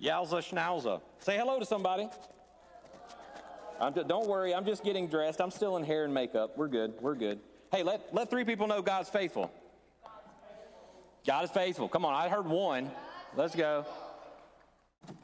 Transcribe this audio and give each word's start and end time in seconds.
Yowza 0.00 0.42
schnauza. 0.42 1.00
Say 1.20 1.36
hello 1.36 1.58
to 1.58 1.66
somebody. 1.66 2.08
don't 3.80 4.26
worry, 4.26 4.54
I'm 4.54 4.64
just 4.64 4.84
getting 4.84 5.08
dressed. 5.08 5.40
I'm 5.40 5.50
still 5.50 5.76
in 5.76 5.84
hair 5.84 6.04
and 6.04 6.12
makeup. 6.12 6.56
We're 6.56 6.68
good. 6.68 6.94
We're 7.00 7.14
good. 7.14 7.40
Hey, 7.72 7.82
let, 7.82 8.14
let 8.14 8.30
three 8.30 8.44
people 8.44 8.66
know 8.66 8.82
God's 8.82 9.08
faithful. 9.08 9.50
God 11.26 11.44
is 11.44 11.50
faithful. 11.50 11.88
Come 11.88 12.04
on, 12.04 12.14
I 12.14 12.28
heard 12.28 12.46
one. 12.46 12.90
Let's 13.36 13.54
go. 13.54 13.84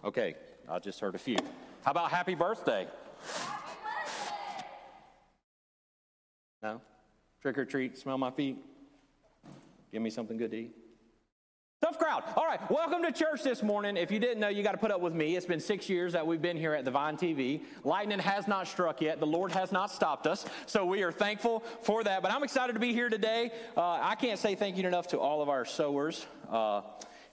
Okay, 0.04 0.34
I 0.68 0.78
just 0.78 1.00
heard 1.00 1.14
a 1.14 1.18
few. 1.18 1.36
How 1.84 1.92
about 1.92 2.10
happy 2.10 2.34
birthday? 2.34 2.86
No? 6.62 6.80
Trick 7.40 7.58
or 7.58 7.64
treat, 7.64 7.98
smell 7.98 8.18
my 8.18 8.30
feet. 8.30 8.56
Give 9.92 10.00
me 10.00 10.10
something 10.10 10.36
good 10.36 10.50
to 10.52 10.56
eat. 10.56 10.81
Tough 11.92 11.98
crowd. 11.98 12.22
All 12.36 12.46
right, 12.46 12.58
welcome 12.70 13.02
to 13.02 13.12
church 13.12 13.42
this 13.42 13.62
morning. 13.62 13.98
If 13.98 14.10
you 14.10 14.18
didn't 14.18 14.40
know, 14.40 14.48
you 14.48 14.62
got 14.62 14.72
to 14.72 14.78
put 14.78 14.90
up 14.90 15.02
with 15.02 15.12
me. 15.12 15.36
It's 15.36 15.44
been 15.44 15.60
six 15.60 15.90
years 15.90 16.14
that 16.14 16.26
we've 16.26 16.40
been 16.40 16.56
here 16.56 16.72
at 16.72 16.86
the 16.86 16.90
Vine 16.90 17.18
TV. 17.18 17.64
Lightning 17.84 18.18
has 18.18 18.48
not 18.48 18.66
struck 18.66 19.02
yet. 19.02 19.20
The 19.20 19.26
Lord 19.26 19.52
has 19.52 19.72
not 19.72 19.90
stopped 19.90 20.26
us. 20.26 20.46
So 20.64 20.86
we 20.86 21.02
are 21.02 21.12
thankful 21.12 21.60
for 21.82 22.02
that. 22.04 22.22
But 22.22 22.32
I'm 22.32 22.42
excited 22.44 22.72
to 22.72 22.78
be 22.78 22.94
here 22.94 23.10
today. 23.10 23.50
Uh, 23.76 23.98
I 24.00 24.14
can't 24.14 24.38
say 24.38 24.54
thank 24.54 24.78
you 24.78 24.88
enough 24.88 25.08
to 25.08 25.18
all 25.18 25.42
of 25.42 25.50
our 25.50 25.66
sowers 25.66 26.24
uh, 26.50 26.80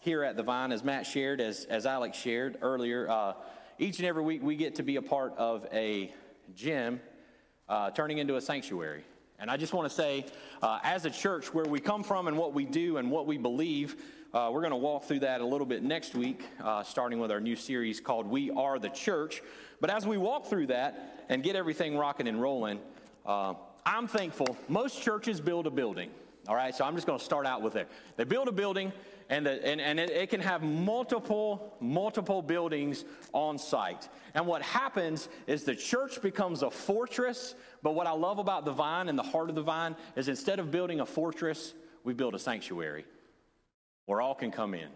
here 0.02 0.24
at 0.24 0.36
the 0.36 0.44
Vine. 0.44 0.74
As 0.74 0.84
Matt 0.84 1.06
shared, 1.06 1.40
as, 1.40 1.64
as 1.66 1.86
Alex 1.86 2.18
shared 2.18 2.58
earlier, 2.62 3.10
uh, 3.10 3.34
each 3.78 4.00
and 4.00 4.08
every 4.08 4.24
week 4.24 4.44
we 4.44 4.58
get 4.58 4.76
to 4.76 4.84
be 4.84 4.98
a 4.98 5.02
part 5.02 5.34
of 5.38 5.66
a 5.72 6.14
gym 6.54 7.00
uh, 7.70 7.92
turning 7.92 8.18
into 8.18 8.36
a 8.36 8.42
sanctuary. 8.42 9.06
And 9.40 9.50
I 9.50 9.56
just 9.56 9.74
want 9.74 9.88
to 9.88 9.96
say, 9.96 10.26
uh, 10.62 10.80
as 10.84 11.06
a 11.06 11.10
church, 11.10 11.54
where 11.54 11.64
we 11.64 11.80
come 11.80 12.04
from 12.04 12.28
and 12.28 12.38
what 12.38 12.54
we 12.54 12.66
do 12.66 12.98
and 12.98 13.10
what 13.10 13.26
we 13.26 13.38
believe, 13.38 13.96
uh, 14.32 14.50
we're 14.54 14.62
going 14.62 14.70
to 14.70 14.78
walk 14.78 15.06
through 15.06 15.20
that 15.22 15.42
a 15.42 15.46
little 15.46 15.66
bit 15.66 15.82
next 15.82 16.14
week, 16.14 16.44
uh, 16.64 16.84
starting 16.84 17.20
with 17.20 17.32
our 17.32 17.40
new 17.40 17.56
series 17.56 18.00
called 18.00 18.28
We 18.28 18.52
Are 18.52 18.78
the 18.78 18.90
Church. 18.90 19.42
But 19.82 19.90
as 19.90 20.06
we 20.06 20.18
walk 20.18 20.46
through 20.46 20.68
that 20.68 21.26
and 21.30 21.42
get 21.42 21.56
everything 21.56 21.98
rocking 21.98 22.28
and 22.28 22.40
rolling, 22.40 22.80
uh, 23.26 23.56
I'm 23.88 24.08
thankful. 24.08 24.56
Most 24.68 25.02
churches 25.02 25.42
build 25.42 25.66
a 25.66 25.72
building. 25.72 26.12
All 26.48 26.56
right, 26.56 26.76
so 26.76 26.86
I'm 26.86 26.94
just 26.94 27.08
going 27.08 27.18
to 27.18 27.26
start 27.26 27.48
out 27.48 27.64
with 27.64 27.76
it. 27.76 27.90
They 28.18 28.24
build 28.24 28.48
a 28.48 28.52
building, 28.52 28.94
and, 29.30 29.48
the, 29.48 29.66
and, 29.66 29.82
and 29.82 30.00
it, 30.00 30.12
it, 30.12 30.30
can 30.30 30.42
have 30.42 30.62
multiple, 30.62 31.76
multiple 31.80 32.44
buildings 32.44 33.06
on 33.34 33.58
site. 33.58 34.10
And 34.36 34.46
what 34.46 34.62
happens 34.62 35.28
is 35.48 35.64
the 35.64 35.76
church 35.76 36.22
becomes 36.22 36.62
a 36.62 36.70
fortress. 36.70 37.56
But 37.82 37.96
what 37.96 38.06
I 38.06 38.12
love 38.12 38.38
about 38.38 38.64
the 38.64 38.72
vine 38.72 39.10
and 39.10 39.18
the 39.18 39.24
heart 39.24 39.50
of 39.50 39.56
the 39.56 39.64
vine 39.64 39.96
is 40.16 40.28
instead 40.28 40.60
of 40.60 40.70
building 40.70 41.00
a 41.00 41.06
fortress, 41.06 41.74
we 42.04 42.14
build 42.14 42.36
a 42.36 42.40
sanctuary 42.40 43.06
where 44.10 44.22
all 44.22 44.34
can 44.34 44.50
come 44.50 44.74
in. 44.74 44.88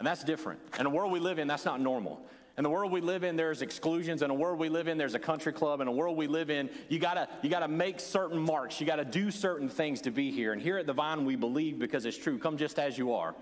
And 0.00 0.06
that's 0.08 0.24
different. 0.24 0.58
In 0.76 0.82
the 0.82 0.90
world 0.90 1.12
we 1.12 1.20
live 1.20 1.38
in, 1.38 1.46
that's 1.46 1.64
not 1.64 1.80
normal. 1.80 2.20
In 2.58 2.64
the 2.64 2.68
world 2.68 2.90
we 2.90 3.00
live 3.00 3.22
in, 3.22 3.36
there's 3.36 3.62
exclusions. 3.62 4.22
In 4.22 4.28
the 4.28 4.34
world 4.34 4.58
we 4.58 4.68
live 4.68 4.88
in, 4.88 4.98
there's 4.98 5.14
a 5.14 5.20
country 5.20 5.52
club. 5.52 5.80
In 5.80 5.86
the 5.86 5.92
world 5.92 6.16
we 6.16 6.26
live 6.26 6.50
in, 6.50 6.68
you 6.88 6.98
gotta, 6.98 7.28
you 7.42 7.48
gotta 7.48 7.68
make 7.68 8.00
certain 8.00 8.40
marks. 8.40 8.80
You 8.80 8.88
gotta 8.88 9.04
do 9.04 9.30
certain 9.30 9.68
things 9.68 10.00
to 10.00 10.10
be 10.10 10.32
here. 10.32 10.52
And 10.52 10.60
here 10.60 10.78
at 10.78 10.86
the 10.86 10.92
Vine, 10.92 11.24
we 11.24 11.36
believe 11.36 11.78
because 11.78 12.04
it's 12.04 12.18
true. 12.18 12.38
Come 12.38 12.56
just 12.56 12.80
as 12.80 12.98
you 12.98 13.14
are. 13.14 13.36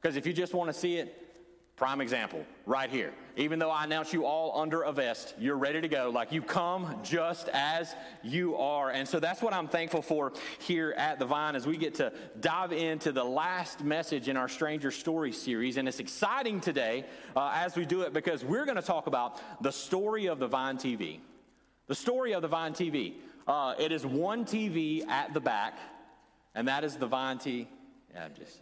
Because 0.00 0.16
if 0.16 0.28
you 0.28 0.32
just 0.32 0.54
want 0.54 0.72
to 0.72 0.78
see 0.78 0.94
it, 0.98 1.23
Prime 1.76 2.00
example, 2.00 2.46
right 2.66 2.88
here. 2.88 3.12
Even 3.36 3.58
though 3.58 3.70
I 3.70 3.82
announce 3.82 4.12
you 4.12 4.26
all 4.26 4.60
under 4.60 4.82
a 4.82 4.92
vest, 4.92 5.34
you're 5.40 5.56
ready 5.56 5.80
to 5.80 5.88
go. 5.88 6.08
Like 6.08 6.30
you 6.30 6.40
come 6.40 7.00
just 7.02 7.48
as 7.48 7.96
you 8.22 8.54
are. 8.56 8.90
And 8.90 9.08
so 9.08 9.18
that's 9.18 9.42
what 9.42 9.52
I'm 9.52 9.66
thankful 9.66 10.00
for 10.00 10.32
here 10.60 10.94
at 10.96 11.18
the 11.18 11.26
Vine 11.26 11.56
as 11.56 11.66
we 11.66 11.76
get 11.76 11.94
to 11.96 12.12
dive 12.38 12.72
into 12.72 13.10
the 13.10 13.24
last 13.24 13.82
message 13.82 14.28
in 14.28 14.36
our 14.36 14.48
Stranger 14.48 14.92
Story 14.92 15.32
series. 15.32 15.76
And 15.76 15.88
it's 15.88 15.98
exciting 15.98 16.60
today 16.60 17.06
uh, 17.34 17.50
as 17.52 17.74
we 17.74 17.84
do 17.84 18.02
it 18.02 18.12
because 18.12 18.44
we're 18.44 18.66
going 18.66 18.76
to 18.76 18.82
talk 18.82 19.08
about 19.08 19.40
the 19.60 19.72
story 19.72 20.26
of 20.26 20.38
the 20.38 20.46
Vine 20.46 20.76
TV. 20.76 21.18
The 21.88 21.94
story 21.96 22.34
of 22.34 22.42
the 22.42 22.48
Vine 22.48 22.72
TV. 22.72 23.14
Uh, 23.48 23.74
it 23.80 23.90
is 23.90 24.06
one 24.06 24.44
TV 24.44 25.06
at 25.08 25.34
the 25.34 25.40
back, 25.40 25.76
and 26.54 26.68
that 26.68 26.84
is 26.84 26.96
the 26.96 27.06
Vine 27.08 27.38
TV. 27.38 27.66
Yeah, 28.14 28.26
I'm 28.26 28.34
just. 28.34 28.60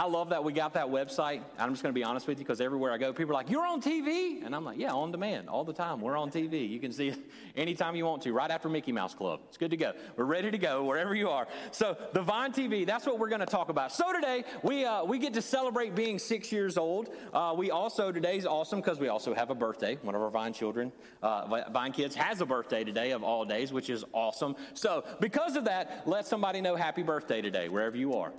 I 0.00 0.04
love 0.04 0.30
that 0.30 0.42
we 0.42 0.54
got 0.54 0.72
that 0.72 0.86
website. 0.86 1.42
I'm 1.58 1.72
just 1.72 1.82
going 1.82 1.92
to 1.94 1.98
be 1.98 2.04
honest 2.04 2.26
with 2.26 2.38
you 2.38 2.44
because 2.46 2.62
everywhere 2.62 2.90
I 2.90 2.96
go, 2.96 3.12
people 3.12 3.32
are 3.32 3.34
like, 3.34 3.50
You're 3.50 3.66
on 3.66 3.82
TV? 3.82 4.42
And 4.42 4.56
I'm 4.56 4.64
like, 4.64 4.78
Yeah, 4.78 4.92
on 4.92 5.12
demand 5.12 5.50
all 5.50 5.62
the 5.62 5.74
time. 5.74 6.00
We're 6.00 6.16
on 6.16 6.30
TV. 6.30 6.66
You 6.66 6.80
can 6.80 6.90
see 6.90 7.08
it 7.08 7.18
anytime 7.54 7.94
you 7.94 8.06
want 8.06 8.22
to, 8.22 8.32
right 8.32 8.50
after 8.50 8.70
Mickey 8.70 8.92
Mouse 8.92 9.14
Club. 9.14 9.40
It's 9.48 9.58
good 9.58 9.70
to 9.72 9.76
go. 9.76 9.92
We're 10.16 10.24
ready 10.24 10.50
to 10.50 10.56
go 10.56 10.84
wherever 10.84 11.14
you 11.14 11.28
are. 11.28 11.46
So, 11.70 11.98
the 12.14 12.22
Vine 12.22 12.50
TV, 12.50 12.86
that's 12.86 13.04
what 13.04 13.18
we're 13.18 13.28
going 13.28 13.40
to 13.40 13.46
talk 13.46 13.68
about. 13.68 13.92
So, 13.92 14.10
today, 14.10 14.44
we, 14.62 14.86
uh, 14.86 15.04
we 15.04 15.18
get 15.18 15.34
to 15.34 15.42
celebrate 15.42 15.94
being 15.94 16.18
six 16.18 16.50
years 16.50 16.78
old. 16.78 17.10
Uh, 17.34 17.54
we 17.54 17.70
also, 17.70 18.10
today's 18.10 18.46
awesome 18.46 18.80
because 18.80 19.00
we 19.00 19.08
also 19.08 19.34
have 19.34 19.50
a 19.50 19.54
birthday. 19.54 19.98
One 20.00 20.14
of 20.14 20.22
our 20.22 20.30
Vine 20.30 20.54
children, 20.54 20.92
uh, 21.22 21.62
Vine 21.72 21.92
kids, 21.92 22.14
has 22.14 22.40
a 22.40 22.46
birthday 22.46 22.84
today 22.84 23.10
of 23.10 23.22
all 23.22 23.44
days, 23.44 23.70
which 23.70 23.90
is 23.90 24.02
awesome. 24.14 24.56
So, 24.72 25.04
because 25.20 25.56
of 25.56 25.66
that, 25.66 26.04
let 26.06 26.26
somebody 26.26 26.62
know 26.62 26.74
happy 26.74 27.02
birthday 27.02 27.42
today, 27.42 27.68
wherever 27.68 27.98
you 27.98 28.14
are. 28.14 28.32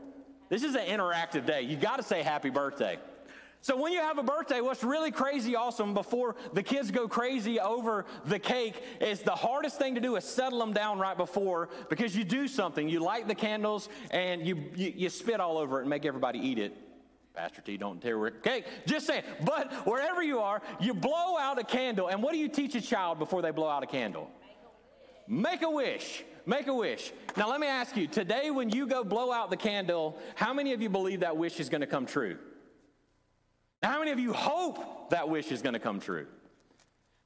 This 0.51 0.63
is 0.63 0.75
an 0.75 0.85
interactive 0.85 1.45
day. 1.45 1.61
You 1.61 1.77
got 1.77 1.95
to 1.95 2.03
say 2.03 2.21
happy 2.21 2.49
birthday. 2.49 2.99
So 3.61 3.77
when 3.77 3.93
you 3.93 4.01
have 4.01 4.17
a 4.17 4.23
birthday, 4.23 4.59
what's 4.59 4.83
really 4.83 5.09
crazy 5.09 5.55
awesome 5.55 5.93
before 5.93 6.35
the 6.51 6.61
kids 6.61 6.91
go 6.91 7.07
crazy 7.07 7.57
over 7.57 8.05
the 8.25 8.37
cake 8.37 8.83
is 8.99 9.21
the 9.21 9.31
hardest 9.31 9.77
thing 9.77 9.95
to 9.95 10.01
do 10.01 10.17
is 10.17 10.25
settle 10.25 10.59
them 10.59 10.73
down 10.73 10.99
right 10.99 11.15
before 11.15 11.69
because 11.87 12.17
you 12.17 12.25
do 12.25 12.49
something. 12.49 12.89
You 12.89 12.99
light 12.99 13.29
the 13.29 13.35
candles 13.35 13.87
and 14.09 14.45
you, 14.45 14.61
you, 14.75 14.91
you 14.93 15.09
spit 15.09 15.39
all 15.39 15.57
over 15.57 15.77
it 15.77 15.81
and 15.83 15.89
make 15.89 16.05
everybody 16.05 16.39
eat 16.39 16.59
it. 16.59 16.75
Pastor 17.33 17.61
T, 17.61 17.77
don't 17.77 18.01
tear 18.01 18.27
it. 18.27 18.43
cake. 18.43 18.65
Just 18.85 19.07
saying. 19.07 19.23
But 19.45 19.71
wherever 19.87 20.21
you 20.21 20.39
are, 20.39 20.61
you 20.81 20.93
blow 20.93 21.37
out 21.37 21.59
a 21.59 21.63
candle. 21.63 22.09
And 22.09 22.21
what 22.21 22.33
do 22.33 22.39
you 22.39 22.49
teach 22.49 22.75
a 22.75 22.81
child 22.81 23.19
before 23.19 23.41
they 23.41 23.51
blow 23.51 23.69
out 23.69 23.83
a 23.83 23.87
candle? 23.87 24.29
Make 25.29 25.61
a 25.61 25.69
wish. 25.69 25.85
Make 25.87 25.95
a 25.95 25.95
wish. 25.95 26.25
Now, 27.37 27.49
let 27.49 27.59
me 27.59 27.67
ask 27.67 27.95
you 27.95 28.07
today, 28.07 28.51
when 28.51 28.69
you 28.69 28.87
go 28.87 29.03
blow 29.03 29.31
out 29.31 29.49
the 29.49 29.57
candle, 29.57 30.17
how 30.35 30.53
many 30.53 30.73
of 30.73 30.81
you 30.81 30.89
believe 30.89 31.21
that 31.21 31.37
wish 31.37 31.59
is 31.59 31.69
going 31.69 31.81
to 31.81 31.87
come 31.87 32.05
true? 32.05 32.37
How 33.83 33.99
many 33.99 34.11
of 34.11 34.19
you 34.19 34.33
hope 34.33 35.09
that 35.09 35.27
wish 35.29 35.51
is 35.51 35.61
going 35.61 35.73
to 35.73 35.79
come 35.79 35.99
true? 35.99 36.27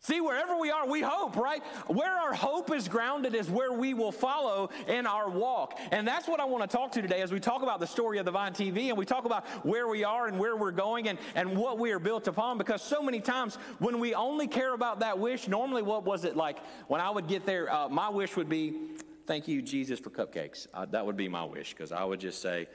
See, 0.06 0.22
wherever 0.22 0.56
we 0.56 0.70
are, 0.70 0.88
we 0.88 1.02
hope, 1.02 1.36
right? 1.36 1.64
Where 1.88 2.14
our 2.14 2.32
hope 2.32 2.72
is 2.72 2.88
grounded 2.88 3.34
is 3.34 3.50
where 3.50 3.74
we 3.74 3.96
will 3.96 4.12
follow 4.12 4.70
in 4.88 5.08
our 5.08 5.28
walk. 5.28 5.80
And 5.90 6.08
that's 6.08 6.28
what 6.28 6.40
I 6.40 6.46
want 6.46 6.70
to 6.70 6.78
talk 6.78 6.92
to 6.92 7.02
today 7.02 7.24
as 7.24 7.32
we 7.32 7.40
talk 7.40 7.64
about 7.64 7.80
the 7.80 7.88
story 7.88 8.20
of 8.20 8.26
the 8.26 8.32
Vine 8.32 8.54
TV 8.54 8.90
and 8.90 8.98
we 9.00 9.06
talk 9.08 9.26
about 9.26 9.48
where 9.66 9.88
we 9.88 10.04
are 10.04 10.28
and 10.28 10.38
where 10.38 10.56
we're 10.56 10.70
going 10.70 11.10
and, 11.10 11.18
and 11.34 11.58
what 11.58 11.80
we 11.80 11.92
are 11.92 11.98
built 11.98 12.28
upon. 12.28 12.60
Because 12.60 12.84
so 12.84 13.02
many 13.02 13.20
times 13.20 13.56
when 13.80 14.00
we 14.00 14.14
only 14.14 14.46
care 14.46 14.76
about 14.76 15.00
that 15.00 15.18
wish, 15.18 15.48
normally 15.48 15.82
what 15.82 16.06
was 16.06 16.24
it 16.24 16.38
like? 16.38 16.60
When 16.88 17.02
I 17.02 17.10
would 17.10 17.28
get 17.28 17.48
there, 17.48 17.74
uh, 17.74 17.90
my 17.90 18.10
wish 18.10 18.36
would 18.36 18.48
be, 18.48 18.76
Thank 19.26 19.48
you, 19.48 19.64
Jesus, 19.64 20.00
for 20.00 20.12
cupcakes. 20.12 20.68
Uh, 20.72 20.86
that 20.92 21.04
would 21.04 21.18
be 21.18 21.28
my 21.28 21.44
wish 21.44 21.74
because 21.74 21.92
I 21.92 22.04
would 22.04 22.20
just 22.20 22.44
say, 22.44 22.68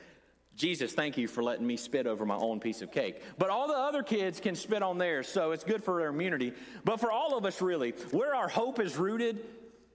Jesus, 0.60 0.92
thank 0.92 1.16
you 1.16 1.26
for 1.26 1.42
letting 1.42 1.66
me 1.66 1.78
spit 1.78 2.06
over 2.06 2.26
my 2.26 2.36
own 2.36 2.60
piece 2.60 2.82
of 2.82 2.92
cake. 2.92 3.22
But 3.38 3.48
all 3.48 3.66
the 3.66 3.72
other 3.72 4.02
kids 4.02 4.40
can 4.40 4.54
spit 4.54 4.82
on 4.82 4.98
theirs, 4.98 5.26
so 5.26 5.52
it's 5.52 5.64
good 5.64 5.82
for 5.82 5.98
their 5.98 6.10
immunity. 6.10 6.52
But 6.84 7.00
for 7.00 7.10
all 7.10 7.34
of 7.34 7.46
us, 7.46 7.62
really, 7.62 7.92
where 8.10 8.34
our 8.34 8.46
hope 8.46 8.78
is 8.78 8.98
rooted 8.98 9.42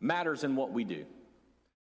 matters 0.02 0.44
in 0.44 0.56
what 0.56 0.72
we 0.72 0.84
do. 0.84 1.06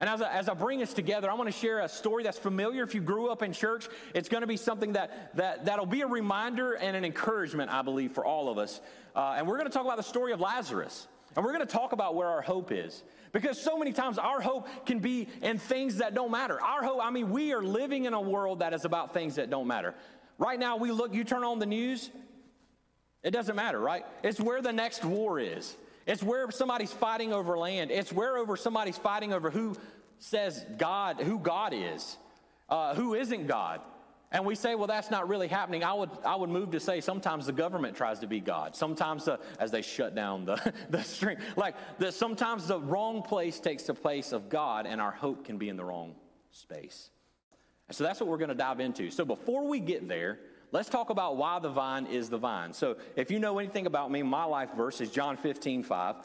And 0.00 0.08
as 0.08 0.22
I, 0.22 0.32
as 0.32 0.48
I 0.48 0.54
bring 0.54 0.80
us 0.80 0.94
together, 0.94 1.30
I 1.30 1.34
want 1.34 1.52
to 1.52 1.58
share 1.58 1.80
a 1.80 1.90
story 1.90 2.22
that's 2.22 2.38
familiar. 2.38 2.82
If 2.82 2.94
you 2.94 3.02
grew 3.02 3.28
up 3.28 3.42
in 3.42 3.52
church, 3.52 3.86
it's 4.14 4.30
going 4.30 4.40
to 4.40 4.46
be 4.46 4.56
something 4.56 4.94
that, 4.94 5.36
that, 5.36 5.66
that'll 5.66 5.84
be 5.84 6.00
a 6.00 6.06
reminder 6.06 6.72
and 6.72 6.96
an 6.96 7.04
encouragement, 7.04 7.70
I 7.70 7.82
believe, 7.82 8.12
for 8.12 8.24
all 8.24 8.48
of 8.48 8.56
us. 8.56 8.80
Uh, 9.14 9.34
and 9.36 9.46
we're 9.46 9.58
going 9.58 9.68
to 9.68 9.74
talk 9.74 9.84
about 9.84 9.98
the 9.98 10.02
story 10.02 10.32
of 10.32 10.40
Lazarus. 10.40 11.06
And 11.36 11.44
we're 11.44 11.52
going 11.52 11.66
to 11.66 11.72
talk 11.72 11.92
about 11.92 12.14
where 12.14 12.28
our 12.28 12.42
hope 12.42 12.72
is. 12.72 13.02
Because 13.32 13.60
so 13.60 13.78
many 13.78 13.92
times 13.92 14.18
our 14.18 14.40
hope 14.40 14.68
can 14.86 14.98
be 14.98 15.28
in 15.42 15.58
things 15.58 15.98
that 15.98 16.14
don't 16.14 16.32
matter. 16.32 16.60
Our 16.60 16.82
hope, 16.82 17.00
I 17.02 17.10
mean, 17.10 17.30
we 17.30 17.52
are 17.52 17.62
living 17.62 18.06
in 18.06 18.14
a 18.14 18.20
world 18.20 18.58
that 18.58 18.74
is 18.74 18.84
about 18.84 19.14
things 19.14 19.36
that 19.36 19.50
don't 19.50 19.68
matter. 19.68 19.94
Right 20.38 20.58
now, 20.58 20.76
we 20.76 20.90
look, 20.90 21.14
you 21.14 21.22
turn 21.22 21.44
on 21.44 21.58
the 21.58 21.66
news, 21.66 22.10
it 23.22 23.30
doesn't 23.30 23.54
matter, 23.54 23.78
right? 23.78 24.04
It's 24.22 24.40
where 24.40 24.62
the 24.62 24.72
next 24.72 25.04
war 25.04 25.38
is. 25.38 25.76
It's 26.06 26.22
where 26.22 26.50
somebody's 26.50 26.92
fighting 26.92 27.32
over 27.32 27.56
land. 27.58 27.90
It's 27.90 28.12
where 28.12 28.38
over 28.38 28.56
somebody's 28.56 28.98
fighting 28.98 29.32
over 29.32 29.50
who 29.50 29.76
says 30.18 30.64
God, 30.78 31.20
who 31.20 31.38
God 31.38 31.72
is, 31.74 32.16
uh, 32.68 32.94
who 32.94 33.14
isn't 33.14 33.46
God. 33.46 33.80
And 34.32 34.46
we 34.46 34.54
say, 34.54 34.76
well, 34.76 34.86
that's 34.86 35.10
not 35.10 35.28
really 35.28 35.48
happening. 35.48 35.82
I 35.82 35.92
would, 35.92 36.10
I 36.24 36.36
would 36.36 36.50
move 36.50 36.70
to 36.70 36.80
say 36.80 37.00
sometimes 37.00 37.46
the 37.46 37.52
government 37.52 37.96
tries 37.96 38.20
to 38.20 38.28
be 38.28 38.38
God. 38.38 38.76
Sometimes, 38.76 39.24
the, 39.24 39.40
as 39.58 39.72
they 39.72 39.82
shut 39.82 40.14
down 40.14 40.44
the, 40.44 40.72
the 40.90 41.02
string, 41.02 41.38
like 41.56 41.74
the, 41.98 42.12
sometimes 42.12 42.68
the 42.68 42.78
wrong 42.78 43.22
place 43.22 43.58
takes 43.58 43.84
the 43.84 43.94
place 43.94 44.30
of 44.32 44.48
God, 44.48 44.86
and 44.86 45.00
our 45.00 45.10
hope 45.10 45.44
can 45.44 45.58
be 45.58 45.68
in 45.68 45.76
the 45.76 45.84
wrong 45.84 46.14
space. 46.52 47.10
And 47.88 47.96
so 47.96 48.04
that's 48.04 48.20
what 48.20 48.28
we're 48.28 48.38
going 48.38 48.50
to 48.50 48.54
dive 48.54 48.78
into. 48.78 49.10
So 49.10 49.24
before 49.24 49.66
we 49.66 49.80
get 49.80 50.06
there, 50.06 50.38
let's 50.70 50.88
talk 50.88 51.10
about 51.10 51.36
why 51.36 51.58
the 51.58 51.70
vine 51.70 52.06
is 52.06 52.30
the 52.30 52.38
vine. 52.38 52.72
So 52.72 52.98
if 53.16 53.32
you 53.32 53.40
know 53.40 53.58
anything 53.58 53.86
about 53.86 54.12
me, 54.12 54.22
my 54.22 54.44
life 54.44 54.70
verse 54.76 55.00
is 55.00 55.10
John 55.10 55.36
15, 55.36 55.82
5. 55.82 56.16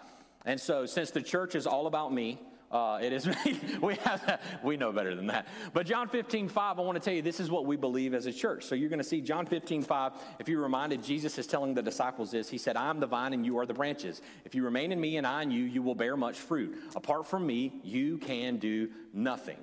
And 0.46 0.62
so 0.62 0.86
since 0.86 1.10
the 1.10 1.24
church 1.24 1.56
is 1.56 1.66
all 1.66 1.88
about 1.88 2.14
me, 2.14 2.40
Uh, 2.76 3.00
it 3.02 3.14
is 3.14 3.26
we 3.82 3.96
have 3.96 4.42
we 4.62 4.76
know 4.76 4.92
better 4.92 5.16
than 5.16 5.28
that. 5.28 5.48
But 5.72 5.86
John 5.86 6.10
15, 6.10 6.50
5, 6.50 6.78
I 6.78 6.82
want 6.82 6.98
to 6.98 7.00
tell 7.00 7.14
you 7.14 7.22
this 7.22 7.40
is 7.40 7.50
what 7.50 7.66
we 7.66 7.78
believe 7.78 8.14
as 8.14 8.26
a 8.26 8.34
church. 8.34 8.66
So 8.66 8.76
you're 8.76 8.90
going 8.90 9.00
to 9.00 9.06
see 9.06 9.22
John 9.22 9.46
15, 9.46 9.82
5. 9.82 10.12
If 10.40 10.50
you're 10.50 10.62
reminded, 10.62 11.02
Jesus 11.02 11.38
is 11.38 11.48
telling 11.48 11.74
the 11.74 11.82
disciples 11.82 12.32
this. 12.32 12.50
He 12.50 12.58
said, 12.58 12.76
I'm 12.76 13.00
the 13.00 13.08
vine 13.08 13.32
and 13.32 13.46
you 13.46 13.58
are 13.60 13.66
the 13.66 13.74
branches. 13.74 14.22
If 14.44 14.56
you 14.56 14.66
remain 14.66 14.92
in 14.92 15.00
me 15.00 15.16
and 15.16 15.26
I 15.26 15.44
in 15.44 15.52
you, 15.52 15.64
you 15.64 15.82
will 15.82 15.96
bear 15.96 16.18
much 16.18 16.38
fruit. 16.38 16.78
Apart 16.98 17.28
from 17.28 17.48
me, 17.48 17.80
you 17.82 18.18
can 18.18 18.58
do 18.58 18.90
nothing. 19.14 19.60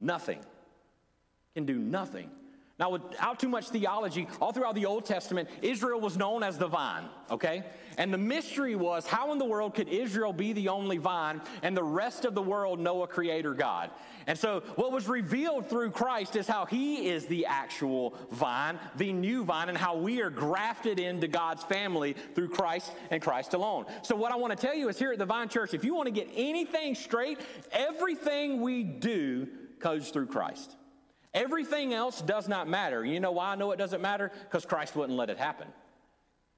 Nothing. 0.00 0.40
Can 1.54 1.66
do 1.66 1.76
nothing. 1.76 2.30
Now, 2.76 2.90
without 2.90 3.38
too 3.38 3.48
much 3.48 3.68
theology, 3.68 4.26
all 4.40 4.50
throughout 4.50 4.74
the 4.74 4.86
Old 4.86 5.04
Testament, 5.04 5.48
Israel 5.62 6.00
was 6.00 6.16
known 6.16 6.42
as 6.42 6.58
the 6.58 6.66
vine, 6.66 7.04
okay? 7.30 7.62
And 7.98 8.12
the 8.12 8.18
mystery 8.18 8.74
was 8.74 9.06
how 9.06 9.30
in 9.30 9.38
the 9.38 9.44
world 9.44 9.74
could 9.74 9.88
Israel 9.88 10.32
be 10.32 10.52
the 10.52 10.68
only 10.68 10.96
vine 10.96 11.40
and 11.62 11.76
the 11.76 11.84
rest 11.84 12.24
of 12.24 12.34
the 12.34 12.42
world 12.42 12.80
know 12.80 13.04
a 13.04 13.06
creator 13.06 13.54
God? 13.54 13.92
And 14.26 14.36
so, 14.36 14.64
what 14.74 14.90
was 14.90 15.06
revealed 15.06 15.68
through 15.68 15.92
Christ 15.92 16.34
is 16.34 16.48
how 16.48 16.66
he 16.66 17.08
is 17.08 17.26
the 17.26 17.46
actual 17.46 18.16
vine, 18.32 18.80
the 18.96 19.12
new 19.12 19.44
vine, 19.44 19.68
and 19.68 19.78
how 19.78 19.96
we 19.96 20.20
are 20.20 20.30
grafted 20.30 20.98
into 20.98 21.28
God's 21.28 21.62
family 21.62 22.16
through 22.34 22.48
Christ 22.48 22.90
and 23.10 23.22
Christ 23.22 23.54
alone. 23.54 23.84
So, 24.02 24.16
what 24.16 24.32
I 24.32 24.36
want 24.36 24.58
to 24.58 24.66
tell 24.66 24.74
you 24.74 24.88
is 24.88 24.98
here 24.98 25.12
at 25.12 25.18
the 25.18 25.26
Vine 25.26 25.48
Church, 25.48 25.74
if 25.74 25.84
you 25.84 25.94
want 25.94 26.06
to 26.06 26.12
get 26.12 26.28
anything 26.34 26.96
straight, 26.96 27.38
everything 27.70 28.62
we 28.62 28.82
do 28.82 29.46
goes 29.78 30.10
through 30.10 30.26
Christ. 30.26 30.74
Everything 31.34 31.92
else 31.92 32.22
does 32.22 32.48
not 32.48 32.68
matter. 32.68 33.04
You 33.04 33.18
know 33.20 33.32
why 33.32 33.52
I 33.52 33.54
know 33.56 33.72
it 33.72 33.76
doesn't 33.76 34.00
matter? 34.00 34.30
Because 34.44 34.64
Christ 34.64 34.94
wouldn't 34.94 35.18
let 35.18 35.30
it 35.30 35.38
happen. 35.38 35.66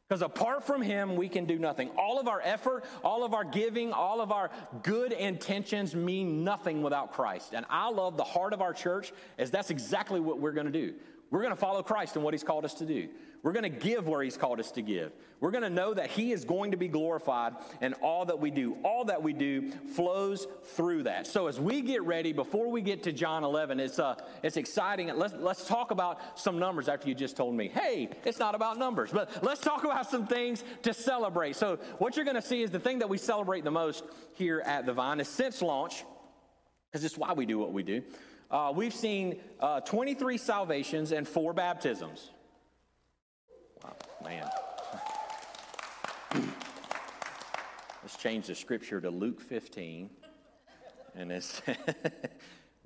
Because 0.08 0.22
apart 0.22 0.64
from 0.64 0.82
Him, 0.82 1.16
we 1.16 1.28
can 1.28 1.46
do 1.46 1.58
nothing. 1.58 1.90
All 1.96 2.20
of 2.20 2.28
our 2.28 2.40
effort, 2.40 2.84
all 3.02 3.24
of 3.24 3.34
our 3.34 3.42
giving, 3.42 3.92
all 3.92 4.20
of 4.20 4.30
our 4.30 4.50
good 4.82 5.12
intentions 5.12 5.96
mean 5.96 6.44
nothing 6.44 6.82
without 6.82 7.12
Christ. 7.12 7.54
And 7.54 7.66
I 7.68 7.88
love 7.88 8.16
the 8.16 8.24
heart 8.24 8.52
of 8.52 8.62
our 8.62 8.72
church, 8.72 9.12
as 9.36 9.50
that's 9.50 9.70
exactly 9.70 10.20
what 10.20 10.38
we're 10.38 10.52
going 10.52 10.66
to 10.66 10.72
do. 10.72 10.94
We're 11.30 11.40
going 11.40 11.54
to 11.54 11.60
follow 11.60 11.82
Christ 11.82 12.14
and 12.14 12.24
what 12.24 12.34
He's 12.34 12.44
called 12.44 12.64
us 12.64 12.74
to 12.74 12.86
do. 12.86 13.08
We're 13.42 13.52
going 13.52 13.62
to 13.62 13.68
give 13.68 14.08
where 14.08 14.22
He's 14.22 14.36
called 14.36 14.60
us 14.60 14.70
to 14.72 14.82
give. 14.82 15.12
We're 15.40 15.50
going 15.50 15.62
to 15.62 15.70
know 15.70 15.94
that 15.94 16.10
He 16.10 16.32
is 16.32 16.44
going 16.44 16.72
to 16.72 16.76
be 16.76 16.88
glorified 16.88 17.54
in 17.80 17.94
all 17.94 18.24
that 18.26 18.40
we 18.40 18.50
do. 18.50 18.76
All 18.82 19.04
that 19.04 19.22
we 19.22 19.32
do 19.32 19.70
flows 19.94 20.46
through 20.74 21.04
that. 21.04 21.26
So 21.26 21.46
as 21.46 21.60
we 21.60 21.82
get 21.82 22.02
ready, 22.02 22.32
before 22.32 22.70
we 22.70 22.80
get 22.80 23.02
to 23.04 23.12
John 23.12 23.44
11, 23.44 23.80
it's, 23.80 23.98
uh, 23.98 24.16
it's 24.42 24.56
exciting. 24.56 25.08
Let's, 25.16 25.34
let's 25.34 25.66
talk 25.66 25.90
about 25.90 26.38
some 26.38 26.58
numbers 26.58 26.88
after 26.88 27.08
you 27.08 27.14
just 27.14 27.36
told 27.36 27.54
me, 27.54 27.68
hey, 27.68 28.10
it's 28.24 28.38
not 28.38 28.54
about 28.54 28.78
numbers. 28.78 29.10
But 29.12 29.42
let's 29.42 29.60
talk 29.60 29.84
about 29.84 30.10
some 30.10 30.26
things 30.26 30.64
to 30.82 30.92
celebrate. 30.92 31.56
So 31.56 31.76
what 31.98 32.16
you're 32.16 32.24
going 32.24 32.36
to 32.36 32.42
see 32.42 32.62
is 32.62 32.70
the 32.70 32.80
thing 32.80 32.98
that 33.00 33.08
we 33.08 33.18
celebrate 33.18 33.64
the 33.64 33.70
most 33.70 34.04
here 34.34 34.60
at 34.64 34.86
the 34.86 34.92
Vine 34.92 35.20
is 35.20 35.28
since 35.28 35.62
launch, 35.62 36.04
because 36.90 37.04
it's 37.04 37.18
why 37.18 37.32
we 37.32 37.46
do 37.46 37.58
what 37.58 37.72
we 37.72 37.82
do. 37.82 38.02
Uh, 38.50 38.72
we've 38.74 38.94
seen 38.94 39.40
uh, 39.60 39.80
23 39.80 40.38
salvations 40.38 41.12
and 41.12 41.26
four 41.26 41.52
baptisms. 41.52 42.30
Man. 44.24 44.48
Let's 48.02 48.16
change 48.16 48.46
the 48.46 48.54
scripture 48.54 49.00
to 49.00 49.10
Luke 49.10 49.40
15. 49.40 50.10
And 51.14 51.32
it's. 51.32 51.62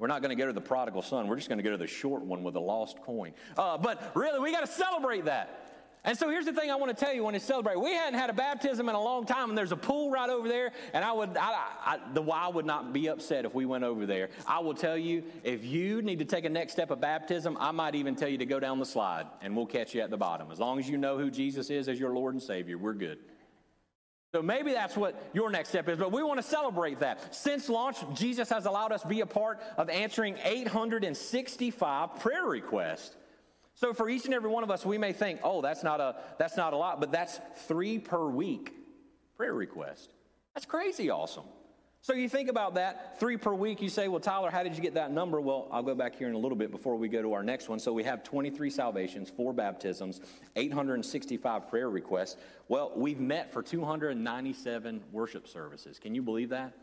We're 0.00 0.06
not 0.06 0.23
going 0.23 0.35
to 0.35 0.43
go 0.43 0.47
to 0.47 0.55
the 0.55 0.62
prodigal 0.62 1.02
son. 1.02 1.29
We're 1.29 1.37
just 1.37 1.50
going 1.50 1.58
to 1.58 1.62
go 1.62 1.73
to 1.73 1.76
the 1.76 1.87
short 1.87 2.23
one 2.23 2.43
with 2.43 2.55
the 2.55 2.61
lost 2.61 3.02
coin. 3.02 3.35
Uh, 3.58 3.76
but 3.76 4.12
really, 4.14 4.41
we 4.41 4.50
got 4.50 4.61
to 4.61 4.67
celebrate 4.67 5.26
that. 5.26 5.69
And 6.02 6.17
so 6.17 6.31
here's 6.31 6.47
the 6.47 6.52
thing 6.52 6.70
I 6.70 6.76
want 6.76 6.97
to 6.97 7.05
tell 7.05 7.14
you 7.14 7.25
when 7.25 7.35
it's 7.35 7.44
celebrated. 7.44 7.81
We 7.81 7.93
hadn't 7.93 8.19
had 8.19 8.31
a 8.31 8.32
baptism 8.32 8.88
in 8.88 8.94
a 8.94 9.00
long 9.00 9.26
time, 9.26 9.50
and 9.50 9.58
there's 9.58 9.73
a 9.73 9.76
pool 9.76 10.11
right 10.11 10.31
over 10.31 10.49
there. 10.49 10.73
And 10.94 11.05
I 11.05 11.12
would, 11.12 11.37
I, 11.37 11.67
I, 11.85 11.99
the 12.14 12.23
why 12.23 12.49
would 12.49 12.64
not 12.64 12.94
be 12.94 13.08
upset 13.08 13.44
if 13.44 13.55
we 13.55 13.67
went 13.67 13.85
over 13.85 14.06
there. 14.06 14.31
I 14.47 14.61
will 14.61 14.73
tell 14.73 14.97
you, 14.97 15.25
if 15.44 15.62
you 15.62 16.00
need 16.00 16.19
to 16.20 16.25
take 16.25 16.47
a 16.47 16.49
next 16.49 16.73
step 16.73 16.91
of 16.91 17.02
baptism, 17.02 17.58
I 17.61 17.70
might 17.73 17.94
even 17.94 18.17
tell 18.17 18.29
you 18.29 18.38
to 18.38 18.47
go 18.47 18.58
down 18.58 18.79
the 18.79 18.87
slide, 18.87 19.26
and 19.43 19.55
we'll 19.55 19.67
catch 19.67 19.94
you 19.94 20.00
at 20.00 20.08
the 20.08 20.17
bottom. 20.17 20.50
As 20.50 20.58
long 20.58 20.79
as 20.79 20.88
you 20.88 20.97
know 20.97 21.19
who 21.19 21.31
Jesus 21.31 21.69
is 21.69 21.87
as 21.87 22.00
your 22.00 22.14
Lord 22.14 22.32
and 22.32 22.43
Savior, 22.43 22.79
we're 22.79 22.94
good. 22.94 23.19
So 24.32 24.41
maybe 24.41 24.73
that's 24.73 24.96
what 24.96 25.20
your 25.35 25.50
next 25.50 25.70
step 25.70 25.88
is, 25.88 25.99
but 25.99 26.12
we 26.12 26.23
want 26.23 26.38
to 26.38 26.46
celebrate 26.46 27.00
that. 27.00 27.35
Since 27.35 27.69
launch, 27.69 27.96
Jesus 28.14 28.49
has 28.49 28.64
allowed 28.64 28.93
us 28.93 29.03
to 29.03 29.08
be 29.08 29.20
a 29.20 29.26
part 29.26 29.61
of 29.76 29.91
answering 29.91 30.37
865 30.44 32.20
prayer 32.20 32.44
requests. 32.44 33.17
So 33.81 33.94
for 33.94 34.11
each 34.11 34.27
and 34.27 34.35
every 34.35 34.50
one 34.50 34.62
of 34.62 34.71
us, 34.71 34.85
we 34.85 34.99
may 34.99 35.15
think, 35.15 35.41
oh, 35.43 35.62
that's 35.62 35.82
not 35.82 36.00
a, 36.00 36.17
that's 36.38 36.55
not 36.55 36.75
a 36.75 36.77
lot, 36.77 37.00
but 37.00 37.11
that's 37.11 37.41
three 37.67 37.99
per 37.99 38.27
week 38.27 38.75
prayer 39.38 39.55
request. 39.55 40.12
That's 40.53 40.67
crazy 40.67 41.09
awesome. 41.09 41.44
So 42.03 42.12
you 42.12 42.29
think 42.29 42.50
about 42.50 42.75
that, 42.75 43.19
three 43.19 43.38
per 43.38 43.55
week, 43.55 43.81
you 43.81 43.88
say, 43.88 44.09
well, 44.09 44.21
Tyler, 44.21 44.50
how 44.50 44.62
did 44.62 44.77
you 44.77 44.82
get 44.82 44.94
that 44.94 45.12
number? 45.12 45.41
Well, 45.41 45.67
I'll 45.71 45.82
go 45.82 45.94
back 45.94 46.15
here 46.15 46.29
in 46.29 46.35
a 46.35 46.38
little 46.38 46.59
bit 46.59 46.71
before 46.71 46.97
we 46.97 47.09
go 47.09 47.23
to 47.23 47.32
our 47.32 47.43
next 47.43 47.71
one. 47.71 47.79
So 47.79 47.91
we 47.94 48.05
have 48.05 48.23
23 48.23 48.69
salvations, 48.69 49.31
four 49.31 49.55
baptisms, 49.55 50.21
865 50.56 51.71
prayer 51.71 51.88
requests. 51.88 52.37
Well, 52.69 52.93
we've 52.94 53.21
met 53.21 53.50
for 53.50 53.62
297 53.62 55.05
worship 55.11 55.49
services. 55.49 55.99
Can 55.99 56.15
you 56.15 56.21
believe 56.21 56.50
that? 56.50 56.75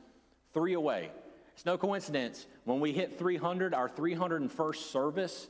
Three 0.51 0.73
away. 0.73 1.11
It's 1.53 1.65
no 1.65 1.77
coincidence. 1.77 2.47
When 2.65 2.79
we 2.79 2.91
hit 2.91 3.19
300, 3.19 3.75
our 3.75 3.87
301st 3.87 4.75
service, 4.77 5.47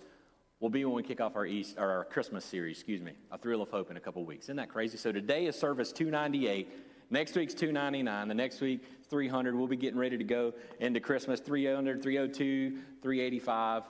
will 0.60 0.70
be 0.70 0.84
when 0.86 0.96
we 0.96 1.04
kick 1.04 1.22
off 1.22 1.36
our 1.36 1.46
East 1.46 1.76
or 1.78 1.90
our 1.92 2.06
Christmas 2.06 2.44
series, 2.44 2.78
excuse 2.78 3.02
me, 3.02 3.12
a 3.32 3.38
thrill 3.38 3.62
of 3.62 3.70
hope 3.70 3.92
in 3.92 3.98
a 3.98 4.00
couple 4.00 4.26
weeks. 4.26 4.46
Isn't 4.46 4.56
that 4.58 4.70
crazy? 4.70 4.98
So 4.98 5.12
today 5.12 5.46
is 5.46 5.56
service 5.56 5.92
298. 5.92 7.12
Next 7.12 7.36
week's 7.36 7.54
299. 7.54 8.28
The 8.28 8.34
next 8.34 8.60
week 8.60 8.84
300. 9.10 9.56
We'll 9.56 9.68
be 9.68 9.78
getting 9.78 10.00
ready 10.00 10.18
to 10.18 10.24
go 10.24 10.54
into 10.80 11.00
Christmas 11.00 11.40
300, 11.40 12.02
302, 12.02 12.72
385. 13.02 13.84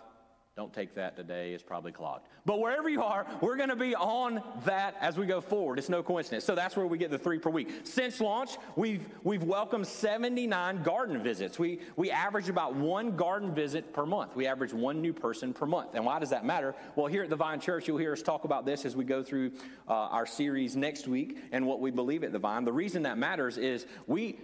Don't 0.57 0.73
take 0.73 0.95
that 0.95 1.15
today, 1.15 1.53
it's 1.53 1.61
probably 1.61 1.91
clogged. 1.91 2.25
But 2.43 2.59
wherever 2.59 2.89
you 2.89 3.03
are, 3.03 3.27
we're 3.41 3.57
going 3.57 3.69
to 3.69 3.75
be 3.75 3.93
on 3.93 4.41
that 4.65 4.95
as 4.99 5.15
we 5.15 5.27
go 5.27 5.39
forward. 5.39 5.77
It's 5.77 5.87
no 5.87 6.01
coincidence. 6.01 6.45
So 6.45 6.55
that's 6.55 6.75
where 6.75 6.87
we 6.87 6.97
get 6.97 7.11
the 7.11 7.17
three 7.19 7.37
per 7.37 7.51
week. 7.51 7.69
Since 7.83 8.19
launch, 8.19 8.57
we've, 8.75 9.07
we've 9.23 9.43
welcomed 9.43 9.85
79 9.85 10.81
garden 10.81 11.21
visits. 11.21 11.59
We, 11.59 11.81
we 11.95 12.09
average 12.09 12.49
about 12.49 12.73
one 12.73 13.15
garden 13.15 13.53
visit 13.53 13.93
per 13.93 14.07
month. 14.07 14.35
We 14.35 14.47
average 14.47 14.73
one 14.73 14.99
new 14.99 15.13
person 15.13 15.53
per 15.53 15.67
month. 15.67 15.93
And 15.93 16.03
why 16.03 16.17
does 16.17 16.31
that 16.31 16.43
matter? 16.43 16.73
Well, 16.95 17.05
here 17.05 17.21
at 17.21 17.29
the 17.29 17.35
Vine 17.35 17.59
Church, 17.59 17.87
you'll 17.87 17.99
hear 17.99 18.13
us 18.13 18.23
talk 18.23 18.43
about 18.43 18.65
this 18.65 18.83
as 18.83 18.95
we 18.95 19.05
go 19.05 19.21
through 19.21 19.51
uh, 19.87 19.93
our 19.93 20.25
series 20.25 20.75
next 20.75 21.07
week 21.07 21.37
and 21.51 21.67
what 21.67 21.81
we 21.81 21.91
believe 21.91 22.23
at 22.23 22.31
the 22.31 22.39
Vine. 22.39 22.65
The 22.65 22.73
reason 22.73 23.03
that 23.03 23.19
matters 23.19 23.59
is 23.59 23.85
we, 24.07 24.39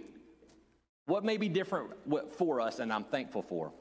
what 1.06 1.24
may 1.24 1.38
be 1.38 1.48
different 1.48 1.90
for 2.38 2.60
us, 2.60 2.78
and 2.78 2.92
I'm 2.92 3.02
thankful 3.02 3.42
for 3.42 3.72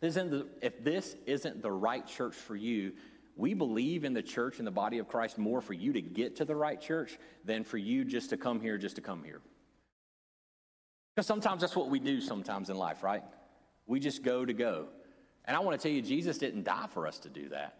this 0.00 0.14
the, 0.14 0.48
if 0.62 0.82
this 0.82 1.16
isn't 1.26 1.62
the 1.62 1.70
right 1.70 2.06
church 2.06 2.34
for 2.34 2.56
you, 2.56 2.92
we 3.36 3.54
believe 3.54 4.04
in 4.04 4.12
the 4.12 4.22
church 4.22 4.58
and 4.58 4.66
the 4.66 4.72
body 4.72 4.98
of 4.98 5.08
Christ 5.08 5.38
more 5.38 5.60
for 5.60 5.72
you 5.72 5.92
to 5.92 6.00
get 6.00 6.36
to 6.36 6.44
the 6.44 6.56
right 6.56 6.80
church 6.80 7.18
than 7.44 7.64
for 7.64 7.78
you 7.78 8.04
just 8.04 8.30
to 8.30 8.36
come 8.36 8.60
here, 8.60 8.78
just 8.78 8.96
to 8.96 9.02
come 9.02 9.22
here. 9.24 9.40
Because 11.14 11.26
sometimes 11.26 11.60
that's 11.60 11.76
what 11.76 11.88
we 11.88 11.98
do 11.98 12.20
sometimes 12.20 12.70
in 12.70 12.76
life, 12.76 13.02
right? 13.02 13.22
We 13.86 14.00
just 14.00 14.22
go 14.22 14.44
to 14.44 14.52
go. 14.52 14.88
And 15.44 15.56
I 15.56 15.60
want 15.60 15.78
to 15.78 15.82
tell 15.82 15.94
you, 15.94 16.02
Jesus 16.02 16.38
didn't 16.38 16.64
die 16.64 16.86
for 16.92 17.06
us 17.06 17.18
to 17.20 17.28
do 17.28 17.48
that. 17.50 17.79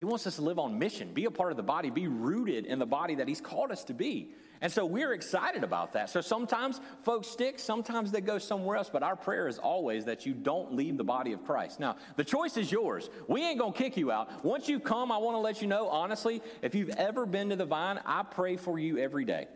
He 0.00 0.04
wants 0.04 0.26
us 0.26 0.36
to 0.36 0.42
live 0.42 0.58
on 0.58 0.78
mission, 0.78 1.14
be 1.14 1.24
a 1.24 1.30
part 1.30 1.52
of 1.52 1.56
the 1.56 1.62
body, 1.62 1.88
be 1.88 2.06
rooted 2.06 2.66
in 2.66 2.78
the 2.78 2.86
body 2.86 3.14
that 3.14 3.26
He's 3.26 3.40
called 3.40 3.72
us 3.72 3.82
to 3.84 3.94
be. 3.94 4.30
And 4.60 4.70
so 4.70 4.84
we're 4.84 5.14
excited 5.14 5.64
about 5.64 5.94
that. 5.94 6.10
So 6.10 6.20
sometimes 6.20 6.80
folks 7.02 7.28
stick, 7.28 7.58
sometimes 7.58 8.10
they 8.10 8.20
go 8.20 8.38
somewhere 8.38 8.76
else, 8.76 8.90
but 8.90 9.02
our 9.02 9.16
prayer 9.16 9.48
is 9.48 9.58
always 9.58 10.04
that 10.04 10.26
you 10.26 10.34
don't 10.34 10.74
leave 10.74 10.98
the 10.98 11.04
body 11.04 11.32
of 11.32 11.44
Christ. 11.44 11.80
Now, 11.80 11.96
the 12.16 12.24
choice 12.24 12.58
is 12.58 12.70
yours. 12.70 13.08
We 13.26 13.42
ain't 13.42 13.58
going 13.58 13.72
to 13.72 13.78
kick 13.78 13.96
you 13.96 14.10
out. 14.10 14.44
Once 14.44 14.68
you 14.68 14.80
come, 14.80 15.10
I 15.10 15.16
want 15.16 15.34
to 15.34 15.40
let 15.40 15.62
you 15.62 15.66
know, 15.66 15.88
honestly, 15.88 16.42
if 16.60 16.74
you've 16.74 16.90
ever 16.90 17.24
been 17.24 17.48
to 17.50 17.56
the 17.56 17.66
vine, 17.66 17.98
I 18.04 18.22
pray 18.22 18.56
for 18.56 18.78
you 18.78 18.98
every 18.98 19.24
day. 19.24 19.46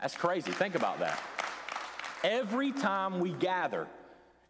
That's 0.00 0.16
crazy. 0.16 0.52
Think 0.52 0.76
about 0.76 1.00
that. 1.00 1.20
Every 2.24 2.72
time 2.72 3.20
we 3.20 3.32
gather, 3.32 3.86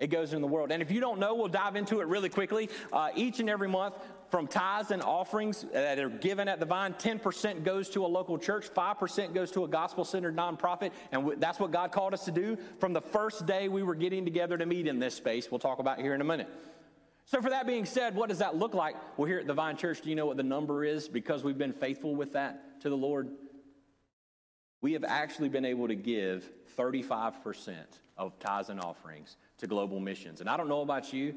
it 0.03 0.09
goes 0.09 0.33
in 0.33 0.41
the 0.41 0.49
world. 0.49 0.73
And 0.73 0.83
if 0.83 0.91
you 0.91 1.01
don't 1.01 1.21
know, 1.21 1.35
we'll 1.35 1.49
dive 1.49 1.77
into 1.77 2.01
it 2.01 2.09
really 2.09 2.29
quickly. 2.29 2.69
Uh, 2.93 3.11
each 3.15 3.39
and 3.39 3.49
every 3.49 3.69
month, 3.69 3.95
from 4.31 4.49
tithes 4.49 4.91
and 4.91 5.01
offerings 5.03 5.65
that 5.73 5.99
are 5.99 6.09
given 6.09 6.49
at 6.49 6.59
the 6.59 6.67
vine, 6.67 6.95
10% 6.95 7.65
goes 7.65 7.89
to 7.91 8.05
a 8.05 8.09
local 8.09 8.37
church, 8.37 8.69
5% 8.75 9.35
goes 9.35 9.51
to 9.53 9.65
a 9.65 9.69
gospel 9.69 10.05
centered 10.05 10.35
nonprofit. 10.35 10.91
And 11.13 11.35
that's 11.39 11.61
what 11.61 11.71
God 11.71 11.93
called 11.93 12.15
us 12.15 12.25
to 12.25 12.33
do 12.33 12.59
from 12.81 12.93
the 12.93 13.01
first 13.01 13.47
day 13.47 13.69
we 13.69 13.83
were 13.83 13.95
getting 13.95 14.25
together 14.25 14.59
to 14.59 14.67
meet 14.67 14.87
in 14.87 14.99
this 14.99 15.15
space. 15.15 15.51
We'll 15.51 15.61
talk 15.61 15.79
about 15.79 16.01
here 16.01 16.15
in 16.15 16.21
a 16.21 16.25
minute. 16.25 16.49
So, 17.27 17.41
for 17.41 17.51
that 17.51 17.67
being 17.67 17.85
said, 17.85 18.17
what 18.17 18.29
does 18.29 18.39
that 18.39 18.57
look 18.57 18.75
like? 18.75 18.97
Well, 19.17 19.29
here 19.29 19.39
at 19.39 19.47
the 19.47 19.55
Vine 19.55 19.77
Church, 19.77 20.01
do 20.01 20.11
you 20.11 20.17
know 20.17 20.27
what 20.27 20.37
the 20.37 20.43
number 20.43 20.85
is 20.85 21.09
because 21.09 21.45
we've 21.45 21.57
been 21.57 21.73
faithful 21.73 22.17
with 22.17 22.33
that 22.33 22.81
to 22.81 22.91
the 22.91 22.97
Lord? 22.97 23.29
We 24.81 24.95
have 24.95 25.05
actually 25.05 25.49
been 25.49 25.65
able 25.65 25.87
to 25.87 25.95
give 25.95 26.51
35% 26.77 27.75
of 28.17 28.39
tithes 28.39 28.69
and 28.69 28.81
offerings 28.81 29.37
to 29.59 29.67
global 29.67 30.01
missions. 30.01 30.41
And 30.41 30.49
I 30.49 30.57
don't 30.57 30.69
know 30.69 30.83
about 30.83 31.13
you, 31.13 31.35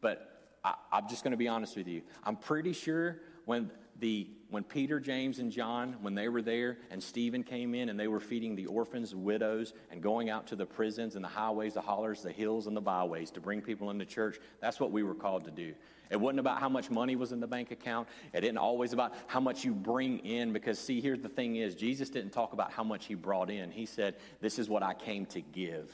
but 0.00 0.56
I, 0.64 0.74
am 0.92 1.08
just 1.08 1.24
going 1.24 1.32
to 1.32 1.38
be 1.38 1.48
honest 1.48 1.76
with 1.76 1.88
you. 1.88 2.02
I'm 2.24 2.36
pretty 2.36 2.72
sure 2.72 3.20
when 3.44 3.70
the 4.00 4.28
when 4.50 4.64
Peter, 4.64 4.98
James, 4.98 5.40
and 5.40 5.52
John, 5.52 5.96
when 6.00 6.14
they 6.14 6.28
were 6.28 6.40
there, 6.40 6.78
and 6.90 7.02
Stephen 7.02 7.42
came 7.42 7.74
in 7.74 7.90
and 7.90 8.00
they 8.00 8.08
were 8.08 8.20
feeding 8.20 8.56
the 8.56 8.64
orphans, 8.66 9.14
widows, 9.14 9.74
and 9.90 10.02
going 10.02 10.30
out 10.30 10.46
to 10.46 10.56
the 10.56 10.64
prisons 10.64 11.16
and 11.16 11.24
the 11.24 11.28
highways, 11.28 11.74
the 11.74 11.82
hollers, 11.82 12.22
the 12.22 12.32
hills, 12.32 12.66
and 12.66 12.74
the 12.74 12.80
byways 12.80 13.30
to 13.32 13.40
bring 13.40 13.60
people 13.60 13.90
into 13.90 14.06
church, 14.06 14.38
that's 14.60 14.80
what 14.80 14.90
we 14.90 15.02
were 15.02 15.14
called 15.14 15.44
to 15.44 15.50
do. 15.50 15.74
It 16.10 16.20
wasn't 16.20 16.40
about 16.40 16.60
how 16.60 16.68
much 16.68 16.90
money 16.90 17.16
was 17.16 17.32
in 17.32 17.40
the 17.40 17.46
bank 17.46 17.70
account. 17.70 18.08
It 18.32 18.40
didn't 18.40 18.58
always 18.58 18.92
about 18.92 19.14
how 19.26 19.40
much 19.40 19.64
you 19.64 19.74
bring 19.74 20.18
in 20.20 20.52
because 20.52 20.78
see 20.78 21.00
here's 21.00 21.20
the 21.20 21.28
thing 21.28 21.56
is 21.56 21.74
Jesus 21.74 22.08
didn't 22.10 22.32
talk 22.32 22.52
about 22.52 22.72
how 22.72 22.84
much 22.84 23.06
he 23.06 23.14
brought 23.14 23.50
in. 23.50 23.70
He 23.70 23.86
said, 23.86 24.16
"This 24.40 24.58
is 24.58 24.68
what 24.68 24.82
I 24.82 24.94
came 24.94 25.26
to 25.26 25.40
give." 25.40 25.92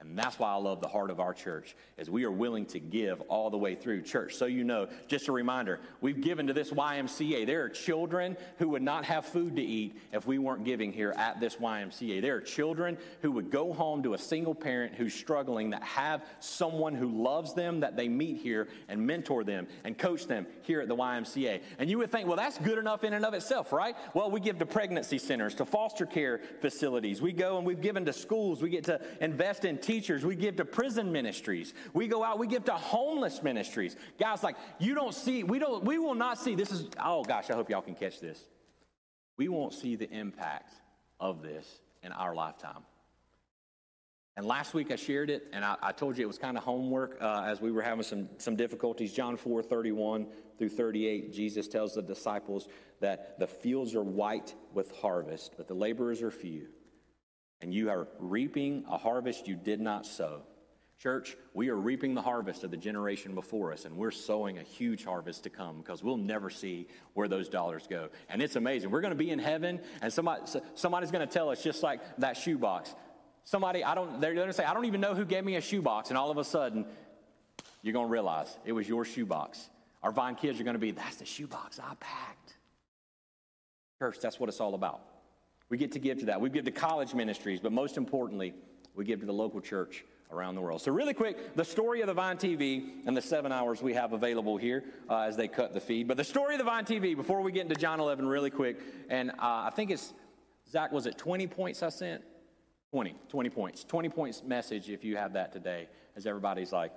And 0.00 0.18
that's 0.18 0.38
why 0.38 0.50
I 0.50 0.56
love 0.56 0.80
the 0.80 0.88
heart 0.88 1.10
of 1.10 1.18
our 1.20 1.32
church, 1.32 1.76
is 1.96 2.10
we 2.10 2.24
are 2.24 2.30
willing 2.30 2.66
to 2.66 2.80
give 2.80 3.20
all 3.22 3.48
the 3.48 3.56
way 3.56 3.74
through 3.74 4.02
church. 4.02 4.34
So 4.34 4.44
you 4.44 4.64
know, 4.64 4.88
just 5.06 5.28
a 5.28 5.32
reminder, 5.32 5.80
we've 6.00 6.20
given 6.20 6.46
to 6.48 6.52
this 6.52 6.70
YMCA. 6.70 7.46
There 7.46 7.62
are 7.62 7.68
children 7.68 8.36
who 8.58 8.68
would 8.70 8.82
not 8.82 9.04
have 9.04 9.24
food 9.24 9.56
to 9.56 9.62
eat 9.62 9.96
if 10.12 10.26
we 10.26 10.38
weren't 10.38 10.64
giving 10.64 10.92
here 10.92 11.14
at 11.16 11.40
this 11.40 11.56
YMCA. 11.56 12.20
There 12.20 12.34
are 12.36 12.40
children 12.40 12.98
who 13.22 13.30
would 13.32 13.50
go 13.50 13.72
home 13.72 14.02
to 14.02 14.14
a 14.14 14.18
single 14.18 14.54
parent 14.54 14.94
who's 14.94 15.14
struggling 15.14 15.70
that 15.70 15.82
have 15.82 16.24
someone 16.40 16.94
who 16.94 17.22
loves 17.22 17.54
them 17.54 17.80
that 17.80 17.96
they 17.96 18.08
meet 18.08 18.38
here 18.38 18.68
and 18.88 19.06
mentor 19.06 19.44
them 19.44 19.66
and 19.84 19.96
coach 19.96 20.26
them 20.26 20.46
here 20.62 20.80
at 20.80 20.88
the 20.88 20.96
YMCA. 20.96 21.62
And 21.78 21.88
you 21.88 21.98
would 21.98 22.10
think, 22.10 22.26
well, 22.26 22.36
that's 22.36 22.58
good 22.58 22.78
enough 22.78 23.04
in 23.04 23.14
and 23.14 23.24
of 23.24 23.32
itself, 23.32 23.72
right? 23.72 23.96
Well, 24.12 24.30
we 24.30 24.40
give 24.40 24.58
to 24.58 24.66
pregnancy 24.66 25.18
centers, 25.18 25.54
to 25.54 25.64
foster 25.64 26.04
care 26.04 26.40
facilities. 26.60 27.22
We 27.22 27.32
go 27.32 27.56
and 27.58 27.66
we've 27.66 27.80
given 27.80 28.04
to 28.04 28.12
schools. 28.12 28.60
We 28.60 28.70
get 28.70 28.84
to 28.84 29.00
invest 29.20 29.64
in 29.64 29.78
teachers. 29.84 30.24
We 30.24 30.36
give 30.36 30.56
to 30.56 30.64
prison 30.64 31.12
ministries. 31.12 31.74
We 31.92 32.08
go 32.08 32.24
out, 32.24 32.38
we 32.38 32.46
give 32.46 32.64
to 32.64 32.72
homeless 32.72 33.42
ministries. 33.42 33.96
Guys, 34.18 34.42
like, 34.42 34.56
you 34.78 34.94
don't 34.94 35.14
see, 35.14 35.44
we 35.44 35.58
don't, 35.58 35.84
we 35.84 35.98
will 35.98 36.14
not 36.14 36.38
see, 36.38 36.54
this 36.54 36.70
is, 36.70 36.88
oh 37.02 37.24
gosh, 37.24 37.50
I 37.50 37.54
hope 37.54 37.70
y'all 37.70 37.82
can 37.82 37.94
catch 37.94 38.20
this. 38.20 38.42
We 39.36 39.48
won't 39.48 39.72
see 39.72 39.96
the 39.96 40.10
impact 40.10 40.74
of 41.20 41.42
this 41.42 41.66
in 42.02 42.12
our 42.12 42.34
lifetime. 42.34 42.84
And 44.36 44.46
last 44.46 44.74
week 44.74 44.90
I 44.90 44.96
shared 44.96 45.30
it, 45.30 45.46
and 45.52 45.64
I, 45.64 45.76
I 45.80 45.92
told 45.92 46.18
you 46.18 46.24
it 46.24 46.26
was 46.26 46.38
kind 46.38 46.56
of 46.56 46.64
homework 46.64 47.18
uh, 47.20 47.44
as 47.46 47.60
we 47.60 47.70
were 47.70 47.82
having 47.82 48.02
some, 48.02 48.28
some 48.38 48.56
difficulties. 48.56 49.12
John 49.12 49.36
4 49.36 49.62
31 49.62 50.26
through 50.58 50.70
38, 50.70 51.32
Jesus 51.32 51.68
tells 51.68 51.94
the 51.94 52.02
disciples 52.02 52.66
that 53.00 53.38
the 53.38 53.46
fields 53.46 53.94
are 53.94 54.02
white 54.02 54.54
with 54.72 54.90
harvest, 54.96 55.52
but 55.56 55.68
the 55.68 55.74
laborers 55.74 56.20
are 56.20 56.32
few 56.32 56.66
and 57.64 57.72
you 57.72 57.88
are 57.88 58.06
reaping 58.18 58.84
a 58.90 58.98
harvest 58.98 59.48
you 59.48 59.56
did 59.56 59.80
not 59.80 60.04
sow. 60.04 60.42
Church, 60.98 61.34
we 61.54 61.70
are 61.70 61.76
reaping 61.76 62.14
the 62.14 62.20
harvest 62.20 62.62
of 62.62 62.70
the 62.70 62.76
generation 62.76 63.34
before 63.34 63.72
us, 63.72 63.86
and 63.86 63.96
we're 63.96 64.10
sowing 64.10 64.58
a 64.58 64.62
huge 64.62 65.02
harvest 65.02 65.44
to 65.44 65.50
come 65.50 65.78
because 65.78 66.04
we'll 66.04 66.18
never 66.18 66.50
see 66.50 66.86
where 67.14 67.26
those 67.26 67.48
dollars 67.48 67.86
go. 67.88 68.10
And 68.28 68.42
it's 68.42 68.56
amazing. 68.56 68.90
We're 68.90 69.00
going 69.00 69.12
to 69.12 69.18
be 69.18 69.30
in 69.30 69.38
heaven, 69.38 69.80
and 70.02 70.12
somebody, 70.12 70.42
somebody's 70.74 71.10
going 71.10 71.26
to 71.26 71.32
tell 71.32 71.48
us, 71.48 71.62
just 71.62 71.82
like 71.82 72.00
that 72.18 72.36
shoebox. 72.36 72.94
Somebody, 73.44 73.82
I 73.82 73.94
don't, 73.94 74.20
they're 74.20 74.34
going 74.34 74.48
to 74.48 74.52
say, 74.52 74.64
I 74.64 74.74
don't 74.74 74.84
even 74.84 75.00
know 75.00 75.14
who 75.14 75.24
gave 75.24 75.42
me 75.42 75.56
a 75.56 75.62
shoebox, 75.62 76.10
and 76.10 76.18
all 76.18 76.30
of 76.30 76.36
a 76.36 76.44
sudden, 76.44 76.84
you're 77.80 77.94
going 77.94 78.08
to 78.08 78.12
realize 78.12 78.58
it 78.66 78.72
was 78.72 78.86
your 78.86 79.06
shoebox. 79.06 79.70
Our 80.02 80.12
Vine 80.12 80.34
kids 80.34 80.60
are 80.60 80.64
going 80.64 80.74
to 80.74 80.78
be, 80.78 80.90
that's 80.90 81.16
the 81.16 81.24
shoebox 81.24 81.80
I 81.80 81.94
packed. 81.98 82.56
Church, 84.00 84.18
that's 84.20 84.38
what 84.38 84.50
it's 84.50 84.60
all 84.60 84.74
about. 84.74 85.00
We 85.68 85.78
get 85.78 85.92
to 85.92 85.98
give 85.98 86.18
to 86.20 86.26
that. 86.26 86.40
We 86.40 86.50
give 86.50 86.64
to 86.66 86.70
college 86.70 87.14
ministries, 87.14 87.60
but 87.60 87.72
most 87.72 87.96
importantly, 87.96 88.54
we 88.94 89.04
give 89.04 89.20
to 89.20 89.26
the 89.26 89.32
local 89.32 89.60
church 89.60 90.04
around 90.30 90.54
the 90.54 90.60
world. 90.60 90.80
So, 90.82 90.92
really 90.92 91.14
quick, 91.14 91.54
the 91.54 91.64
story 91.64 92.00
of 92.00 92.06
the 92.06 92.14
Vine 92.14 92.36
TV 92.36 93.06
and 93.06 93.16
the 93.16 93.22
seven 93.22 93.52
hours 93.52 93.82
we 93.82 93.94
have 93.94 94.12
available 94.12 94.56
here 94.56 94.84
uh, 95.08 95.20
as 95.20 95.36
they 95.36 95.48
cut 95.48 95.72
the 95.72 95.80
feed. 95.80 96.08
But 96.08 96.16
the 96.16 96.24
story 96.24 96.54
of 96.54 96.58
the 96.58 96.64
Vine 96.64 96.84
TV, 96.84 97.16
before 97.16 97.40
we 97.40 97.52
get 97.52 97.62
into 97.62 97.76
John 97.76 98.00
11, 98.00 98.26
really 98.26 98.50
quick, 98.50 98.78
and 99.08 99.30
uh, 99.30 99.34
I 99.40 99.72
think 99.74 99.90
it's, 99.90 100.12
Zach, 100.70 100.92
was 100.92 101.06
it 101.06 101.18
20 101.18 101.46
points 101.46 101.82
I 101.82 101.88
sent? 101.88 102.22
20, 102.90 103.14
20 103.28 103.50
points. 103.50 103.84
20 103.84 104.08
points 104.08 104.42
message 104.44 104.88
if 104.88 105.02
you 105.04 105.16
have 105.16 105.32
that 105.32 105.52
today, 105.52 105.88
as 106.16 106.26
everybody's 106.26 106.72
like, 106.72 106.92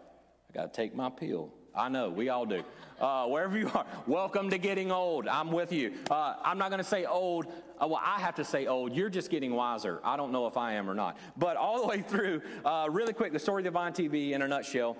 I 0.50 0.54
got 0.54 0.74
to 0.74 0.82
take 0.82 0.96
my 0.96 1.10
pill. 1.10 1.52
I 1.78 1.90
know, 1.90 2.10
we 2.10 2.30
all 2.30 2.46
do. 2.46 2.64
Uh, 3.00 3.28
wherever 3.28 3.56
you 3.56 3.70
are, 3.76 3.86
welcome 4.08 4.50
to 4.50 4.58
getting 4.58 4.92
old. 4.92 5.28
I'm 5.28 5.52
with 5.52 5.72
you. 5.72 5.94
Uh, 6.10 6.34
I'm 6.44 6.58
not 6.58 6.70
going 6.70 6.80
to 6.80 6.90
say 6.90 7.06
old. 7.06 7.46
Uh, 7.80 7.88
well, 7.88 8.02
I 8.04 8.20
have 8.20 8.34
to 8.36 8.44
say 8.44 8.66
old. 8.66 8.96
You're 8.96 9.10
just 9.10 9.30
getting 9.30 9.54
wiser. 9.54 10.02
I 10.04 10.18
don't 10.18 10.32
know 10.32 10.48
if 10.48 10.58
I 10.58 10.74
am 10.74 10.90
or 10.90 10.96
not. 10.96 11.18
But 11.38 11.56
all 11.56 11.82
the 11.82 11.88
way 11.88 12.02
through, 12.02 12.42
uh, 12.66 12.88
really 12.90 13.14
quick, 13.14 13.32
the 13.32 13.40
story 13.40 13.62
of 13.62 13.66
the 13.66 13.72
Vine 13.72 13.94
TV 13.94 14.32
in 14.32 14.42
a 14.42 14.48
nutshell. 14.48 14.98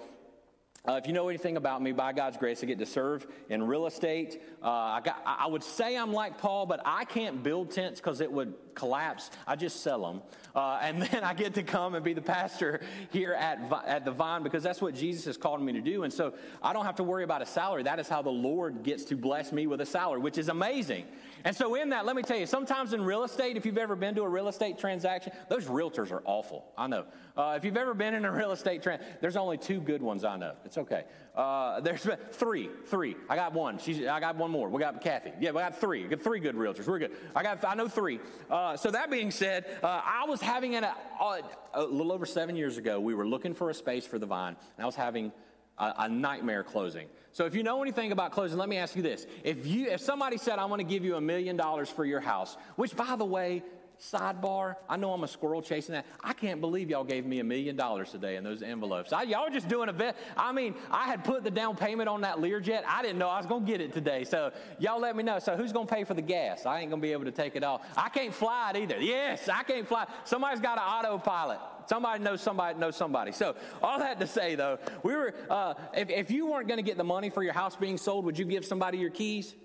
Uh, 0.88 0.94
if 0.94 1.06
you 1.06 1.12
know 1.12 1.28
anything 1.28 1.58
about 1.58 1.82
me, 1.82 1.92
by 1.92 2.14
God's 2.14 2.38
grace, 2.38 2.64
I 2.64 2.66
get 2.66 2.80
to 2.80 2.86
serve 2.86 3.28
in 3.50 3.62
real 3.62 3.88
estate. 3.88 4.42
Uh, 4.64 4.70
I, 4.70 5.02
got, 5.04 5.22
I, 5.26 5.46
would 5.46 5.64
say 5.64 5.98
I'm 5.98 6.14
like 6.14 6.38
Paul, 6.38 6.66
but 6.66 6.80
I 6.86 7.04
can't 7.04 7.44
build 7.44 7.72
tents 7.72 8.00
because 8.00 8.22
it 8.22 8.32
would 8.32 8.54
collapse. 8.74 9.30
I 9.46 9.58
just 9.58 9.82
sell 9.82 10.02
them. 10.02 10.22
Uh, 10.56 10.80
and 10.82 11.02
then 11.12 11.26
I 11.26 11.34
get 11.34 11.56
to 11.56 11.64
come 11.64 11.96
and 11.96 12.06
be 12.06 12.14
the 12.14 12.22
pastor 12.22 12.80
here 13.12 13.34
at, 13.34 13.60
at 13.86 14.06
the 14.06 14.12
Vine 14.12 14.44
because 14.44 14.64
that's 14.64 14.82
what 14.82 14.96
Jesus 14.96 15.26
has 15.26 15.36
called 15.36 15.62
me 15.62 15.74
to 15.74 15.82
do. 15.82 16.04
And 16.04 16.14
so 16.14 16.34
I 16.64 16.72
don't 16.72 16.86
have 16.86 16.96
to 16.96 17.04
worry 17.04 17.26
about 17.26 17.42
a 17.42 17.46
salary. 17.46 17.84
That 17.84 18.00
is 18.00 18.08
how 18.08 18.22
the 18.22 18.30
Lord 18.30 18.84
gets 18.84 19.04
to 19.06 19.18
bless 19.18 19.52
me 19.52 19.68
with 19.68 19.82
a 19.82 19.86
salary, 19.86 20.22
which 20.22 20.38
is 20.38 20.48
amazing. 20.48 21.06
And 21.48 21.56
so, 21.56 21.76
in 21.76 21.92
that, 21.92 22.06
let 22.06 22.18
me 22.18 22.24
tell 22.24 22.36
you, 22.36 22.46
sometimes 22.46 22.92
in 22.92 23.02
real 23.02 23.24
estate, 23.24 23.56
if 23.56 23.66
you've 23.66 23.78
ever 23.78 23.96
been 23.96 24.14
to 24.16 24.24
a 24.24 24.28
real 24.28 24.50
estate 24.50 24.78
transaction, 24.78 25.32
those 25.48 25.64
realtors 25.68 26.12
are 26.12 26.22
awful. 26.26 26.66
I 26.78 26.88
know. 26.88 27.06
Uh, 27.38 27.54
if 27.56 27.64
you've 27.64 27.78
ever 27.78 27.94
been 27.94 28.14
in 28.16 28.26
a 28.26 28.32
real 28.34 28.52
estate 28.52 28.84
transaction, 28.84 29.16
there's 29.22 29.38
only 29.38 29.58
two 29.58 29.80
good 29.80 30.02
ones 30.02 30.26
I 30.26 30.36
know. 30.36 30.56
It's 30.66 30.78
okay. 30.78 31.06
Uh, 31.34 31.80
there's 31.80 32.06
three, 32.34 32.70
three. 32.88 33.16
I 33.30 33.38
got 33.38 33.54
one. 33.54 33.80
She's, 33.80 34.06
I 34.06 34.20
got 34.20 34.36
one 34.36 34.52
more. 34.52 34.68
We 34.68 34.82
got 34.82 35.00
Kathy. 35.00 35.32
Yeah, 35.40 35.52
we 35.52 35.60
got 35.60 35.80
three. 35.80 36.04
We 36.04 36.10
got 36.10 36.22
three 36.22 36.42
good 36.42 36.56
realtors. 36.56 36.86
We're 36.86 37.00
good. 37.00 37.16
I 37.34 37.44
got, 37.44 37.64
I 37.64 37.76
know 37.76 37.88
three. 37.88 38.20
Uh, 38.50 38.76
so 38.76 38.92
that 38.92 39.10
being 39.10 39.32
said, 39.32 39.68
uh, 39.82 40.02
I 40.04 40.26
was 40.28 40.42
having 40.42 40.76
an, 40.76 40.84
a, 40.84 40.94
uh, 41.18 41.42
a 41.76 41.84
little 41.84 42.12
over 42.12 42.26
seven 42.26 42.58
years 42.58 42.78
ago. 42.78 43.00
We 43.00 43.14
were 43.14 43.26
looking 43.26 43.54
for 43.54 43.70
a 43.70 43.74
space 43.74 44.06
for 44.06 44.20
the 44.20 44.26
vine, 44.26 44.58
and 44.76 44.84
I 44.84 44.86
was 44.86 44.96
having 44.98 45.32
a, 45.78 45.94
a 46.00 46.10
nightmare 46.10 46.64
closing. 46.64 47.08
So 47.32 47.46
if 47.46 47.56
you 47.56 47.64
know 47.64 47.82
anything 47.82 48.12
about 48.12 48.32
closing, 48.32 48.58
let 48.58 48.70
me 48.70 48.78
ask 48.78 48.96
you 48.96 49.02
this: 49.02 49.28
if 49.44 49.66
you, 49.66 49.88
if 49.90 50.02
somebody 50.02 50.38
said, 50.38 50.60
"I 50.60 50.66
want 50.66 50.80
to 50.80 50.88
give 50.88 51.06
you 51.06 51.16
a 51.16 51.22
million 51.22 51.56
dollars 51.56 51.90
for 51.90 52.06
your 52.06 52.20
house," 52.20 52.58
which, 52.76 52.96
by 52.96 53.16
the 53.16 53.26
way, 53.26 53.64
sidebar, 54.02 54.76
I 54.90 54.98
know 54.98 55.14
I'm 55.14 55.24
a 55.24 55.28
squirrel 55.28 55.62
chasing 55.62 55.94
that. 55.94 56.06
I 56.24 56.34
can't 56.34 56.62
believe 56.62 56.90
y'all 56.90 57.04
gave 57.04 57.26
me 57.26 57.40
a 57.40 57.44
million 57.44 57.76
dollars 57.76 58.12
today 58.12 58.36
in 58.36 58.44
those 58.44 58.62
envelopes. 58.62 59.14
I, 59.14 59.24
y'all 59.24 59.50
just 59.50 59.68
doing 59.68 59.90
a 59.90 59.94
bet. 59.94 60.16
I 60.36 60.52
mean, 60.52 60.76
I 60.92 61.06
had 61.06 61.24
put 61.24 61.44
the 61.44 61.52
down 61.52 61.76
payment 61.76 62.10
on 62.10 62.22
that 62.22 62.38
Learjet. 62.38 62.84
I 62.88 63.02
didn't 63.02 63.18
know 63.18 63.30
I 63.30 63.38
was 63.38 63.46
going 63.46 63.66
to 63.66 63.72
get 63.72 63.82
it 63.82 63.94
today. 63.94 64.24
So 64.24 64.52
y'all 64.80 65.00
let 65.00 65.16
me 65.16 65.24
know. 65.24 65.40
So 65.40 65.56
who's 65.56 65.72
going 65.72 65.88
to 65.88 65.94
pay 65.94 66.04
for 66.04 66.14
the 66.14 66.22
gas? 66.22 66.66
I 66.66 66.80
ain't 66.82 66.90
going 66.90 67.02
to 67.02 67.06
be 67.06 67.12
able 67.12 67.26
to 67.26 67.32
take 67.32 67.56
it 67.56 67.64
off. 67.64 67.82
I 67.96 68.10
can't 68.10 68.34
fly 68.34 68.72
it 68.72 68.78
either. 68.78 69.00
Yes, 69.00 69.50
I 69.50 69.64
can't 69.64 69.88
fly. 69.88 70.06
Somebody's 70.26 70.62
got 70.62 70.78
an 70.78 70.84
autopilot. 70.84 71.60
Somebody 71.88 72.24
knows 72.24 72.42
somebody 72.42 72.78
knows 72.78 72.96
somebody. 72.96 73.32
So 73.32 73.56
all 73.82 74.00
that 74.00 74.20
to 74.20 74.28
say 74.28 74.56
though, 74.56 74.78
we 75.04 75.16
were 75.16 75.34
uh, 75.50 75.74
if, 75.96 76.10
if 76.10 76.32
you 76.32 76.48
weren't 76.48 76.68
going 76.68 76.80
to 76.80 76.84
get 76.84 76.98
the 76.98 77.04
money 77.04 77.30
for 77.30 77.44
your 77.44 77.54
house 77.54 77.76
being 77.76 77.98
sold, 77.98 78.26
would 78.26 78.38
you 78.38 78.46
give 78.46 78.66
somebody 78.66 78.98
your 78.98 79.10
keys? 79.10 79.56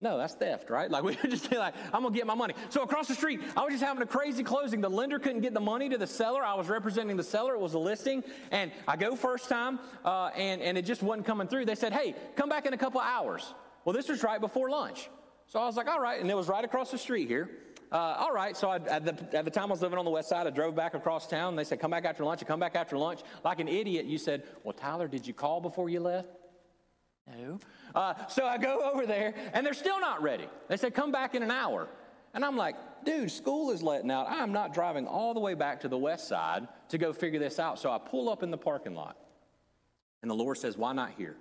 No, 0.00 0.18
that's 0.18 0.34
theft, 0.34 0.68
right? 0.68 0.90
Like 0.90 1.02
we 1.04 1.16
would 1.22 1.30
just 1.30 1.50
be 1.50 1.56
like, 1.56 1.74
I'm 1.92 2.02
gonna 2.02 2.14
get 2.14 2.26
my 2.26 2.34
money. 2.34 2.54
So 2.68 2.82
across 2.82 3.08
the 3.08 3.14
street, 3.14 3.40
I 3.56 3.62
was 3.62 3.72
just 3.72 3.84
having 3.84 4.02
a 4.02 4.06
crazy 4.06 4.42
closing. 4.42 4.80
The 4.80 4.90
lender 4.90 5.18
couldn't 5.18 5.40
get 5.40 5.54
the 5.54 5.60
money 5.60 5.88
to 5.88 5.98
the 5.98 6.06
seller. 6.06 6.44
I 6.44 6.54
was 6.54 6.68
representing 6.68 7.16
the 7.16 7.24
seller. 7.24 7.54
It 7.54 7.60
was 7.60 7.74
a 7.74 7.78
listing, 7.78 8.22
and 8.50 8.70
I 8.86 8.96
go 8.96 9.16
first 9.16 9.48
time, 9.48 9.78
uh, 10.04 10.30
and 10.36 10.60
and 10.60 10.76
it 10.76 10.84
just 10.84 11.02
wasn't 11.02 11.26
coming 11.26 11.48
through. 11.48 11.64
They 11.64 11.74
said, 11.74 11.92
Hey, 11.92 12.14
come 12.36 12.48
back 12.48 12.66
in 12.66 12.72
a 12.72 12.78
couple 12.78 13.00
hours. 13.00 13.54
Well, 13.84 13.94
this 13.94 14.08
was 14.08 14.22
right 14.22 14.40
before 14.40 14.68
lunch, 14.70 15.08
so 15.46 15.60
I 15.60 15.66
was 15.66 15.76
like, 15.76 15.88
All 15.88 16.00
right, 16.00 16.20
and 16.20 16.30
it 16.30 16.36
was 16.36 16.48
right 16.48 16.64
across 16.64 16.90
the 16.90 16.98
street 16.98 17.28
here. 17.28 17.50
Uh, 17.92 18.16
all 18.18 18.32
right, 18.32 18.56
so 18.56 18.68
I, 18.68 18.76
at, 18.76 19.04
the, 19.04 19.36
at 19.36 19.44
the 19.44 19.50
time 19.50 19.68
I 19.68 19.70
was 19.72 19.82
living 19.82 19.98
on 19.98 20.04
the 20.04 20.10
west 20.10 20.28
side, 20.28 20.46
I 20.46 20.50
drove 20.50 20.74
back 20.74 20.94
across 20.94 21.28
town. 21.28 21.54
They 21.54 21.64
said, 21.64 21.80
Come 21.80 21.92
back 21.92 22.04
after 22.04 22.24
lunch. 22.24 22.42
I 22.42 22.44
come 22.44 22.58
back 22.58 22.74
after 22.74 22.98
lunch. 22.98 23.20
Like 23.44 23.60
an 23.60 23.68
idiot, 23.68 24.06
you 24.06 24.18
said, 24.18 24.42
Well, 24.64 24.72
Tyler, 24.72 25.06
did 25.06 25.26
you 25.26 25.32
call 25.32 25.60
before 25.60 25.88
you 25.88 26.00
left? 26.00 26.28
No. 27.38 27.60
Uh, 27.94 28.14
so 28.28 28.44
I 28.44 28.58
go 28.58 28.90
over 28.92 29.06
there, 29.06 29.34
and 29.52 29.64
they're 29.64 29.74
still 29.74 30.00
not 30.00 30.20
ready. 30.22 30.48
They 30.68 30.76
said, 30.76 30.94
Come 30.94 31.12
back 31.12 31.34
in 31.34 31.42
an 31.42 31.50
hour. 31.50 31.88
And 32.34 32.44
I'm 32.44 32.56
like, 32.56 32.76
Dude, 33.04 33.30
school 33.30 33.70
is 33.70 33.84
letting 33.84 34.10
out. 34.10 34.26
I'm 34.28 34.52
not 34.52 34.74
driving 34.74 35.06
all 35.06 35.32
the 35.32 35.40
way 35.40 35.54
back 35.54 35.80
to 35.82 35.88
the 35.88 35.98
west 35.98 36.26
side 36.26 36.66
to 36.88 36.98
go 36.98 37.12
figure 37.12 37.38
this 37.38 37.60
out. 37.60 37.78
So 37.78 37.90
I 37.90 37.98
pull 37.98 38.28
up 38.28 38.42
in 38.42 38.50
the 38.50 38.58
parking 38.58 38.94
lot. 38.96 39.16
And 40.22 40.30
the 40.30 40.34
Lord 40.34 40.58
says, 40.58 40.76
Why 40.76 40.92
not 40.92 41.12
here? 41.16 41.36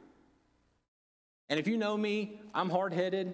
And 1.50 1.60
if 1.60 1.68
you 1.68 1.78
know 1.78 1.98
me, 1.98 2.40
I'm 2.54 2.70
hard 2.70 2.94
headed, 2.94 3.34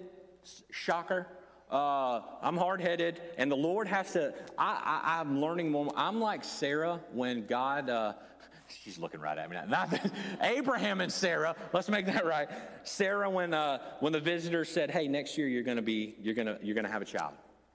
shocker. 0.70 1.26
Uh, 1.72 2.20
I'm 2.42 2.58
hard 2.58 2.82
headed, 2.82 3.22
and 3.38 3.50
the 3.50 3.56
Lord 3.56 3.88
has 3.88 4.12
to. 4.12 4.34
I, 4.58 5.20
am 5.20 5.40
learning 5.40 5.70
more. 5.70 5.90
I'm 5.96 6.20
like 6.20 6.44
Sarah 6.44 7.00
when 7.14 7.46
God. 7.46 7.88
Uh, 7.88 8.12
she's 8.84 8.98
looking 8.98 9.20
right 9.20 9.38
at 9.38 9.48
me 9.48 9.56
now. 9.56 9.64
Not 9.64 9.98
Abraham 10.42 11.00
and 11.00 11.10
Sarah. 11.10 11.56
Let's 11.72 11.88
make 11.88 12.04
that 12.06 12.26
right. 12.26 12.48
Sarah, 12.82 13.30
when 13.30 13.54
uh, 13.54 13.78
when 14.00 14.12
the 14.12 14.20
visitor 14.20 14.66
said, 14.66 14.90
"Hey, 14.90 15.08
next 15.08 15.38
year 15.38 15.48
you're 15.48 15.62
to 15.76 15.82
be 15.82 16.14
you're 16.20 16.34
to 16.46 16.58
you're 16.62 16.74
to 16.84 16.92
have 16.92 17.00
a 17.00 17.06
child," 17.06 17.32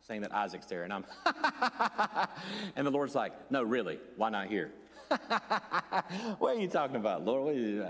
saying 0.08 0.22
that 0.22 0.32
Isaac's 0.32 0.68
there, 0.68 0.84
and 0.84 0.94
I'm, 0.94 1.06
and 2.75 2.86
the 2.86 2.92
Lord's 2.92 3.16
like, 3.16 3.34
"No, 3.50 3.63
really, 3.63 3.98
why 4.16 4.30
not 4.30 4.46
here?" 4.46 4.72
what 6.40 6.56
are 6.56 6.60
you 6.60 6.68
talking 6.68 6.96
about, 6.98 7.24
Lord? 7.26 7.44
What 7.44 7.56
are 7.56 7.58
you, 7.58 7.84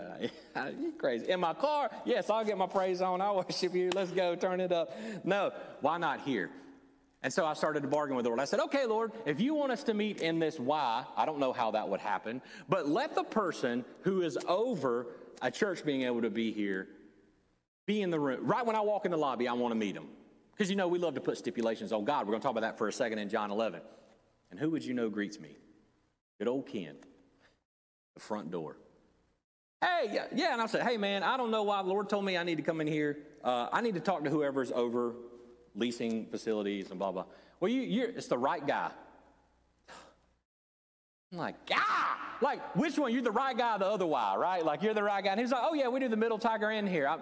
uh, 0.55 0.69
you 0.79 0.93
crazy. 0.97 1.29
In 1.29 1.39
my 1.39 1.53
car? 1.53 1.89
Yes, 2.05 2.29
I'll 2.29 2.45
get 2.45 2.57
my 2.57 2.67
praise 2.67 3.01
on. 3.01 3.21
I 3.21 3.31
worship 3.31 3.73
you. 3.73 3.89
Let's 3.93 4.11
go. 4.11 4.35
Turn 4.35 4.59
it 4.59 4.71
up. 4.71 4.91
No, 5.23 5.51
Y 5.81 5.97
not 5.97 6.21
here? 6.21 6.49
And 7.23 7.33
so 7.33 7.45
I 7.45 7.53
started 7.53 7.81
to 7.81 7.87
bargain 7.87 8.15
with 8.15 8.23
the 8.23 8.29
Lord. 8.29 8.39
I 8.39 8.45
said, 8.45 8.59
okay, 8.61 8.85
Lord, 8.85 9.11
if 9.25 9.41
you 9.41 9.55
want 9.55 9.71
us 9.71 9.83
to 9.85 9.93
meet 9.93 10.21
in 10.21 10.39
this 10.39 10.59
why, 10.59 11.03
I 11.15 11.25
don't 11.25 11.39
know 11.39 11.51
how 11.51 11.71
that 11.71 11.89
would 11.89 11.99
happen, 11.99 12.41
but 12.69 12.87
let 12.87 13.15
the 13.15 13.23
person 13.23 13.83
who 14.01 14.21
is 14.21 14.37
over 14.47 15.07
a 15.41 15.49
church 15.49 15.83
being 15.83 16.03
able 16.03 16.21
to 16.21 16.29
be 16.29 16.51
here 16.51 16.87
be 17.85 18.01
in 18.01 18.11
the 18.11 18.19
room. 18.19 18.45
Right 18.45 18.65
when 18.65 18.75
I 18.75 18.81
walk 18.81 19.05
in 19.05 19.11
the 19.11 19.17
lobby, 19.17 19.47
I 19.47 19.53
want 19.53 19.71
to 19.71 19.77
meet 19.77 19.95
them. 19.95 20.07
Because 20.51 20.69
you 20.69 20.75
know, 20.75 20.87
we 20.87 20.99
love 20.99 21.15
to 21.15 21.21
put 21.21 21.37
stipulations 21.37 21.91
on 21.91 22.05
God. 22.05 22.25
We're 22.25 22.31
going 22.31 22.41
to 22.41 22.43
talk 22.43 22.51
about 22.51 22.61
that 22.61 22.77
for 22.77 22.87
a 22.87 22.93
second 22.93 23.19
in 23.19 23.29
John 23.29 23.51
11. 23.51 23.81
And 24.51 24.59
who 24.59 24.69
would 24.71 24.83
you 24.83 24.93
know 24.93 25.09
greets 25.09 25.39
me? 25.39 25.57
Good 26.39 26.47
old 26.47 26.67
Ken, 26.67 26.95
front 28.19 28.51
door. 28.51 28.77
Hey, 29.81 30.09
yeah, 30.11 30.25
yeah. 30.33 30.53
And 30.53 30.61
I 30.61 30.65
said, 30.65 30.81
hey, 30.81 30.97
man, 30.97 31.23
I 31.23 31.37
don't 31.37 31.51
know 31.51 31.63
Y 31.63 31.81
the 31.81 31.87
Lord 31.87 32.09
told 32.09 32.25
me 32.25 32.37
I 32.37 32.43
need 32.43 32.57
to 32.57 32.63
come 32.63 32.81
in 32.81 32.87
here. 32.87 33.19
Uh, 33.43 33.67
I 33.71 33.81
need 33.81 33.93
to 33.93 33.99
talk 33.99 34.23
to 34.23 34.29
whoever's 34.29 34.71
over 34.71 35.13
leasing 35.75 36.25
facilities 36.25 36.89
and 36.89 36.97
blah, 36.99 37.11
blah. 37.11 37.25
Well, 37.59 37.71
you, 37.71 37.81
you're, 37.81 38.09
it's 38.09 38.27
the 38.27 38.37
right 38.37 38.65
guy. 38.65 38.89
I'm 41.31 41.37
like, 41.37 41.55
ah, 41.71 42.37
like, 42.41 42.75
which 42.75 42.97
one? 42.97 43.13
You're 43.13 43.21
the 43.21 43.31
right 43.31 43.57
guy, 43.57 43.77
the 43.77 43.85
other 43.85 44.05
why, 44.05 44.35
right? 44.35 44.65
Like, 44.65 44.81
you're 44.81 44.93
the 44.93 45.03
right 45.03 45.23
guy. 45.23 45.31
And 45.31 45.39
he's 45.39 45.51
like, 45.51 45.63
oh, 45.63 45.73
yeah, 45.73 45.87
we 45.87 45.99
do 45.99 46.09
the 46.09 46.17
middle 46.17 46.39
tiger 46.39 46.71
in 46.71 46.87
here. 46.87 47.07
I, 47.07 47.17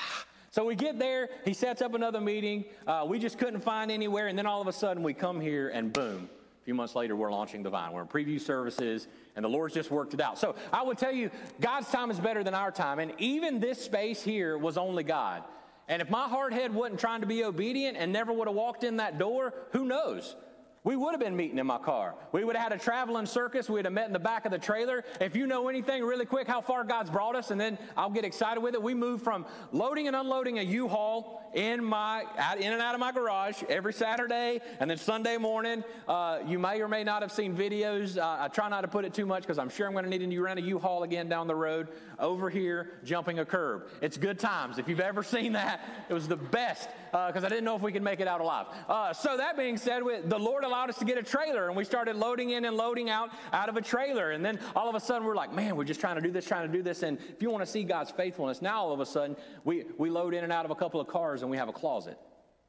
so 0.51 0.65
we 0.65 0.75
get 0.75 0.97
there, 0.99 1.29
he 1.43 1.53
sets 1.53 1.81
up 1.81 1.93
another 1.93 2.21
meeting. 2.21 2.65
Uh, 2.87 3.05
we 3.07 3.19
just 3.19 3.37
couldn't 3.37 3.61
find 3.61 3.91
anywhere. 3.91 4.27
And 4.27 4.37
then 4.37 4.45
all 4.45 4.61
of 4.61 4.67
a 4.67 4.73
sudden, 4.73 5.03
we 5.03 5.13
come 5.13 5.39
here 5.39 5.69
and 5.69 5.91
boom, 5.91 6.29
few 6.65 6.73
months 6.73 6.95
later, 6.95 7.15
we're 7.15 7.31
launching 7.31 7.61
the 7.61 7.69
vine. 7.69 7.91
We're 7.93 8.01
in 8.01 8.07
preview 8.07 8.41
services, 8.41 9.07
and 9.35 9.45
the 9.45 9.49
Lord's 9.49 9.75
just 9.75 9.91
worked 9.91 10.15
it 10.15 10.19
out. 10.19 10.39
So 10.39 10.55
I 10.73 10.81
would 10.81 10.97
tell 10.97 11.11
you, 11.11 11.29
God's 11.61 11.89
time 11.91 12.09
is 12.09 12.19
better 12.19 12.43
than 12.43 12.55
our 12.55 12.71
time. 12.71 12.97
And 12.97 13.13
even 13.19 13.59
this 13.59 13.79
space 13.79 14.23
here 14.23 14.57
was 14.57 14.75
only 14.75 15.03
God. 15.03 15.43
And 15.87 16.01
if 16.01 16.09
my 16.09 16.27
hard 16.27 16.53
head 16.53 16.73
wasn't 16.73 16.99
trying 16.99 17.21
to 17.21 17.27
be 17.27 17.43
obedient 17.43 17.97
and 17.97 18.11
never 18.11 18.33
would 18.33 18.47
have 18.47 18.55
walked 18.55 18.83
in 18.83 18.97
that 18.97 19.19
door, 19.19 19.53
who 19.73 19.85
knows? 19.85 20.35
We 20.85 20.95
would 20.95 21.11
have 21.13 21.19
been 21.19 21.35
meeting 21.35 21.57
in 21.57 21.65
my 21.65 21.79
car. 21.79 22.13
We 22.31 22.45
would 22.45 22.55
have 22.55 22.71
had 22.71 22.79
a 22.79 22.81
traveling 22.81 23.25
circus. 23.25 23.67
We'd 23.67 23.85
have 23.85 23.93
met 23.93 24.05
in 24.05 24.13
the 24.13 24.19
back 24.19 24.45
of 24.45 24.51
the 24.51 24.59
trailer. 24.59 25.03
If 25.19 25.35
you 25.35 25.47
know 25.47 25.67
anything 25.67 26.03
really 26.03 26.25
quick, 26.25 26.47
how 26.47 26.61
far 26.61 26.83
God's 26.83 27.09
brought 27.09 27.35
us, 27.35 27.49
and 27.49 27.59
then 27.59 27.79
I'll 27.97 28.11
get 28.11 28.23
excited 28.23 28.61
with 28.61 28.75
it. 28.75 28.83
We 28.83 28.93
moved 28.93 29.23
from 29.23 29.47
loading 29.71 30.05
and 30.05 30.15
unloading 30.15 30.59
a 30.59 30.61
U-Haul 30.61 31.41
in 31.55 31.83
my 31.83 32.25
in 32.59 32.71
and 32.71 32.81
out 32.81 32.93
of 32.93 32.99
my 32.99 33.11
garage 33.11 33.63
every 33.67 33.93
Saturday, 33.93 34.61
and 34.79 34.87
then 34.87 34.97
Sunday 34.97 35.37
morning. 35.37 35.83
Uh, 36.07 36.39
you 36.45 36.59
may 36.59 36.79
or 36.79 36.87
may 36.87 37.03
not 37.03 37.23
have 37.23 37.31
seen 37.31 37.57
videos. 37.57 38.17
Uh, 38.17 38.43
I 38.43 38.47
try 38.49 38.69
not 38.69 38.81
to 38.81 38.87
put 38.87 39.05
it 39.05 39.13
too 39.13 39.25
much 39.25 39.41
because 39.41 39.57
I'm 39.57 39.69
sure 39.69 39.87
I'm 39.87 39.93
going 39.93 40.03
to 40.03 40.09
need 40.09 40.29
to 40.29 40.39
rent 40.39 40.59
a 40.59 40.61
U-Haul 40.61 41.01
again 41.01 41.27
down 41.27 41.47
the 41.47 41.55
road. 41.55 41.87
Over 42.19 42.49
here, 42.49 42.91
jumping 43.03 43.39
a 43.39 43.45
curb. 43.45 43.87
It's 44.01 44.17
good 44.17 44.37
times. 44.37 44.77
If 44.77 44.87
you've 44.87 44.99
ever 44.99 45.23
seen 45.35 45.53
that, 45.53 45.81
it 46.09 46.13
was 46.13 46.27
the 46.27 46.37
best 46.37 46.89
because 47.11 47.43
uh, 47.43 47.47
I 47.47 47.49
didn't 47.49 47.63
know 47.63 47.75
if 47.75 47.81
we 47.81 47.91
could 47.91 48.03
make 48.03 48.19
it 48.19 48.27
out 48.27 48.41
alive. 48.41 48.67
Uh, 48.87 49.13
so 49.13 49.37
that 49.37 49.57
being 49.57 49.77
said, 49.77 50.03
with 50.03 50.29
the 50.29 50.37
Lord 50.37 50.63
allowed 50.75 50.89
us 50.89 50.97
to 50.97 51.05
get 51.05 51.17
a 51.17 51.23
trailer, 51.23 51.67
and 51.67 51.75
we 51.75 51.85
started 51.85 52.15
loading 52.15 52.49
in 52.49 52.65
and 52.65 52.75
loading 52.75 53.09
out 53.09 53.29
out 53.53 53.69
of 53.69 53.77
a 53.77 53.81
trailer. 53.81 54.31
And 54.31 54.43
then 54.43 54.59
all 54.75 54.89
of 54.89 54.95
a 54.95 54.99
sudden, 54.99 55.25
we're 55.25 55.35
like, 55.35 55.53
man, 55.53 55.75
we're 55.75 55.85
just 55.85 55.99
trying 55.99 56.15
to 56.15 56.21
do 56.21 56.31
this, 56.31 56.45
trying 56.45 56.67
to 56.69 56.73
do 56.73 56.83
this. 56.83 57.03
And 57.03 57.17
if 57.17 57.41
you 57.41 57.49
want 57.49 57.65
to 57.65 57.71
see 57.71 57.83
God's 57.83 58.11
faithfulness, 58.11 58.61
now 58.61 58.81
all 58.81 58.93
of 58.93 58.99
a 58.99 59.05
sudden, 59.05 59.37
we, 59.63 59.85
we 59.97 60.09
load 60.09 60.33
in 60.33 60.43
and 60.43 60.51
out 60.51 60.65
of 60.65 60.71
a 60.71 60.75
couple 60.75 60.99
of 60.99 61.07
cars, 61.07 61.41
and 61.41 61.49
we 61.49 61.57
have 61.57 61.69
a 61.69 61.73
closet 61.73 62.17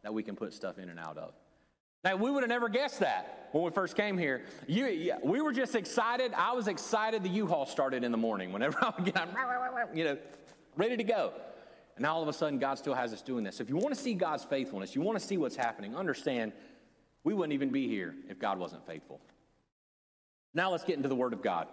that 0.03 0.15
we 0.15 0.23
can 0.23 0.37
put 0.37 0.53
stuff 0.53 0.79
in 0.79 0.89
and 0.89 1.01
out 1.01 1.19
of. 1.19 1.35
Now, 2.05 2.15
we 2.15 2.31
would 2.31 2.45
have 2.45 2.49
never 2.49 2.69
guessed 2.69 3.01
that 3.01 3.49
when 3.51 3.65
we 3.65 3.71
first 3.71 3.97
came 3.97 4.17
here. 4.17 4.45
You, 4.69 5.15
we 5.25 5.41
were 5.41 5.53
just 5.53 5.75
excited. 5.75 6.33
I 6.35 6.53
was 6.53 6.69
excited 6.69 7.25
the 7.25 7.29
U-Haul 7.31 7.67
started 7.67 8.05
in 8.05 8.13
the 8.13 8.19
morning. 8.19 8.53
Whenever 8.53 8.79
I 8.85 8.93
would 8.97 9.05
get 9.05 9.17
out, 9.17 9.29
you 9.93 10.05
know, 10.05 10.19
ready 10.77 10.97
to 10.97 11.05
go. 11.05 11.33
And 11.97 12.03
now 12.03 12.15
all 12.15 12.23
of 12.23 12.29
a 12.29 12.33
sudden, 12.33 12.59
God 12.59 12.79
still 12.79 12.95
has 12.95 13.13
us 13.13 13.23
doing 13.23 13.43
this. 13.43 13.59
If 13.59 13.69
you 13.69 13.77
want 13.77 13.95
to 13.95 14.01
see 14.01 14.15
God's 14.15 14.45
faithfulness, 14.45 14.95
you 14.95 15.01
want 15.01 15.19
to 15.19 15.27
see 15.27 15.39
what's 15.39 15.57
happening, 15.57 15.97
understand 15.97 16.53
we 17.27 17.35
wouldn't 17.35 17.55
even 17.55 17.71
be 17.71 17.89
here 17.89 18.15
if 18.29 18.39
God 18.39 18.57
wasn't 18.57 18.87
faithful. 18.87 19.21
Now 20.55 20.71
let's 20.71 20.85
get 20.85 20.97
into 20.97 21.09
the 21.09 21.17
Word 21.17 21.33
of 21.33 21.43
God. 21.43 21.67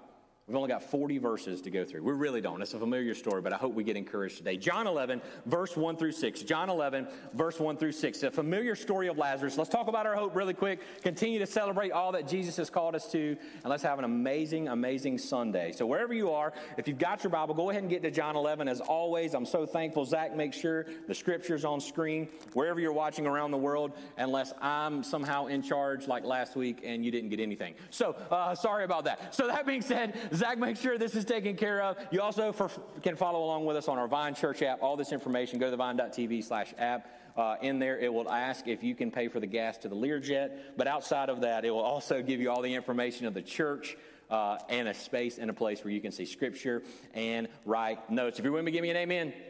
We've 0.46 0.58
only 0.58 0.68
got 0.68 0.84
40 0.84 1.20
verses 1.20 1.62
to 1.62 1.70
go 1.70 1.86
through. 1.86 2.04
We 2.04 2.12
really 2.12 2.42
don't. 2.42 2.62
It's 2.62 2.74
a 2.74 2.80
familiar 2.80 3.16
story, 3.16 3.42
but 3.42 3.54
I 3.54 3.56
hope 3.56 3.74
we 3.74 3.86
get 3.86 3.96
encouraged 3.96 4.40
today. 4.40 4.58
John 4.58 4.88
11, 4.88 5.22
verse 5.46 5.78
1 5.78 5.96
through 5.96 6.12
6. 6.12 6.42
John 6.42 6.70
11, 6.70 7.08
verse 7.34 7.62
1 7.62 7.78
through 7.78 7.94
6. 7.94 8.24
A 8.24 8.30
familiar 8.32 8.76
story 8.76 9.08
of 9.08 9.18
Lazarus. 9.18 9.58
Let's 9.58 9.70
talk 9.70 9.88
about 9.88 10.06
our 10.06 10.16
hope 10.16 10.36
really 10.36 10.54
quick. 10.54 10.82
Continue 11.02 11.40
to 11.40 11.46
celebrate 11.46 11.94
all 11.94 12.12
that 12.12 12.28
Jesus 12.28 12.58
has 12.58 12.70
called 12.70 12.94
us 12.94 13.10
to, 13.14 13.38
and 13.40 13.66
let's 13.70 13.84
have 13.84 14.00
an 14.00 14.04
amazing, 14.04 14.68
amazing 14.68 15.18
Sunday. 15.18 15.72
So, 15.72 15.86
wherever 15.86 16.14
you 16.14 16.30
are, 16.32 16.52
if 16.78 16.90
you've 16.90 17.00
got 17.00 17.24
your 17.24 17.32
Bible, 17.32 17.56
go 17.56 17.70
ahead 17.70 17.84
and 17.84 17.90
get 17.90 18.04
to 18.04 18.12
John 18.12 18.36
11. 18.36 18.68
As 18.68 18.82
always, 18.82 19.34
I'm 19.36 19.46
so 19.46 19.66
thankful. 19.66 20.04
Zach 20.04 20.36
makes 20.36 20.58
sure 20.58 20.88
the 21.08 21.16
scripture's 21.16 21.64
on 21.64 21.80
screen 21.80 22.28
wherever 22.52 22.82
you're 22.82 22.92
watching 22.92 23.26
around 23.28 23.52
the 23.52 23.58
world, 23.58 23.94
unless 24.18 24.52
I'm 24.60 25.04
somehow 25.04 25.46
in 25.46 25.62
charge 25.62 26.06
like 26.10 26.26
last 26.26 26.58
week 26.58 26.82
and 26.84 27.06
you 27.06 27.12
didn't 27.12 27.30
get 27.30 27.40
anything. 27.40 27.76
So, 27.92 28.18
uh, 28.30 28.56
sorry 28.56 28.84
about 28.84 29.06
that. 29.06 29.34
So, 29.34 29.48
that 29.48 29.66
being 29.66 29.82
said, 29.82 30.20
Zach 30.34 30.58
makes 30.58 30.80
sure 30.80 30.98
this 30.98 31.16
is 31.16 31.26
taken 31.26 31.56
care 31.56 31.82
of. 31.82 31.98
You 32.12 32.22
also 32.22 32.52
for, 32.52 32.70
can 33.02 33.16
follow 33.16 33.44
along 33.44 33.66
with 33.66 33.78
us 33.78 33.88
on 33.88 34.00
our 34.00 34.08
Vine 34.08 34.34
Church 34.34 34.62
app. 34.64 34.82
All 34.82 34.98
this 34.98 35.12
information, 35.12 35.60
go 35.60 35.66
to 35.68 35.72
the 35.72 35.78
vine.tv 35.78 36.44
slash 36.44 36.74
app. 36.78 37.08
Uh, 37.38 37.56
in 37.62 37.80
there, 37.80 38.00
it 38.00 38.12
will 38.12 38.30
ask 38.30 38.68
if 38.68 38.84
you 38.84 38.96
can 38.96 39.12
pay 39.12 39.28
for 39.28 39.40
the 39.40 39.48
gas 39.48 39.78
to 39.80 39.88
the 39.88 39.96
Learjet. 39.96 40.52
But 40.78 40.88
outside 40.88 41.30
of 41.30 41.42
that, 41.42 41.66
it 41.66 41.72
will 41.72 41.80
also 41.80 42.22
give 42.22 42.40
you 42.40 42.52
all 42.52 42.62
the 42.62 42.74
information 42.74 43.28
of 43.28 43.34
the 43.34 43.42
church. 43.42 43.98
Uh, 44.30 44.58
and 44.70 44.88
a 44.88 44.94
space 44.96 45.38
and 45.38 45.52
a 45.52 45.54
place 45.54 45.84
where 45.84 45.94
you 45.94 46.02
can 46.02 46.12
see 46.12 46.26
scripture 46.26 46.82
and 47.14 47.48
write 47.66 48.10
notes. 48.10 48.40
If 48.40 48.46
you're 48.46 48.54
with 48.54 48.64
me, 48.64 48.72
give 48.72 48.82
me 48.82 48.90
an 48.90 48.98
amen. 48.98 49.28
amen. 49.28 49.42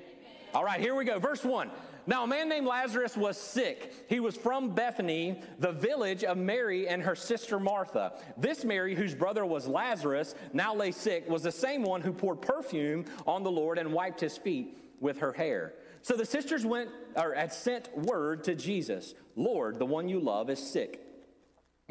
All 0.53 0.65
right, 0.65 0.81
here 0.81 0.93
we 0.93 1.05
go. 1.05 1.19
Verse 1.19 1.41
1. 1.41 1.69
Now, 2.05 2.23
a 2.23 2.27
man 2.27 2.49
named 2.49 2.67
Lazarus 2.67 3.15
was 3.15 3.37
sick. 3.37 3.93
He 4.09 4.19
was 4.19 4.35
from 4.35 4.75
Bethany, 4.75 5.41
the 5.59 5.71
village 5.71 6.23
of 6.23 6.37
Mary 6.37 6.87
and 6.87 7.01
her 7.01 7.15
sister 7.15 7.59
Martha. 7.59 8.13
This 8.37 8.65
Mary, 8.65 8.95
whose 8.95 9.15
brother 9.15 9.45
was 9.45 9.67
Lazarus, 9.67 10.35
now 10.51 10.75
lay 10.75 10.91
sick, 10.91 11.29
was 11.29 11.43
the 11.43 11.51
same 11.51 11.83
one 11.83 12.01
who 12.01 12.11
poured 12.11 12.41
perfume 12.41 13.05
on 13.25 13.43
the 13.43 13.51
Lord 13.51 13.77
and 13.77 13.93
wiped 13.93 14.19
his 14.19 14.37
feet 14.37 14.77
with 14.99 15.19
her 15.19 15.33
hair. 15.33 15.73
So 16.01 16.15
the 16.15 16.25
sisters 16.25 16.65
went 16.65 16.89
or 17.15 17.33
had 17.33 17.53
sent 17.53 17.95
word 17.97 18.43
to 18.45 18.55
Jesus, 18.55 19.13
Lord, 19.35 19.79
the 19.79 19.85
one 19.85 20.09
you 20.09 20.19
love 20.19 20.49
is 20.49 20.59
sick. 20.59 21.02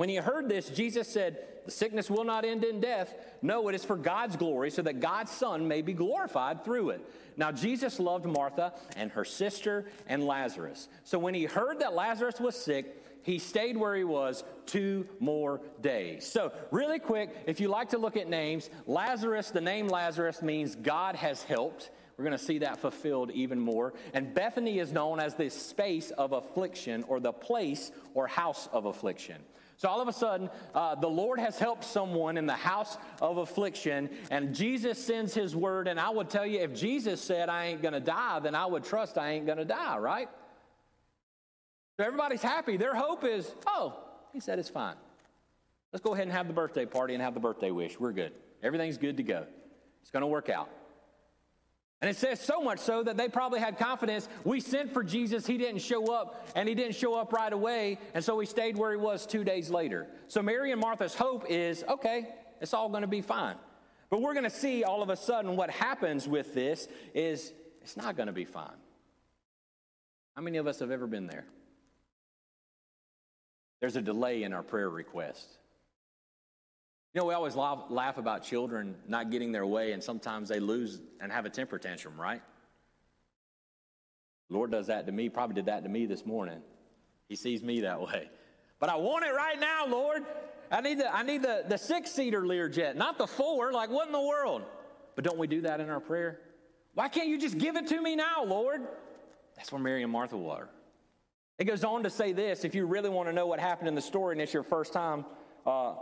When 0.02 0.08
he 0.08 0.16
heard 0.16 0.48
this, 0.48 0.68
Jesus 0.68 1.06
said, 1.06 1.38
The 1.64 1.70
sickness 1.70 2.10
will 2.10 2.24
not 2.24 2.44
end 2.44 2.64
in 2.64 2.80
death. 2.80 3.14
No, 3.40 3.68
it 3.68 3.76
is 3.76 3.84
for 3.84 3.94
God's 3.94 4.34
glory, 4.34 4.68
so 4.72 4.82
that 4.82 4.98
God's 4.98 5.30
Son 5.30 5.68
may 5.68 5.80
be 5.80 5.92
glorified 5.92 6.64
through 6.64 6.90
it. 6.90 7.08
Now, 7.36 7.52
Jesus 7.52 8.00
loved 8.00 8.26
Martha 8.26 8.72
and 8.96 9.12
her 9.12 9.24
sister 9.24 9.84
and 10.08 10.26
Lazarus. 10.26 10.88
So 11.04 11.20
when 11.20 11.34
he 11.34 11.44
heard 11.44 11.78
that 11.78 11.94
Lazarus 11.94 12.40
was 12.40 12.56
sick, 12.56 13.00
he 13.22 13.38
stayed 13.38 13.76
where 13.76 13.94
he 13.94 14.02
was 14.02 14.42
two 14.66 15.06
more 15.20 15.60
days. 15.80 16.26
So, 16.26 16.50
really 16.72 16.98
quick, 16.98 17.36
if 17.46 17.60
you 17.60 17.68
like 17.68 17.90
to 17.90 17.98
look 17.98 18.16
at 18.16 18.28
names, 18.28 18.70
Lazarus, 18.88 19.52
the 19.52 19.60
name 19.60 19.86
Lazarus 19.86 20.42
means 20.42 20.74
God 20.74 21.14
has 21.14 21.44
helped. 21.44 21.92
We're 22.16 22.24
going 22.24 22.36
to 22.36 22.44
see 22.44 22.58
that 22.58 22.80
fulfilled 22.80 23.30
even 23.30 23.60
more. 23.60 23.94
And 24.14 24.34
Bethany 24.34 24.80
is 24.80 24.90
known 24.90 25.20
as 25.20 25.36
the 25.36 25.48
space 25.48 26.10
of 26.10 26.32
affliction 26.32 27.04
or 27.04 27.20
the 27.20 27.32
place 27.32 27.92
or 28.14 28.26
house 28.26 28.68
of 28.72 28.86
affliction. 28.86 29.36
So 29.76 29.88
all 29.88 30.00
of 30.00 30.08
a 30.08 30.12
sudden, 30.12 30.48
uh, 30.74 30.94
the 30.94 31.08
Lord 31.08 31.38
has 31.38 31.58
helped 31.58 31.84
someone 31.84 32.36
in 32.36 32.46
the 32.46 32.52
house 32.52 32.96
of 33.20 33.38
affliction, 33.38 34.10
and 34.30 34.54
Jesus 34.54 35.04
sends 35.04 35.34
his 35.34 35.56
word. 35.56 35.88
And 35.88 35.98
I 35.98 36.10
would 36.10 36.30
tell 36.30 36.46
you, 36.46 36.60
if 36.60 36.74
Jesus 36.74 37.20
said, 37.20 37.48
I 37.48 37.66
ain't 37.66 37.82
going 37.82 37.94
to 37.94 38.00
die, 38.00 38.38
then 38.40 38.54
I 38.54 38.66
would 38.66 38.84
trust 38.84 39.18
I 39.18 39.32
ain't 39.32 39.46
going 39.46 39.58
to 39.58 39.64
die, 39.64 39.98
right? 39.98 40.28
So 41.96 42.04
everybody's 42.04 42.42
happy. 42.42 42.76
Their 42.76 42.94
hope 42.94 43.24
is, 43.24 43.52
oh, 43.66 43.98
he 44.32 44.40
said 44.40 44.58
it's 44.58 44.68
fine. 44.68 44.96
Let's 45.92 46.02
go 46.02 46.14
ahead 46.14 46.26
and 46.26 46.32
have 46.32 46.48
the 46.48 46.54
birthday 46.54 46.86
party 46.86 47.14
and 47.14 47.22
have 47.22 47.34
the 47.34 47.40
birthday 47.40 47.70
wish. 47.70 48.00
We're 48.00 48.12
good. 48.12 48.32
Everything's 48.62 48.96
good 48.96 49.16
to 49.18 49.22
go. 49.22 49.46
It's 50.00 50.10
going 50.10 50.22
to 50.22 50.26
work 50.26 50.48
out. 50.48 50.70
And 52.02 52.10
it 52.10 52.16
says 52.16 52.40
so 52.40 52.60
much 52.60 52.80
so 52.80 53.04
that 53.04 53.16
they 53.16 53.28
probably 53.28 53.60
had 53.60 53.78
confidence. 53.78 54.28
We 54.42 54.58
sent 54.58 54.92
for 54.92 55.04
Jesus, 55.04 55.46
he 55.46 55.56
didn't 55.56 55.82
show 55.82 56.12
up, 56.12 56.48
and 56.56 56.68
he 56.68 56.74
didn't 56.74 56.96
show 56.96 57.14
up 57.14 57.32
right 57.32 57.52
away, 57.52 57.98
and 58.12 58.24
so 58.24 58.40
he 58.40 58.46
stayed 58.46 58.76
where 58.76 58.90
he 58.90 58.96
was 58.96 59.24
two 59.24 59.44
days 59.44 59.70
later. 59.70 60.08
So 60.26 60.42
Mary 60.42 60.72
and 60.72 60.80
Martha's 60.80 61.14
hope 61.14 61.46
is 61.48 61.84
okay, 61.88 62.28
it's 62.60 62.74
all 62.74 62.88
going 62.88 63.02
to 63.02 63.08
be 63.08 63.20
fine. 63.20 63.54
But 64.10 64.20
we're 64.20 64.34
going 64.34 64.44
to 64.44 64.50
see 64.50 64.82
all 64.82 65.00
of 65.00 65.10
a 65.10 65.16
sudden 65.16 65.56
what 65.56 65.70
happens 65.70 66.26
with 66.26 66.54
this 66.54 66.88
is 67.14 67.52
it's 67.82 67.96
not 67.96 68.16
going 68.16 68.26
to 68.26 68.32
be 68.32 68.44
fine. 68.44 68.68
How 70.34 70.42
many 70.42 70.58
of 70.58 70.66
us 70.66 70.80
have 70.80 70.90
ever 70.90 71.06
been 71.06 71.28
there? 71.28 71.46
There's 73.80 73.96
a 73.96 74.02
delay 74.02 74.42
in 74.42 74.52
our 74.52 74.62
prayer 74.64 74.90
request. 74.90 75.46
You 77.14 77.20
know, 77.20 77.26
we 77.26 77.34
always 77.34 77.54
laugh, 77.54 77.84
laugh, 77.90 78.16
about 78.16 78.42
children 78.42 78.96
not 79.06 79.30
getting 79.30 79.52
their 79.52 79.66
way, 79.66 79.92
and 79.92 80.02
sometimes 80.02 80.48
they 80.48 80.60
lose 80.60 81.00
and 81.20 81.30
have 81.30 81.44
a 81.44 81.50
temper 81.50 81.78
tantrum, 81.78 82.18
right? 82.18 82.42
Lord 84.48 84.70
does 84.70 84.86
that 84.86 85.06
to 85.06 85.12
me, 85.12 85.28
probably 85.28 85.54
did 85.54 85.66
that 85.66 85.82
to 85.82 85.88
me 85.90 86.06
this 86.06 86.24
morning. 86.24 86.62
He 87.28 87.36
sees 87.36 87.62
me 87.62 87.82
that 87.82 88.00
way. 88.00 88.30
But 88.78 88.88
I 88.88 88.96
want 88.96 89.24
it 89.24 89.32
right 89.32 89.60
now, 89.60 89.86
Lord. 89.86 90.24
I 90.70 90.80
need 90.80 90.98
the, 90.98 91.14
I 91.14 91.22
need 91.22 91.42
the, 91.42 91.64
the 91.68 91.76
six 91.76 92.10
seater 92.10 92.42
Learjet, 92.42 92.96
not 92.96 93.18
the 93.18 93.26
four. 93.26 93.72
Like, 93.72 93.90
what 93.90 94.06
in 94.06 94.12
the 94.12 94.20
world? 94.20 94.62
But 95.14 95.24
don't 95.24 95.38
we 95.38 95.46
do 95.46 95.60
that 95.62 95.80
in 95.80 95.90
our 95.90 96.00
prayer? 96.00 96.40
Why 96.94 97.08
can't 97.08 97.28
you 97.28 97.38
just 97.38 97.58
give 97.58 97.76
it 97.76 97.86
to 97.88 98.00
me 98.00 98.16
now, 98.16 98.44
Lord? 98.44 98.80
That's 99.56 99.70
where 99.70 99.80
Mary 99.80 100.02
and 100.02 100.10
Martha 100.10 100.36
were. 100.36 100.68
It 101.58 101.64
goes 101.64 101.84
on 101.84 102.02
to 102.04 102.10
say 102.10 102.32
this 102.32 102.64
if 102.64 102.74
you 102.74 102.86
really 102.86 103.10
want 103.10 103.28
to 103.28 103.32
know 103.34 103.46
what 103.46 103.60
happened 103.60 103.88
in 103.88 103.94
the 103.94 104.02
story 104.02 104.32
and 104.32 104.40
it's 104.40 104.54
your 104.54 104.62
first 104.62 104.92
time, 104.92 105.26
uh, 105.66 105.94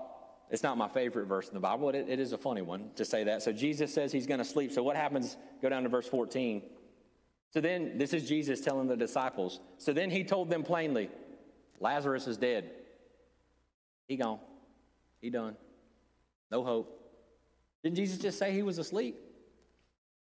it's 0.50 0.62
not 0.62 0.76
my 0.76 0.88
favorite 0.88 1.26
verse 1.26 1.48
in 1.48 1.54
the 1.54 1.60
Bible, 1.60 1.86
but 1.86 1.94
it, 1.94 2.08
it 2.08 2.18
is 2.18 2.32
a 2.32 2.38
funny 2.38 2.62
one 2.62 2.90
to 2.96 3.04
say 3.04 3.24
that. 3.24 3.42
So 3.42 3.52
Jesus 3.52 3.94
says 3.94 4.10
he's 4.10 4.26
going 4.26 4.38
to 4.38 4.44
sleep. 4.44 4.72
So 4.72 4.82
what 4.82 4.96
happens? 4.96 5.36
Go 5.62 5.68
down 5.68 5.84
to 5.84 5.88
verse 5.88 6.08
14. 6.08 6.62
So 7.52 7.60
then, 7.60 7.98
this 7.98 8.12
is 8.12 8.28
Jesus 8.28 8.60
telling 8.60 8.86
the 8.86 8.96
disciples. 8.96 9.60
So 9.78 9.92
then 9.92 10.10
he 10.10 10.24
told 10.24 10.50
them 10.50 10.62
plainly, 10.62 11.10
Lazarus 11.80 12.26
is 12.26 12.36
dead. 12.36 12.70
He 14.06 14.16
gone. 14.16 14.38
He 15.20 15.30
done. 15.30 15.56
No 16.50 16.64
hope. 16.64 16.96
Didn't 17.82 17.96
Jesus 17.96 18.18
just 18.18 18.38
say 18.38 18.52
he 18.52 18.62
was 18.62 18.78
asleep? 18.78 19.16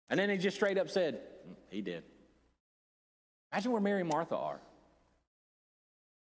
And 0.09 0.19
then 0.19 0.29
he 0.29 0.37
just 0.37 0.55
straight 0.55 0.77
up 0.77 0.89
said, 0.89 1.15
mm, 1.15 1.55
he 1.69 1.81
did. 1.81 2.03
Imagine 3.51 3.71
where 3.71 3.81
Mary 3.81 4.01
and 4.01 4.09
Martha 4.09 4.35
are. 4.35 4.59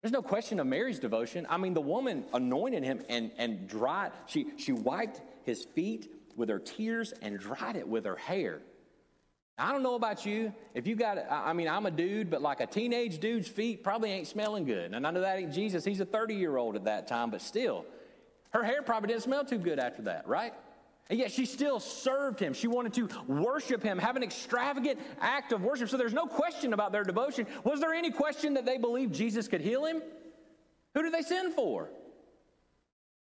There's 0.02 0.12
no 0.12 0.22
question 0.22 0.58
of 0.58 0.66
Mary's 0.66 0.98
devotion. 0.98 1.46
I 1.48 1.56
mean, 1.56 1.74
the 1.74 1.80
woman 1.80 2.24
anointed 2.34 2.82
him 2.82 3.02
and, 3.08 3.30
and 3.38 3.68
dried, 3.68 4.10
she, 4.26 4.46
she 4.56 4.72
wiped 4.72 5.20
his 5.44 5.64
feet 5.64 6.12
with 6.36 6.48
her 6.48 6.58
tears 6.58 7.14
and 7.22 7.38
dried 7.38 7.76
it 7.76 7.86
with 7.86 8.04
her 8.04 8.16
hair. 8.16 8.60
I 9.56 9.70
don't 9.70 9.84
know 9.84 9.94
about 9.94 10.26
you. 10.26 10.52
If 10.74 10.88
you 10.88 10.96
got, 10.96 11.18
I 11.30 11.52
mean, 11.52 11.68
I'm 11.68 11.86
a 11.86 11.90
dude, 11.90 12.30
but 12.30 12.42
like 12.42 12.60
a 12.60 12.66
teenage 12.66 13.20
dude's 13.20 13.46
feet 13.46 13.84
probably 13.84 14.10
ain't 14.10 14.26
smelling 14.26 14.64
good. 14.64 14.92
And 14.92 15.06
I 15.06 15.10
know 15.12 15.20
that 15.20 15.38
ain't 15.38 15.52
Jesus. 15.52 15.84
He's 15.84 16.00
a 16.00 16.04
30 16.04 16.34
year 16.34 16.56
old 16.56 16.74
at 16.74 16.84
that 16.84 17.06
time, 17.06 17.30
but 17.30 17.40
still, 17.40 17.84
her 18.50 18.64
hair 18.64 18.82
probably 18.82 19.08
didn't 19.08 19.22
smell 19.22 19.44
too 19.44 19.58
good 19.58 19.78
after 19.78 20.02
that, 20.02 20.26
right? 20.26 20.52
And 21.10 21.18
yet 21.18 21.30
she 21.30 21.44
still 21.44 21.80
served 21.80 22.40
him. 22.40 22.54
She 22.54 22.68
wanted 22.68 22.94
to 22.94 23.08
worship 23.26 23.82
him, 23.82 23.98
have 23.98 24.16
an 24.16 24.22
extravagant 24.22 24.98
act 25.20 25.52
of 25.52 25.62
worship. 25.62 25.88
So 25.88 25.96
there's 25.96 26.14
no 26.14 26.26
question 26.26 26.72
about 26.72 26.92
their 26.92 27.04
devotion. 27.04 27.46
Was 27.64 27.80
there 27.80 27.92
any 27.92 28.10
question 28.10 28.54
that 28.54 28.64
they 28.64 28.78
believed 28.78 29.14
Jesus 29.14 29.48
could 29.48 29.60
heal 29.60 29.84
him? 29.84 30.02
Who 30.94 31.02
did 31.02 31.12
they 31.12 31.22
send 31.22 31.54
for? 31.54 31.90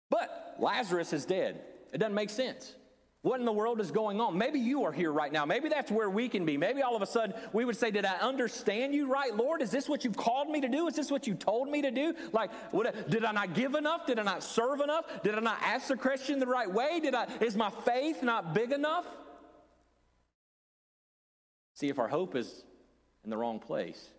But 0.10 0.56
Lazarus 0.60 1.14
is 1.14 1.26
dead. 1.26 1.62
It 1.94 1.98
doesn't 2.00 2.14
make 2.14 2.30
sense. 2.30 2.76
What 3.22 3.42
in 3.42 3.46
the 3.46 3.52
world 3.52 3.82
is 3.82 3.92
going 3.92 4.22
on? 4.22 4.38
Maybe 4.38 4.60
you 4.60 4.86
are 4.86 4.94
here 4.94 5.12
right 5.12 5.32
now. 5.32 5.46
Maybe 5.46 5.68
that's 5.68 5.92
where 5.92 6.10
we 6.10 6.30
can 6.30 6.46
be. 6.46 6.56
Maybe 6.56 6.82
all 6.82 6.96
of 6.96 7.02
a 7.02 7.06
sudden 7.06 7.36
we 7.52 7.66
would 7.66 7.76
say, 7.76 7.92
Did 7.92 8.06
I 8.06 8.16
understand 8.20 8.94
you 8.96 9.12
right, 9.12 9.36
Lord? 9.36 9.62
Is 9.62 9.72
this 9.72 9.90
what 9.90 10.06
you've 10.06 10.16
called 10.16 10.50
me 10.50 10.62
to 10.62 10.70
do? 10.70 10.88
Is 10.88 10.96
this 10.96 11.12
what 11.12 11.28
you 11.28 11.36
told 11.36 11.70
me 11.70 11.82
to 11.82 11.92
do? 11.92 12.14
Like, 12.32 12.50
did 13.10 13.26
I 13.26 13.34
not 13.34 13.54
give 13.54 13.76
enough? 13.76 14.06
Did 14.06 14.20
I 14.20 14.24
not 14.24 14.42
serve 14.42 14.80
enough? 14.80 15.06
Did 15.22 15.36
I 15.36 15.42
not 15.42 15.58
ask 15.62 15.90
the 15.90 15.98
question 15.98 16.40
the 16.40 16.48
right 16.48 16.72
way? 16.72 17.02
Did 17.02 17.14
I, 17.14 17.28
is 17.42 17.58
my 17.58 17.70
faith 17.70 18.24
not 18.24 18.54
big 18.54 18.72
enough? 18.72 19.06
See, 21.74 21.90
if 21.90 22.00
our 22.00 22.08
hope 22.08 22.36
is 22.36 22.64
in 23.26 23.30
the 23.30 23.38
wrong 23.38 23.60
place, 23.60 24.10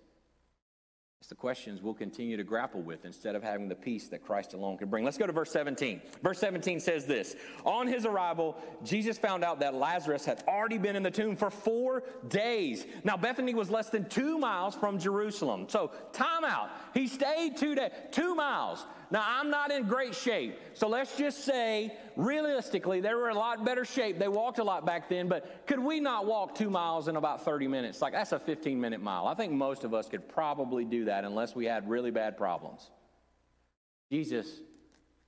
the 1.28 1.35
questions 1.35 1.83
we'll 1.83 1.92
continue 1.92 2.37
to 2.37 2.42
grapple 2.42 2.80
with 2.80 3.04
instead 3.04 3.35
of 3.35 3.42
having 3.42 3.68
the 3.68 3.74
peace 3.74 4.09
that 4.09 4.24
Christ 4.24 4.54
alone 4.54 4.78
can 4.78 4.88
bring. 4.88 5.04
Let's 5.04 5.18
go 5.18 5.26
to 5.26 5.33
verse 5.33 5.50
17. 5.52 6.00
Verse 6.22 6.38
17 6.38 6.80
says 6.80 7.04
this 7.04 7.37
On 7.64 7.87
his 7.87 8.06
arrival, 8.06 8.56
Jesus 8.85 9.18
found 9.18 9.44
out 9.44 9.61
that 9.61 9.74
Lazarus 9.74 10.24
had 10.24 10.42
already 10.48 10.78
been 10.78 10.96
in 10.96 11.02
the 11.02 11.11
tomb 11.11 11.37
for 11.37 11.50
four 11.50 12.04
days. 12.28 12.87
Now, 13.04 13.16
Bethany 13.16 13.54
was 13.54 13.70
less 13.70 13.90
than 13.90 14.09
two 14.09 14.38
miles 14.38 14.74
from 14.74 14.98
Jerusalem. 14.98 15.66
So, 15.68 15.92
time 16.12 16.44
out. 16.44 16.70
He 16.94 17.06
stayed 17.06 17.56
two 17.56 17.74
days, 17.74 17.90
two 18.11 18.35
miles. 18.35 18.87
Now, 19.12 19.25
I'm 19.27 19.51
not 19.51 19.73
in 19.73 19.88
great 19.88 20.14
shape. 20.14 20.57
So 20.75 20.88
let's 20.88 21.16
just 21.16 21.44
say, 21.44 21.96
realistically, 22.16 23.01
they 23.01 23.12
were 23.12 23.29
in 23.29 23.37
a 23.37 23.38
lot 23.38 23.64
better 23.64 23.85
shape. 23.85 24.20
They 24.20 24.29
walked 24.29 24.61
a 24.61 24.64
lot 24.64 24.87
back 24.87 25.09
then, 25.09 25.29
but 25.29 25.66
could 25.66 25.81
we 25.81 25.99
not 25.99 26.27
walk 26.27 26.55
two 26.55 26.70
miles 26.70 27.09
in 27.09 27.16
about 27.16 27.44
30 27.44 27.66
minutes? 27.66 28.01
Like, 28.01 28.12
that's 28.12 28.31
a 28.31 28.38
15 28.38 28.81
minute 28.81 29.03
mile. 29.03 29.27
I 29.27 29.35
think 29.35 29.53
most 29.53 29.83
of 29.83 29.94
us 29.94 30.09
could 30.09 30.29
probably 30.29 30.85
do 30.85 31.07
that 31.07 31.25
unless 31.25 31.57
we 31.57 31.64
had 31.64 31.90
really 31.90 32.12
bad 32.12 32.37
problems. 32.37 32.88
Jesus, 34.12 34.46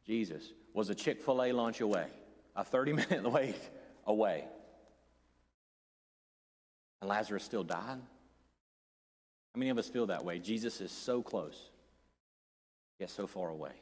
Jesus 0.06 0.52
was 0.74 0.88
a 0.88 0.94
Chick 0.94 1.20
fil 1.20 1.42
A 1.42 1.50
lunch 1.50 1.80
away, 1.80 2.06
a 2.54 2.62
30 2.62 2.92
minute 2.92 3.24
wait 3.30 3.58
away. 4.06 4.44
And 7.00 7.10
Lazarus 7.10 7.42
still 7.42 7.64
died. 7.64 7.98
How 9.54 9.58
many 9.58 9.70
of 9.70 9.78
us 9.78 9.88
feel 9.88 10.06
that 10.06 10.24
way? 10.24 10.38
Jesus 10.38 10.80
is 10.80 10.92
so 10.92 11.20
close 11.20 11.71
yet 13.02 13.10
so 13.10 13.26
far 13.26 13.50
away. 13.50 13.72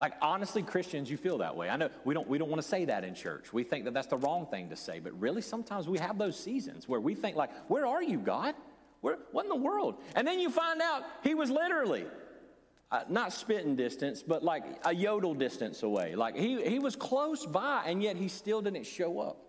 Like 0.00 0.12
honestly, 0.20 0.62
Christians, 0.62 1.10
you 1.10 1.16
feel 1.16 1.38
that 1.38 1.56
way. 1.56 1.70
I 1.70 1.76
know 1.76 1.88
we 2.04 2.12
don't 2.12 2.28
we 2.28 2.36
don't 2.36 2.50
want 2.50 2.60
to 2.60 2.68
say 2.68 2.84
that 2.84 3.02
in 3.02 3.14
church. 3.14 3.52
We 3.52 3.64
think 3.64 3.86
that 3.86 3.94
that's 3.94 4.08
the 4.08 4.18
wrong 4.18 4.46
thing 4.46 4.68
to 4.68 4.76
say, 4.76 5.00
but 5.00 5.18
really, 5.18 5.40
sometimes 5.40 5.88
we 5.88 5.98
have 5.98 6.18
those 6.18 6.38
seasons 6.38 6.86
where 6.86 7.00
we 7.00 7.14
think 7.14 7.34
like, 7.34 7.50
"Where 7.68 7.86
are 7.86 8.02
you, 8.02 8.18
God? 8.18 8.54
Where? 9.00 9.16
What 9.32 9.46
in 9.46 9.48
the 9.48 9.56
world?" 9.56 9.96
And 10.14 10.26
then 10.26 10.38
you 10.38 10.50
find 10.50 10.82
out 10.82 11.02
He 11.22 11.34
was 11.34 11.50
literally 11.50 12.04
uh, 12.90 13.04
not 13.08 13.32
spitting 13.32 13.74
distance, 13.74 14.22
but 14.22 14.42
like 14.44 14.64
a 14.84 14.94
yodel 14.94 15.32
distance 15.32 15.82
away. 15.82 16.14
Like 16.14 16.36
he 16.36 16.62
he 16.62 16.78
was 16.78 16.94
close 16.94 17.46
by, 17.46 17.84
and 17.86 18.02
yet 18.02 18.16
He 18.16 18.28
still 18.28 18.60
didn't 18.60 18.84
show 18.84 19.18
up. 19.18 19.45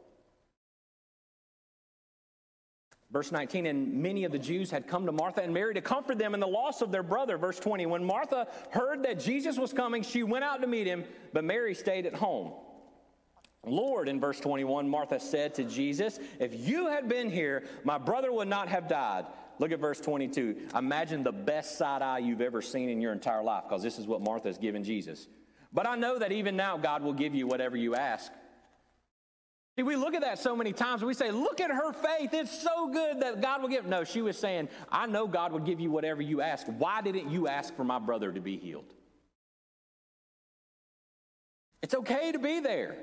Verse 3.10 3.32
19, 3.32 3.66
and 3.68 3.94
many 4.04 4.26
of 4.26 4.34
the 4.34 4.40
Jews 4.40 4.70
had 4.70 4.86
come 4.86 5.06
to 5.06 5.14
Martha 5.14 5.42
and 5.42 5.54
Mary 5.54 5.74
to 5.74 5.82
comfort 5.82 6.18
them 6.18 6.34
in 6.34 6.42
the 6.42 6.48
loss 6.48 6.82
of 6.82 6.92
their 6.92 7.04
brother. 7.04 7.38
Verse 7.38 7.58
20, 7.58 7.86
when 7.86 8.04
Martha 8.04 8.48
heard 8.72 9.04
that 9.04 9.20
Jesus 9.20 9.58
was 9.58 9.72
coming, 9.72 10.04
she 10.04 10.24
went 10.24 10.44
out 10.44 10.62
to 10.62 10.68
meet 10.68 10.88
him, 10.88 11.06
but 11.32 11.46
Mary 11.46 11.74
stayed 11.74 12.06
at 12.06 12.14
home. 12.14 12.52
Lord, 13.66 14.10
in 14.10 14.20
verse 14.20 14.40
21, 14.40 14.90
Martha 14.90 15.20
said 15.20 15.54
to 15.56 15.64
Jesus, 15.64 16.20
If 16.40 16.68
you 16.68 16.88
had 16.88 17.08
been 17.08 17.30
here, 17.30 17.64
my 17.86 17.98
brother 17.98 18.32
would 18.32 18.48
not 18.50 18.68
have 18.68 18.90
died. 18.90 19.26
Look 19.60 19.72
at 19.72 19.80
verse 19.80 20.00
22. 20.02 20.68
Imagine 20.76 21.24
the 21.24 21.32
best 21.32 21.78
side 21.78 22.02
eye 22.02 22.20
you've 22.20 22.42
ever 22.42 22.62
seen 22.62 22.90
in 22.90 23.02
your 23.02 23.14
entire 23.14 23.42
life, 23.42 23.64
because 23.68 23.82
this 23.82 23.98
is 23.98 24.06
what 24.06 24.22
Martha 24.22 24.50
has 24.50 24.58
given 24.58 24.84
Jesus. 24.84 25.28
But 25.74 25.88
I 25.88 25.96
know 25.96 26.20
that 26.20 26.32
even 26.32 26.56
now 26.56 26.78
God 26.78 27.04
will 27.04 27.14
give 27.14 27.34
you 27.34 27.48
whatever 27.48 27.78
you 27.78 27.96
ask. 27.96 28.32
See, 29.78 29.84
we 29.84 29.96
look 29.96 30.16
at 30.16 30.22
that 30.22 30.40
so 30.40 30.56
many 30.56 30.74
times 30.74 31.02
and 31.02 31.08
we 31.08 31.14
say, 31.14 31.30
look 31.30 31.62
at 31.62 31.70
her 31.70 31.94
faith. 31.94 32.34
It's 32.34 32.64
so 32.64 32.90
good 32.90 33.20
that 33.20 33.42
God 33.42 33.62
will 33.62 33.70
give. 33.70 33.86
No, 33.86 34.04
she 34.04 34.24
was 34.24 34.36
saying, 34.36 34.70
I 34.92 35.06
know 35.06 35.28
God 35.28 35.52
would 35.52 35.66
give 35.66 35.80
you 35.80 35.92
whatever 35.92 36.20
you 36.20 36.42
ask. 36.42 36.66
Why 36.66 37.04
didn't 37.04 37.30
you 37.30 37.48
ask 37.48 37.76
for 37.76 37.84
my 37.84 38.00
brother 38.00 38.32
to 38.32 38.42
be 38.42 38.58
healed? 38.58 38.92
It's 41.84 41.94
okay 41.94 42.32
to 42.32 42.40
be 42.40 42.60
there. 42.60 42.98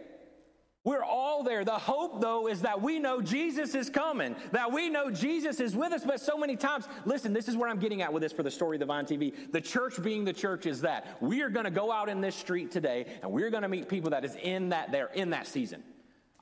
We're 0.83 1.05
all 1.05 1.45
there. 1.45 1.65
The 1.65 1.79
hope, 1.79 2.21
though, 2.21 2.49
is 2.49 2.63
that 2.63 2.83
we 2.83 2.99
know 2.99 3.23
Jesus 3.23 3.77
is 3.77 3.89
coming, 3.89 4.35
that 4.51 4.71
we 4.71 4.91
know 4.91 5.13
Jesus 5.13 5.61
is 5.61 5.77
with 5.77 5.93
us. 5.93 6.05
But 6.05 6.21
so 6.21 6.37
many 6.37 6.57
times, 6.57 6.89
listen, 7.07 7.33
this 7.33 7.47
is 7.47 7.57
where 7.57 7.71
I'm 7.71 7.79
getting 7.79 8.03
at 8.03 8.13
with 8.13 8.23
this 8.23 8.33
for 8.33 8.43
the 8.43 8.51
story 8.51 8.77
of 8.77 8.81
the 8.81 8.87
Vine 8.87 9.07
TV. 9.07 9.33
The 9.53 9.61
church 9.61 10.03
being 10.03 10.25
the 10.25 10.33
church 10.33 10.67
is 10.67 10.81
that 10.81 11.23
we 11.23 11.41
are 11.41 11.49
going 11.51 11.65
to 11.65 11.71
go 11.71 11.93
out 11.93 12.09
in 12.09 12.21
this 12.21 12.35
street 12.35 12.73
today 12.73 13.07
and 13.23 13.31
we're 13.31 13.51
going 13.51 13.63
to 13.63 13.69
meet 13.69 13.89
people 13.89 14.11
that 14.11 14.25
is 14.25 14.37
in 14.43 14.71
that, 14.71 14.91
they're 14.91 15.11
in 15.15 15.31
that 15.31 15.47
season. 15.47 15.85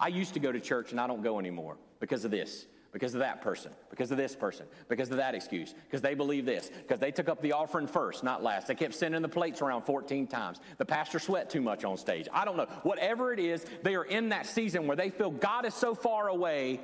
I 0.02 0.08
used 0.08 0.34
to 0.34 0.40
go 0.40 0.50
to 0.50 0.58
church 0.58 0.90
and 0.90 1.00
I 1.00 1.06
don't 1.06 1.22
go 1.22 1.38
anymore 1.38 1.76
because 2.00 2.24
of 2.24 2.32
this 2.32 2.66
because 2.92 3.14
of 3.14 3.20
that 3.20 3.40
person, 3.40 3.72
because 3.88 4.10
of 4.10 4.18
this 4.18 4.36
person, 4.36 4.66
because 4.88 5.10
of 5.10 5.16
that 5.16 5.34
excuse, 5.34 5.74
because 5.86 6.02
they 6.02 6.12
believe 6.12 6.44
this, 6.44 6.70
because 6.82 7.00
they 7.00 7.10
took 7.10 7.28
up 7.28 7.40
the 7.40 7.52
offering 7.52 7.86
first, 7.86 8.22
not 8.22 8.42
last. 8.42 8.66
They 8.66 8.74
kept 8.74 8.94
sending 8.94 9.22
the 9.22 9.30
plates 9.30 9.62
around 9.62 9.82
14 9.82 10.26
times. 10.26 10.60
The 10.76 10.84
pastor 10.84 11.18
sweat 11.18 11.48
too 11.48 11.62
much 11.62 11.84
on 11.84 11.96
stage. 11.96 12.28
I 12.32 12.44
don't 12.44 12.58
know. 12.58 12.66
Whatever 12.82 13.32
it 13.32 13.40
is, 13.40 13.64
they 13.82 13.94
are 13.94 14.04
in 14.04 14.28
that 14.28 14.46
season 14.46 14.86
where 14.86 14.96
they 14.96 15.08
feel 15.08 15.30
God 15.30 15.64
is 15.64 15.72
so 15.72 15.94
far 15.94 16.28
away, 16.28 16.80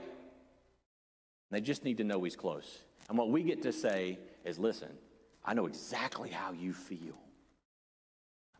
they 1.51 1.61
just 1.61 1.85
need 1.85 1.99
to 1.99 2.05
know 2.05 2.25
He's 2.25 2.37
close. 2.37 2.79
And 3.11 3.19
what 3.19 3.29
we 3.29 3.43
get 3.43 3.61
to 3.63 3.73
say 3.73 4.19
is 4.47 4.59
listen, 4.59 4.89
I 5.45 5.53
know 5.53 5.67
exactly 5.67 6.31
how 6.31 6.53
you 6.53 6.73
feel. 6.73 7.19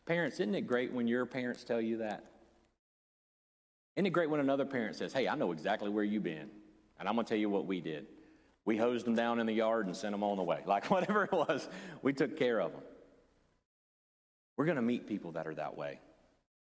Parents, 0.05 0.39
isn't 0.39 0.55
it 0.55 0.67
great 0.67 0.93
when 0.93 1.07
your 1.07 1.25
parents 1.25 1.65
tell 1.65 1.81
you 1.81 1.99
that? 1.99 2.25
Isn't 3.99 4.07
it 4.07 4.11
great 4.11 4.31
when 4.31 4.39
another 4.39 4.65
parent 4.65 4.95
says, 4.95 5.13
Hey, 5.13 5.27
I 5.27 5.35
know 5.35 5.51
exactly 5.51 5.91
where 5.91 6.05
you've 6.05 6.23
been? 6.23 6.49
And 7.01 7.09
I'm 7.09 7.17
going 7.17 7.25
to 7.25 7.29
tell 7.29 7.39
you 7.39 7.51
what 7.51 7.67
we 7.67 7.81
did. 7.81 8.07
We 8.65 8.77
hosed 8.77 9.05
them 9.05 9.17
down 9.17 9.41
in 9.41 9.47
the 9.47 9.53
yard 9.53 9.87
and 9.87 9.97
sent 9.97 10.13
them 10.13 10.23
on 10.23 10.37
the 10.37 10.43
way. 10.45 10.61
Like 10.65 10.85
whatever 10.91 11.25
it 11.25 11.33
was, 11.33 11.69
we 12.01 12.13
took 12.13 12.39
care 12.39 12.61
of 12.61 12.71
them. 12.71 12.83
We're 14.57 14.67
going 14.67 14.77
to 14.77 14.83
meet 14.83 15.09
people 15.09 15.33
that 15.33 15.49
are 15.49 15.55
that 15.57 15.77
way. 15.77 15.99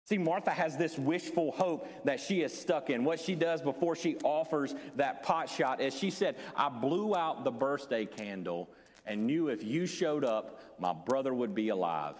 See, 0.08 0.18
Martha 0.18 0.50
has 0.50 0.76
this 0.76 0.98
wishful 0.98 1.52
hope 1.52 1.86
that 2.06 2.18
she 2.18 2.42
is 2.42 2.52
stuck 2.52 2.90
in. 2.90 3.04
What 3.04 3.20
she 3.20 3.36
does 3.36 3.62
before 3.62 3.94
she 3.94 4.16
offers 4.24 4.74
that 4.96 5.22
pot 5.22 5.48
shot 5.48 5.80
is 5.80 5.94
she 5.94 6.10
said, 6.10 6.34
I 6.56 6.68
blew 6.68 7.14
out 7.14 7.44
the 7.44 7.52
birthday 7.52 8.04
candle 8.04 8.68
and 9.06 9.28
knew 9.28 9.46
if 9.46 9.62
you 9.62 9.86
showed 9.86 10.24
up, 10.24 10.60
my 10.80 10.92
brother 10.92 11.32
would 11.32 11.54
be 11.54 11.68
alive. 11.68 12.16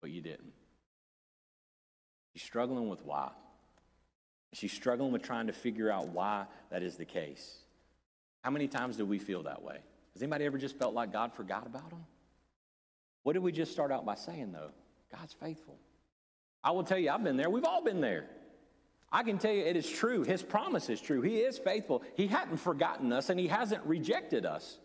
But 0.00 0.10
you 0.10 0.22
didn't. 0.22 0.57
She's 2.38 2.46
struggling 2.46 2.88
with 2.88 3.04
why. 3.04 3.32
She's 4.52 4.70
struggling 4.70 5.10
with 5.10 5.22
trying 5.22 5.48
to 5.48 5.52
figure 5.52 5.90
out 5.90 6.10
why 6.10 6.44
that 6.70 6.84
is 6.84 6.96
the 6.96 7.04
case. 7.04 7.64
How 8.42 8.52
many 8.52 8.68
times 8.68 8.96
do 8.96 9.04
we 9.04 9.18
feel 9.18 9.42
that 9.42 9.60
way? 9.60 9.78
Has 10.12 10.22
anybody 10.22 10.44
ever 10.44 10.56
just 10.56 10.78
felt 10.78 10.94
like 10.94 11.12
God 11.12 11.32
forgot 11.34 11.66
about 11.66 11.90
them? 11.90 12.04
What 13.24 13.32
did 13.32 13.42
we 13.42 13.50
just 13.50 13.72
start 13.72 13.90
out 13.90 14.06
by 14.06 14.14
saying, 14.14 14.52
though? 14.52 14.70
God's 15.10 15.32
faithful. 15.32 15.80
I 16.62 16.70
will 16.70 16.84
tell 16.84 16.96
you, 16.96 17.10
I've 17.10 17.24
been 17.24 17.36
there. 17.36 17.50
We've 17.50 17.64
all 17.64 17.82
been 17.82 18.00
there. 18.00 18.26
I 19.10 19.24
can 19.24 19.38
tell 19.38 19.52
you 19.52 19.64
it 19.64 19.76
is 19.76 19.90
true. 19.90 20.22
His 20.22 20.40
promise 20.40 20.88
is 20.88 21.00
true. 21.00 21.20
He 21.20 21.38
is 21.38 21.58
faithful. 21.58 22.04
He 22.14 22.28
hadn't 22.28 22.58
forgotten 22.58 23.12
us 23.12 23.30
and 23.30 23.40
He 23.40 23.48
hasn't 23.48 23.84
rejected 23.84 24.46
us. 24.46 24.78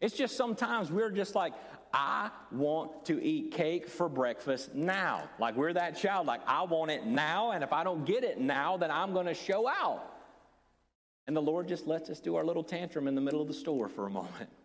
It's 0.00 0.16
just 0.16 0.38
sometimes 0.38 0.90
we're 0.90 1.10
just 1.10 1.34
like, 1.34 1.52
I 1.94 2.30
want 2.50 3.04
to 3.06 3.22
eat 3.24 3.52
cake 3.52 3.88
for 3.88 4.08
breakfast 4.08 4.74
now. 4.74 5.28
Like 5.38 5.54
we're 5.54 5.72
that 5.74 5.96
child, 5.96 6.26
like 6.26 6.40
I 6.44 6.64
want 6.64 6.90
it 6.90 7.06
now, 7.06 7.52
and 7.52 7.62
if 7.62 7.72
I 7.72 7.84
don't 7.84 8.04
get 8.04 8.24
it 8.24 8.40
now, 8.40 8.76
then 8.76 8.90
I'm 8.90 9.12
going 9.12 9.26
to 9.26 9.34
show 9.34 9.68
out. 9.68 10.04
And 11.28 11.36
the 11.36 11.40
Lord 11.40 11.68
just 11.68 11.86
lets 11.86 12.10
us 12.10 12.18
do 12.18 12.34
our 12.34 12.44
little 12.44 12.64
tantrum 12.64 13.06
in 13.06 13.14
the 13.14 13.20
middle 13.20 13.40
of 13.40 13.46
the 13.46 13.54
store 13.54 13.88
for 13.88 14.06
a 14.06 14.10
moment. 14.10 14.50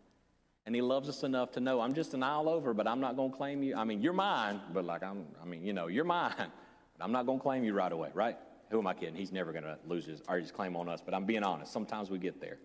And 0.66 0.76
He 0.76 0.84
loves 0.84 1.10
us 1.10 1.24
enough 1.24 1.54
to 1.54 1.60
know 1.62 1.80
I'm 1.80 1.96
just 1.96 2.14
an 2.14 2.22
aisle 2.22 2.48
over, 2.48 2.76
but 2.76 2.86
I'm 2.86 3.00
not 3.00 3.16
going 3.16 3.32
to 3.32 3.38
claim 3.38 3.64
you. 3.64 3.76
I 3.76 3.86
mean, 3.86 4.04
you're 4.04 4.14
mine, 4.14 4.60
but 4.72 4.86
like 4.86 5.02
I'm, 5.02 5.26
I 5.42 5.46
mean, 5.46 5.66
you 5.66 5.74
know, 5.74 5.88
you're 5.88 6.04
mine. 6.04 6.34
But 6.98 7.06
I'm 7.06 7.12
not 7.12 7.26
going 7.26 7.40
to 7.40 7.42
claim 7.42 7.64
you 7.64 7.74
right 7.74 7.92
away, 7.92 8.10
right? 8.14 8.38
Who 8.70 8.78
am 8.78 8.86
I 8.86 8.94
kidding? 8.94 9.16
He's 9.16 9.32
never 9.32 9.52
going 9.52 9.64
to 9.64 9.80
lose 9.86 10.06
his, 10.06 10.22
or 10.28 10.38
his 10.38 10.52
claim 10.52 10.76
on 10.76 10.90
us, 10.90 11.02
but 11.04 11.14
I'm 11.16 11.26
being 11.26 11.44
honest. 11.44 11.72
Sometimes 11.72 12.12
we 12.12 12.20
get 12.20 12.40
there. 12.40 12.60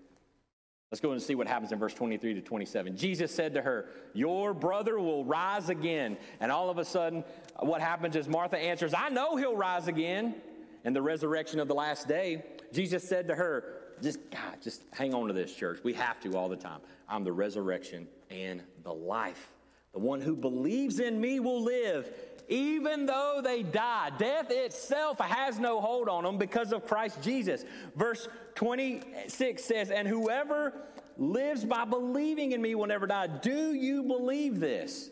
Let's 0.94 1.00
go 1.00 1.10
and 1.10 1.20
see 1.20 1.34
what 1.34 1.48
happens 1.48 1.72
in 1.72 1.78
verse 1.80 1.92
23 1.92 2.34
to 2.34 2.40
27. 2.40 2.96
Jesus 2.96 3.34
said 3.34 3.52
to 3.54 3.62
her, 3.62 3.86
Your 4.12 4.54
brother 4.54 5.00
will 5.00 5.24
rise 5.24 5.68
again. 5.68 6.16
And 6.38 6.52
all 6.52 6.70
of 6.70 6.78
a 6.78 6.84
sudden, 6.84 7.24
what 7.58 7.80
happens 7.80 8.14
is 8.14 8.28
Martha 8.28 8.56
answers, 8.56 8.94
I 8.94 9.08
know 9.08 9.34
he'll 9.34 9.56
rise 9.56 9.88
again 9.88 10.36
in 10.84 10.92
the 10.92 11.02
resurrection 11.02 11.58
of 11.58 11.66
the 11.66 11.74
last 11.74 12.06
day. 12.06 12.44
Jesus 12.72 13.02
said 13.02 13.26
to 13.26 13.34
her, 13.34 13.80
just 14.04 14.20
God, 14.30 14.62
just 14.62 14.82
hang 14.92 15.14
on 15.14 15.26
to 15.26 15.34
this, 15.34 15.52
church. 15.52 15.80
We 15.82 15.94
have 15.94 16.20
to 16.20 16.36
all 16.36 16.48
the 16.48 16.54
time. 16.54 16.78
I'm 17.08 17.24
the 17.24 17.32
resurrection 17.32 18.06
and 18.30 18.62
the 18.84 18.94
life. 18.94 19.50
The 19.94 19.98
one 19.98 20.20
who 20.20 20.36
believes 20.36 21.00
in 21.00 21.20
me 21.20 21.40
will 21.40 21.60
live, 21.60 22.08
even 22.48 23.06
though 23.06 23.40
they 23.42 23.62
die. 23.62 24.10
Death 24.18 24.50
itself 24.50 25.18
has 25.20 25.58
no 25.58 25.80
hold 25.80 26.08
on 26.08 26.24
them 26.24 26.38
because 26.38 26.72
of 26.72 26.86
Christ 26.86 27.22
Jesus. 27.22 27.64
Verse 27.96 28.28
26 28.54 29.64
says, 29.64 29.90
And 29.90 30.06
whoever 30.06 30.72
lives 31.16 31.64
by 31.64 31.84
believing 31.84 32.52
in 32.52 32.60
me 32.60 32.74
will 32.74 32.86
never 32.86 33.06
die. 33.06 33.26
Do 33.26 33.72
you 33.72 34.02
believe 34.02 34.60
this? 34.60 35.10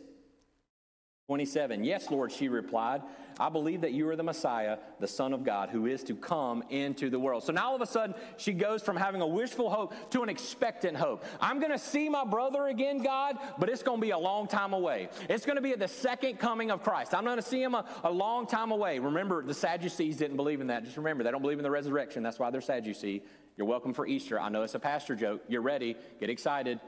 27. 1.33 1.83
Yes, 1.83 2.11
Lord, 2.11 2.31
she 2.31 2.51
replied. 2.51 3.01
I 3.41 3.49
believe 3.49 3.81
that 3.81 3.93
you 3.93 4.07
are 4.11 4.17
the 4.17 4.23
Messiah, 4.23 4.77
the 5.01 5.09
Son 5.09 5.33
of 5.33 5.45
God, 5.45 5.71
who 5.71 5.87
is 5.87 6.05
to 6.05 6.15
come 6.15 6.63
into 6.69 7.09
the 7.09 7.19
world. 7.19 7.43
So 7.43 7.55
now 7.55 7.71
all 7.71 7.75
of 7.75 7.81
a 7.81 7.87
sudden, 7.87 8.15
she 8.37 8.53
goes 8.53 8.83
from 8.83 8.99
having 8.99 9.23
a 9.23 9.27
wishful 9.27 9.71
hope 9.71 9.95
to 10.11 10.23
an 10.23 10.29
expectant 10.29 10.95
hope. 10.95 11.25
I'm 11.41 11.59
going 11.59 11.73
to 11.73 11.79
see 11.79 12.11
my 12.11 12.27
brother 12.27 12.67
again, 12.67 13.03
God, 13.03 13.39
but 13.59 13.71
it's 13.71 13.83
going 13.83 13.99
to 13.99 14.03
be 14.03 14.11
a 14.11 14.19
long 14.19 14.47
time 14.47 14.75
away. 14.75 15.09
It's 15.31 15.47
going 15.47 15.57
to 15.57 15.63
be 15.63 15.71
at 15.71 15.79
the 15.79 15.89
second 15.89 16.39
coming 16.39 16.71
of 16.71 16.83
Christ. 16.83 17.15
I'm 17.15 17.25
going 17.25 17.37
to 17.37 17.43
see 17.43 17.63
him 17.63 17.75
a, 17.75 17.87
a 18.05 18.11
long 18.11 18.47
time 18.47 18.71
away. 18.71 18.99
Remember, 18.99 19.43
the 19.43 19.55
Sadducees 19.55 20.19
didn't 20.19 20.37
believe 20.37 20.61
in 20.61 20.67
that. 20.67 20.85
Just 20.85 20.99
remember, 20.99 21.25
they 21.25 21.31
don't 21.31 21.41
believe 21.41 21.59
in 21.59 21.65
the 21.65 21.71
resurrection. 21.71 22.23
That's 22.23 22.39
why 22.39 22.51
they're 22.51 22.61
Sadducee. 22.61 23.23
You're 23.57 23.67
welcome 23.67 23.95
for 23.95 24.07
Easter. 24.07 24.39
I 24.39 24.51
know 24.51 24.65
it's 24.65 24.75
a 24.75 24.79
pastor 24.79 25.15
joke. 25.15 25.45
You're 25.49 25.63
ready. 25.63 25.97
Get 26.21 26.29
excited. 26.29 26.79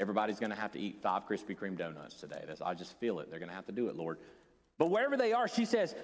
Everybody's 0.00 0.40
going 0.40 0.50
to 0.50 0.56
have 0.56 0.72
to 0.72 0.80
eat 0.80 1.00
five 1.02 1.28
Krispy 1.28 1.56
Kreme 1.56 1.76
donuts 1.76 2.14
today. 2.14 2.42
That's, 2.46 2.60
I 2.60 2.74
just 2.74 2.98
feel 2.98 3.20
it. 3.20 3.30
They're 3.30 3.38
going 3.38 3.50
to 3.50 3.54
have 3.54 3.66
to 3.66 3.72
do 3.72 3.88
it, 3.88 3.96
Lord. 3.96 4.18
But 4.78 4.90
wherever 4.90 5.16
they 5.16 5.32
are, 5.32 5.46
she 5.46 5.66
says, 5.66 5.94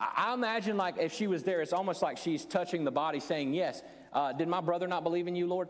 I 0.00 0.32
imagine 0.32 0.76
like 0.76 0.98
if 0.98 1.12
she 1.12 1.26
was 1.26 1.42
there, 1.42 1.60
it's 1.60 1.72
almost 1.72 2.00
like 2.00 2.16
she's 2.16 2.44
touching 2.44 2.84
the 2.84 2.92
body 2.92 3.18
saying, 3.18 3.52
Yes, 3.52 3.82
uh, 4.12 4.32
did 4.32 4.46
my 4.46 4.60
brother 4.60 4.86
not 4.86 5.02
believe 5.02 5.26
in 5.26 5.34
you, 5.34 5.48
Lord? 5.48 5.68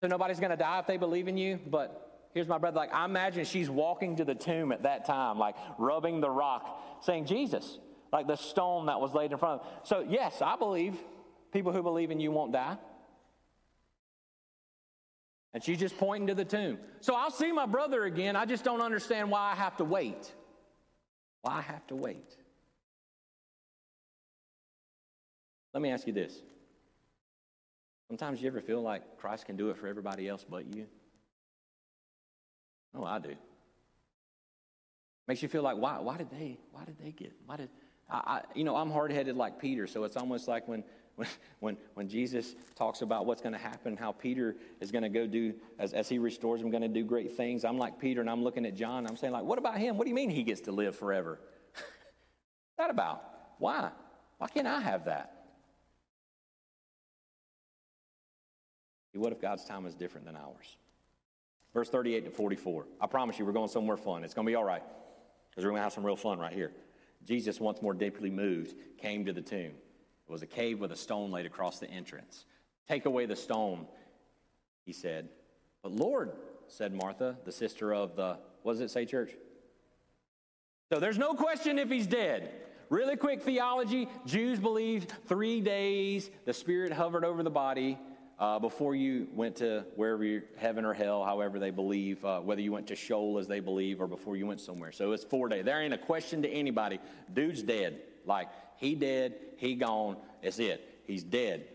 So 0.00 0.08
nobody's 0.08 0.40
going 0.40 0.50
to 0.50 0.56
die 0.56 0.78
if 0.78 0.86
they 0.86 0.96
believe 0.96 1.28
in 1.28 1.36
you, 1.36 1.60
but 1.66 2.28
here's 2.32 2.48
my 2.48 2.56
brother. 2.56 2.78
Like, 2.78 2.94
I 2.94 3.04
imagine 3.04 3.44
she's 3.44 3.68
walking 3.68 4.16
to 4.16 4.24
the 4.24 4.34
tomb 4.34 4.72
at 4.72 4.84
that 4.84 5.04
time, 5.04 5.38
like 5.38 5.56
rubbing 5.76 6.22
the 6.22 6.30
rock, 6.30 7.02
saying, 7.02 7.26
Jesus, 7.26 7.78
like 8.10 8.26
the 8.26 8.36
stone 8.36 8.86
that 8.86 8.98
was 8.98 9.12
laid 9.12 9.32
in 9.32 9.38
front 9.38 9.60
of 9.60 9.66
them. 9.66 9.80
So, 9.84 10.06
yes, 10.08 10.40
I 10.40 10.56
believe 10.56 10.96
people 11.52 11.72
who 11.72 11.82
believe 11.82 12.10
in 12.10 12.18
you 12.18 12.30
won't 12.30 12.52
die. 12.52 12.78
And 15.52 15.62
she's 15.62 15.78
just 15.78 15.98
pointing 15.98 16.28
to 16.28 16.34
the 16.34 16.44
tomb. 16.44 16.78
So 17.00 17.14
I'll 17.14 17.30
see 17.30 17.50
my 17.50 17.66
brother 17.66 18.04
again. 18.04 18.36
I 18.36 18.44
just 18.44 18.62
don't 18.62 18.80
understand 18.80 19.30
why 19.30 19.52
I 19.52 19.56
have 19.56 19.76
to 19.78 19.84
wait. 19.84 20.32
Why 21.42 21.54
I 21.54 21.62
have 21.62 21.86
to 21.88 21.96
wait. 21.96 22.36
Let 25.72 25.82
me 25.82 25.90
ask 25.90 26.06
you 26.06 26.12
this. 26.12 26.34
Sometimes 28.08 28.42
you 28.42 28.48
ever 28.48 28.60
feel 28.60 28.82
like 28.82 29.18
Christ 29.18 29.46
can 29.46 29.56
do 29.56 29.70
it 29.70 29.76
for 29.76 29.86
everybody 29.86 30.28
else 30.28 30.44
but 30.48 30.74
you? 30.74 30.86
Oh, 32.94 33.04
I 33.04 33.18
do. 33.20 33.34
Makes 35.28 35.42
you 35.42 35.48
feel 35.48 35.62
like 35.62 35.76
why? 35.76 36.00
Why 36.00 36.16
did 36.16 36.28
they? 36.30 36.58
Why 36.72 36.84
did 36.84 36.98
they 36.98 37.12
get? 37.12 37.32
Why 37.46 37.56
did? 37.56 37.68
I, 38.10 38.16
I 38.16 38.42
you 38.56 38.64
know 38.64 38.74
I'm 38.74 38.90
hard 38.90 39.12
headed 39.12 39.36
like 39.36 39.60
Peter, 39.60 39.86
so 39.86 40.02
it's 40.02 40.16
almost 40.16 40.48
like 40.48 40.66
when 40.66 40.82
when, 41.60 41.76
when 41.94 42.08
Jesus 42.08 42.54
talks 42.74 43.02
about 43.02 43.26
what's 43.26 43.40
going 43.40 43.52
to 43.52 43.58
happen, 43.58 43.96
how 43.96 44.12
Peter 44.12 44.56
is 44.80 44.90
going 44.90 45.02
to 45.02 45.08
go 45.08 45.26
do, 45.26 45.54
as, 45.78 45.92
as 45.92 46.08
he 46.08 46.18
restores 46.18 46.60
him, 46.60 46.70
going 46.70 46.82
to 46.82 46.88
do 46.88 47.04
great 47.04 47.36
things. 47.36 47.64
I'm 47.64 47.78
like 47.78 47.98
Peter, 47.98 48.20
and 48.20 48.30
I'm 48.30 48.42
looking 48.42 48.66
at 48.66 48.74
John. 48.74 49.06
I'm 49.06 49.16
saying, 49.16 49.32
like, 49.32 49.44
what 49.44 49.58
about 49.58 49.78
him? 49.78 49.96
What 49.96 50.04
do 50.04 50.08
you 50.10 50.14
mean 50.14 50.30
he 50.30 50.42
gets 50.42 50.62
to 50.62 50.72
live 50.72 50.96
forever? 50.96 51.40
that 52.78 52.90
about? 52.90 53.22
Why? 53.58 53.90
Why 54.38 54.48
can't 54.48 54.66
I 54.66 54.80
have 54.80 55.04
that? 55.04 55.36
What 59.14 59.32
if 59.32 59.40
God's 59.40 59.64
time 59.64 59.86
is 59.86 59.94
different 59.94 60.26
than 60.26 60.36
ours? 60.36 60.76
Verse 61.74 61.88
38 61.88 62.24
to 62.24 62.30
44. 62.30 62.86
I 63.00 63.06
promise 63.06 63.38
you, 63.38 63.44
we're 63.44 63.52
going 63.52 63.68
somewhere 63.68 63.96
fun. 63.96 64.24
It's 64.24 64.34
going 64.34 64.46
to 64.46 64.50
be 64.50 64.54
all 64.54 64.64
right 64.64 64.82
because 65.50 65.64
we're 65.64 65.70
going 65.70 65.80
to 65.80 65.84
have 65.84 65.92
some 65.92 66.06
real 66.06 66.16
fun 66.16 66.38
right 66.38 66.52
here. 66.52 66.72
Jesus, 67.24 67.60
once 67.60 67.82
more 67.82 67.92
deeply 67.92 68.30
moved, 68.30 68.74
came 68.98 69.24
to 69.26 69.32
the 69.32 69.42
tomb. 69.42 69.72
It 70.30 70.32
was 70.32 70.42
a 70.42 70.46
cave 70.46 70.78
with 70.78 70.92
a 70.92 70.96
stone 70.96 71.32
laid 71.32 71.44
across 71.44 71.80
the 71.80 71.90
entrance. 71.90 72.44
Take 72.86 73.04
away 73.04 73.26
the 73.26 73.34
stone, 73.34 73.84
he 74.86 74.92
said. 74.92 75.28
But 75.82 75.90
Lord, 75.90 76.30
said 76.68 76.94
Martha, 76.94 77.36
the 77.44 77.50
sister 77.50 77.92
of 77.92 78.14
the, 78.14 78.36
what 78.62 78.74
does 78.74 78.80
it 78.80 78.92
say, 78.92 79.06
church? 79.06 79.32
So 80.88 81.00
there's 81.00 81.18
no 81.18 81.34
question 81.34 81.80
if 81.80 81.90
he's 81.90 82.06
dead. 82.06 82.48
Really 82.90 83.16
quick 83.16 83.42
theology 83.42 84.06
Jews 84.24 84.60
believe 84.60 85.08
three 85.26 85.60
days 85.60 86.30
the 86.44 86.52
Spirit 86.52 86.92
hovered 86.92 87.24
over 87.24 87.42
the 87.42 87.50
body 87.50 87.98
uh, 88.38 88.60
before 88.60 88.94
you 88.94 89.26
went 89.34 89.56
to 89.56 89.84
wherever 89.96 90.22
you, 90.22 90.42
heaven 90.58 90.84
or 90.84 90.94
hell, 90.94 91.24
however 91.24 91.58
they 91.58 91.70
believe, 91.70 92.24
uh, 92.24 92.38
whether 92.38 92.60
you 92.60 92.70
went 92.70 92.86
to 92.86 92.94
Sheol 92.94 93.36
as 93.38 93.48
they 93.48 93.58
believe 93.58 94.00
or 94.00 94.06
before 94.06 94.36
you 94.36 94.46
went 94.46 94.60
somewhere. 94.60 94.92
So 94.92 95.10
it's 95.10 95.24
four 95.24 95.48
days. 95.48 95.64
There 95.64 95.82
ain't 95.82 95.92
a 95.92 95.98
question 95.98 96.42
to 96.42 96.48
anybody. 96.48 97.00
Dude's 97.34 97.64
dead. 97.64 98.00
Like, 98.24 98.48
he 98.80 98.94
dead, 98.94 99.34
he 99.58 99.74
gone, 99.74 100.16
it's 100.42 100.58
it. 100.58 101.02
He's 101.06 101.22
dead. 101.22 101.66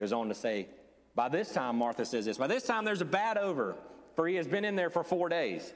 Goes 0.00 0.12
on 0.12 0.28
to 0.28 0.34
say, 0.34 0.68
by 1.14 1.28
this 1.28 1.52
time, 1.52 1.76
Martha 1.76 2.04
says 2.04 2.24
this, 2.24 2.38
by 2.38 2.46
this 2.46 2.62
time 2.62 2.84
there's 2.84 3.00
a 3.00 3.06
bad 3.06 3.36
over, 3.36 3.74
for 4.14 4.28
he 4.28 4.36
has 4.36 4.46
been 4.46 4.64
in 4.64 4.76
there 4.76 4.90
for 4.90 5.02
four 5.02 5.28
days. 5.28 5.74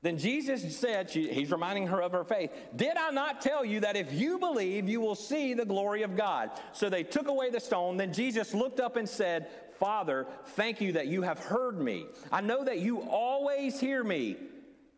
Then 0.00 0.18
Jesus 0.18 0.76
said, 0.76 1.08
she, 1.08 1.32
He's 1.32 1.52
reminding 1.52 1.86
her 1.86 2.02
of 2.02 2.10
her 2.10 2.24
faith, 2.24 2.50
Did 2.74 2.96
I 2.96 3.10
not 3.10 3.40
tell 3.40 3.64
you 3.64 3.80
that 3.80 3.94
if 3.96 4.12
you 4.12 4.38
believe, 4.38 4.88
you 4.88 5.00
will 5.00 5.14
see 5.14 5.54
the 5.54 5.64
glory 5.64 6.02
of 6.02 6.16
God? 6.16 6.50
So 6.72 6.90
they 6.90 7.04
took 7.04 7.28
away 7.28 7.50
the 7.50 7.60
stone. 7.60 7.96
Then 7.96 8.12
Jesus 8.12 8.52
looked 8.52 8.80
up 8.80 8.96
and 8.96 9.08
said, 9.08 9.46
Father, 9.78 10.26
thank 10.56 10.80
you 10.80 10.92
that 10.92 11.06
you 11.06 11.22
have 11.22 11.38
heard 11.38 11.80
me. 11.80 12.06
I 12.32 12.40
know 12.40 12.64
that 12.64 12.80
you 12.80 13.02
always 13.02 13.78
hear 13.78 14.02
me. 14.02 14.36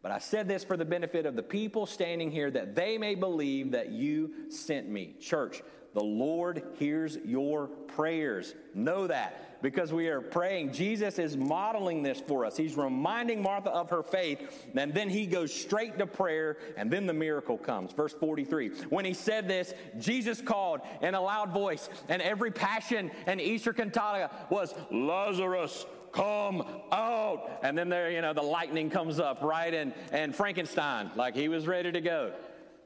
But 0.04 0.12
I 0.12 0.18
said 0.18 0.46
this 0.46 0.62
for 0.62 0.76
the 0.76 0.84
benefit 0.84 1.24
of 1.24 1.34
the 1.34 1.42
people 1.42 1.86
standing 1.86 2.30
here 2.30 2.50
that 2.50 2.74
they 2.74 2.98
may 2.98 3.14
believe 3.14 3.70
that 3.70 3.88
you 3.88 4.50
sent 4.50 4.86
me. 4.86 5.14
Church, 5.18 5.62
the 5.94 6.04
Lord 6.04 6.62
hears 6.78 7.16
your 7.24 7.68
prayers. 7.68 8.54
Know 8.74 9.06
that 9.06 9.62
because 9.62 9.94
we 9.94 10.08
are 10.08 10.20
praying. 10.20 10.74
Jesus 10.74 11.18
is 11.18 11.38
modeling 11.38 12.02
this 12.02 12.20
for 12.20 12.44
us. 12.44 12.54
He's 12.54 12.76
reminding 12.76 13.40
Martha 13.40 13.70
of 13.70 13.88
her 13.88 14.02
faith, 14.02 14.66
and 14.76 14.92
then 14.92 15.08
he 15.08 15.24
goes 15.24 15.54
straight 15.54 15.96
to 15.96 16.06
prayer, 16.06 16.58
and 16.76 16.90
then 16.90 17.06
the 17.06 17.14
miracle 17.14 17.56
comes. 17.56 17.94
Verse 17.94 18.12
43 18.12 18.72
When 18.90 19.06
he 19.06 19.14
said 19.14 19.48
this, 19.48 19.72
Jesus 19.98 20.42
called 20.42 20.82
in 21.00 21.14
a 21.14 21.20
loud 21.20 21.50
voice, 21.50 21.88
and 22.10 22.20
every 22.20 22.50
passion 22.50 23.10
and 23.24 23.40
Easter 23.40 23.72
cantata 23.72 24.30
was 24.50 24.74
Lazarus, 24.90 25.86
come 26.14 26.64
out. 26.92 27.58
And 27.62 27.76
then 27.76 27.88
there, 27.88 28.10
you 28.10 28.22
know, 28.22 28.32
the 28.32 28.42
lightning 28.42 28.88
comes 28.88 29.18
up, 29.18 29.42
right? 29.42 29.74
And, 29.74 29.92
and 30.12 30.34
Frankenstein, 30.34 31.10
like 31.16 31.34
he 31.34 31.48
was 31.48 31.66
ready 31.66 31.92
to 31.92 32.00
go. 32.00 32.32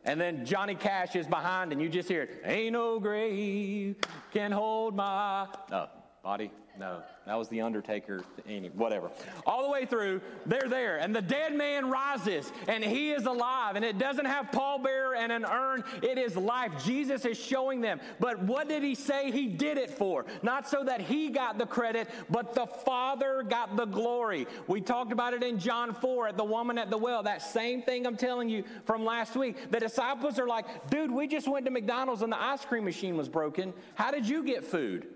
And 0.05 0.21
then 0.21 0.47
Johnny 0.47 0.75
Cash 0.75 1.17
is 1.17 1.27
behind, 1.27 1.71
and 1.73 1.83
you 1.83 1.89
just 1.89 2.09
hear 2.09 2.23
it, 2.23 2.43
Ain't 2.45 2.73
no 2.73 2.99
grave 2.99 3.97
can 4.33 4.51
hold 4.51 4.97
my 4.97 5.47
no, 5.71 5.89
body. 6.23 6.51
No, 6.79 7.03
that 7.29 7.37
was 7.37 7.49
the 7.49 7.61
Undertaker. 7.61 8.25
Whatever. 8.73 9.11
All 9.45 9.63
the 9.63 9.69
way 9.69 9.85
through, 9.85 10.23
they're 10.47 10.67
there, 10.67 10.97
and 10.97 11.15
the 11.15 11.21
dead 11.21 11.55
man 11.55 11.91
rises, 11.91 12.51
and 12.67 12.83
he 12.83 13.11
is 13.11 13.27
alive. 13.27 13.77
And 13.77 13.85
it 13.85 13.99
doesn't 13.99 14.25
have 14.25 14.47
pallbearer 14.47 15.15
and 15.15 15.31
an 15.31 15.45
urn; 15.45 15.85
it 16.03 16.17
is 16.17 16.39
life. 16.39 16.73
Jesus 16.87 17.27
is 17.27 17.39
showing 17.39 17.83
them. 17.83 18.01
But 18.19 18.43
what 18.43 18.67
did 18.67 18.83
he 18.83 18.95
say? 18.95 19.31
He 19.31 19.47
did 19.47 19.77
it 19.77 19.91
for 19.91 20.25
not 20.43 20.67
so 20.67 20.83
that 20.85 21.03
he 21.03 21.29
got 21.29 21.59
the 21.59 21.67
credit, 21.67 22.09
but 22.31 22.55
the 22.55 22.67
Father 22.67 23.43
got 23.43 23.77
the 23.77 23.85
glory. 23.85 24.47
We 24.67 24.81
talked 24.81 25.13
about 25.13 25.35
it 25.35 25.43
in 25.43 25.59
John 25.59 25.93
four 25.93 26.29
at 26.29 26.39
the 26.39 26.45
woman 26.45 26.79
at 26.79 26.89
the 26.89 26.97
well. 26.97 27.23
That 27.23 27.43
same 27.43 27.83
thing 27.83 28.07
I'm 28.07 28.17
telling 28.17 28.49
you 28.49 28.65
from 28.87 29.05
last 29.05 29.37
week. 29.37 29.71
The 29.71 29.81
disciples 29.81 30.39
are 30.39 30.49
like, 30.49 30.89
"Dude, 30.89 31.11
we 31.11 31.27
just 31.27 31.47
went 31.47 31.67
to 31.67 31.71
McDonald's 31.71 32.23
and 32.23 32.33
the 32.33 32.43
ice 32.43 32.65
cream 32.65 32.85
machine 32.85 33.19
was 33.19 33.29
broken. 33.29 33.75
How 33.97 34.11
did 34.11 34.27
you 34.27 34.43
get 34.43 34.65
food?" 34.65 35.09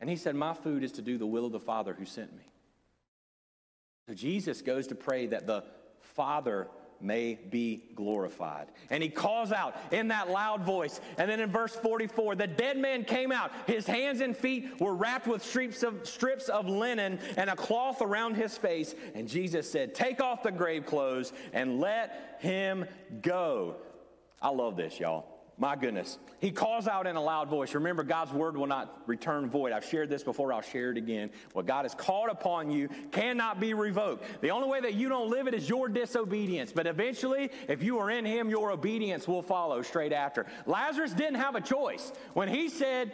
And 0.00 0.08
he 0.08 0.16
said, 0.16 0.34
My 0.34 0.54
food 0.54 0.82
is 0.82 0.92
to 0.92 1.02
do 1.02 1.18
the 1.18 1.26
will 1.26 1.44
of 1.44 1.52
the 1.52 1.60
Father 1.60 1.94
who 1.94 2.04
sent 2.04 2.32
me. 2.36 2.44
So 4.08 4.14
Jesus 4.14 4.62
goes 4.62 4.86
to 4.88 4.94
pray 4.94 5.26
that 5.26 5.46
the 5.46 5.64
Father 6.14 6.68
may 7.00 7.38
be 7.50 7.82
glorified. 7.94 8.68
And 8.90 9.02
he 9.02 9.08
calls 9.08 9.52
out 9.52 9.76
in 9.90 10.08
that 10.08 10.30
loud 10.30 10.62
voice. 10.62 11.00
And 11.18 11.30
then 11.30 11.40
in 11.40 11.50
verse 11.50 11.74
44, 11.74 12.34
the 12.34 12.46
dead 12.46 12.76
man 12.76 13.04
came 13.04 13.32
out. 13.32 13.52
His 13.66 13.86
hands 13.86 14.20
and 14.20 14.36
feet 14.36 14.80
were 14.80 14.94
wrapped 14.94 15.26
with 15.26 15.44
strips 15.44 15.82
of, 15.82 16.06
strips 16.06 16.48
of 16.48 16.68
linen 16.68 17.18
and 17.36 17.50
a 17.50 17.56
cloth 17.56 18.02
around 18.02 18.34
his 18.34 18.56
face. 18.56 18.94
And 19.14 19.28
Jesus 19.28 19.70
said, 19.70 19.94
Take 19.94 20.20
off 20.20 20.42
the 20.42 20.52
grave 20.52 20.86
clothes 20.86 21.32
and 21.52 21.80
let 21.80 22.38
him 22.40 22.86
go. 23.22 23.76
I 24.42 24.50
love 24.50 24.76
this, 24.76 24.98
y'all. 24.98 25.39
My 25.60 25.76
goodness. 25.76 26.18
He 26.40 26.50
calls 26.50 26.88
out 26.88 27.06
in 27.06 27.16
a 27.16 27.22
loud 27.22 27.48
voice. 27.48 27.74
Remember, 27.74 28.02
God's 28.02 28.32
word 28.32 28.56
will 28.56 28.66
not 28.66 29.02
return 29.06 29.50
void. 29.50 29.72
I've 29.72 29.84
shared 29.84 30.08
this 30.08 30.22
before, 30.22 30.54
I'll 30.54 30.62
share 30.62 30.90
it 30.90 30.96
again. 30.96 31.28
What 31.52 31.66
God 31.66 31.84
has 31.84 31.94
called 31.94 32.30
upon 32.30 32.70
you 32.70 32.88
cannot 33.12 33.60
be 33.60 33.74
revoked. 33.74 34.24
The 34.40 34.50
only 34.50 34.70
way 34.70 34.80
that 34.80 34.94
you 34.94 35.10
don't 35.10 35.28
live 35.28 35.46
it 35.48 35.52
is 35.52 35.68
your 35.68 35.90
disobedience. 35.90 36.72
But 36.72 36.86
eventually, 36.86 37.50
if 37.68 37.82
you 37.82 37.98
are 37.98 38.10
in 38.10 38.24
Him, 38.24 38.48
your 38.48 38.70
obedience 38.70 39.28
will 39.28 39.42
follow 39.42 39.82
straight 39.82 40.14
after. 40.14 40.46
Lazarus 40.64 41.12
didn't 41.12 41.34
have 41.34 41.54
a 41.56 41.60
choice. 41.60 42.10
When 42.32 42.48
he 42.48 42.70
said, 42.70 43.12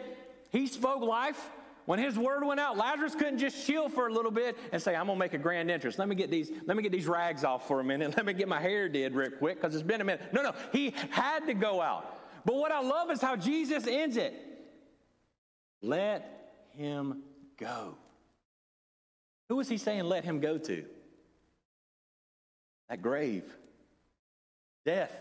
he 0.49 0.67
spoke 0.67 1.01
life, 1.01 1.49
when 1.83 1.99
his 1.99 2.17
word 2.17 2.45
went 2.45 2.61
out, 2.61 2.77
Lazarus 2.77 3.13
couldn't 3.13 3.39
just 3.39 3.67
chill 3.67 3.89
for 3.89 4.07
a 4.07 4.13
little 4.13 4.31
bit 4.31 4.57
and 4.71 4.81
say, 4.81 4.95
I'm 4.95 5.07
gonna 5.07 5.19
make 5.19 5.33
a 5.33 5.37
grand 5.37 5.69
entrance. 5.69 5.99
Let 5.99 6.07
me 6.07 6.15
get 6.15 6.31
these, 6.31 6.49
let 6.65 6.77
me 6.77 6.83
get 6.83 6.93
these 6.93 7.07
rags 7.07 7.43
off 7.43 7.67
for 7.67 7.81
a 7.81 7.83
minute. 7.83 8.13
Let 8.15 8.25
me 8.25 8.31
get 8.31 8.47
my 8.47 8.61
hair 8.61 8.87
did 8.87 9.15
real 9.15 9.31
quick, 9.31 9.55
because 9.61 9.75
it's 9.75 9.83
been 9.83 9.99
a 9.99 10.05
minute. 10.05 10.33
No, 10.33 10.41
no, 10.41 10.53
he 10.71 10.93
had 11.09 11.45
to 11.47 11.53
go 11.53 11.81
out. 11.81 12.16
But 12.47 12.55
what 12.55 12.71
I 12.71 12.79
love 12.79 13.11
is 13.11 13.21
how 13.21 13.35
Jesus 13.35 13.85
ends 13.85 14.15
it. 14.15 14.33
Let 15.81 16.53
him 16.77 17.23
go. 17.57 17.97
Who 19.49 19.59
is 19.59 19.67
he 19.67 19.77
saying 19.77 20.05
let 20.05 20.23
him 20.23 20.39
go 20.39 20.57
to? 20.57 20.85
That 22.87 23.01
grave. 23.01 23.43
Death. 24.85 25.11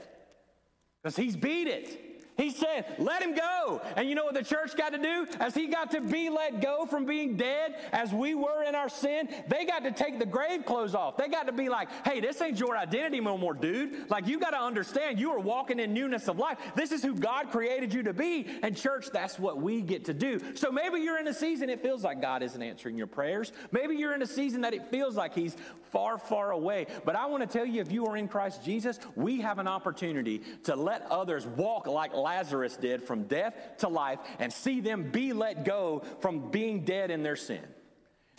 Because 1.02 1.16
he's 1.16 1.34
beat 1.34 1.66
it. 1.66 2.00
He 2.36 2.50
said, 2.50 2.84
let 2.98 3.22
him 3.22 3.34
go. 3.34 3.80
And 3.96 4.08
you 4.08 4.14
know 4.14 4.24
what 4.24 4.34
the 4.34 4.44
church 4.44 4.76
got 4.76 4.92
to 4.92 4.98
do? 4.98 5.26
As 5.40 5.54
he 5.54 5.66
got 5.66 5.90
to 5.92 6.00
be 6.00 6.28
let 6.28 6.60
go 6.60 6.84
from 6.84 7.06
being 7.06 7.36
dead, 7.36 7.76
as 7.92 8.12
we 8.12 8.34
were 8.34 8.62
in 8.62 8.74
our 8.74 8.88
sin, 8.88 9.28
they 9.48 9.64
got 9.64 9.84
to 9.84 9.90
take 9.90 10.18
the 10.18 10.26
grave 10.26 10.66
clothes 10.66 10.94
off. 10.94 11.16
They 11.16 11.28
got 11.28 11.46
to 11.46 11.52
be 11.52 11.68
like, 11.68 11.88
hey, 12.04 12.20
this 12.20 12.40
ain't 12.42 12.58
your 12.58 12.76
identity 12.76 13.20
no 13.20 13.38
more, 13.38 13.54
dude. 13.54 14.10
Like, 14.10 14.26
you 14.26 14.38
got 14.38 14.50
to 14.50 14.60
understand 14.60 15.18
you 15.18 15.30
are 15.32 15.40
walking 15.40 15.78
in 15.78 15.94
newness 15.94 16.28
of 16.28 16.38
life. 16.38 16.58
This 16.74 16.92
is 16.92 17.02
who 17.02 17.14
God 17.14 17.50
created 17.50 17.94
you 17.94 18.02
to 18.02 18.12
be. 18.12 18.46
And, 18.62 18.76
church, 18.76 19.08
that's 19.12 19.38
what 19.38 19.60
we 19.60 19.80
get 19.80 20.04
to 20.06 20.14
do. 20.14 20.40
So 20.54 20.70
maybe 20.70 21.00
you're 21.00 21.18
in 21.18 21.28
a 21.28 21.34
season 21.34 21.70
it 21.70 21.82
feels 21.82 22.04
like 22.04 22.20
God 22.20 22.42
isn't 22.42 22.62
answering 22.62 22.96
your 22.98 23.06
prayers. 23.06 23.52
Maybe 23.72 23.96
you're 23.96 24.14
in 24.14 24.22
a 24.22 24.26
season 24.26 24.60
that 24.62 24.74
it 24.74 24.90
feels 24.90 25.16
like 25.16 25.34
He's 25.34 25.56
far, 25.90 26.18
far 26.18 26.50
away. 26.50 26.86
But 27.04 27.16
I 27.16 27.26
want 27.26 27.42
to 27.42 27.46
tell 27.46 27.66
you, 27.66 27.80
if 27.80 27.90
you 27.90 28.06
are 28.06 28.16
in 28.16 28.28
Christ 28.28 28.64
Jesus, 28.64 28.98
we 29.14 29.40
have 29.40 29.58
an 29.58 29.68
opportunity 29.68 30.42
to 30.64 30.76
let 30.76 31.02
others 31.10 31.46
walk 31.46 31.86
like 31.86 32.12
Lazarus 32.26 32.76
did 32.76 33.04
from 33.04 33.22
death 33.22 33.54
to 33.78 33.88
life 33.88 34.18
and 34.40 34.52
see 34.52 34.80
them 34.80 35.12
be 35.12 35.32
let 35.32 35.64
go 35.64 36.02
from 36.18 36.50
being 36.50 36.84
dead 36.84 37.12
in 37.12 37.22
their 37.22 37.36
sin. 37.36 37.62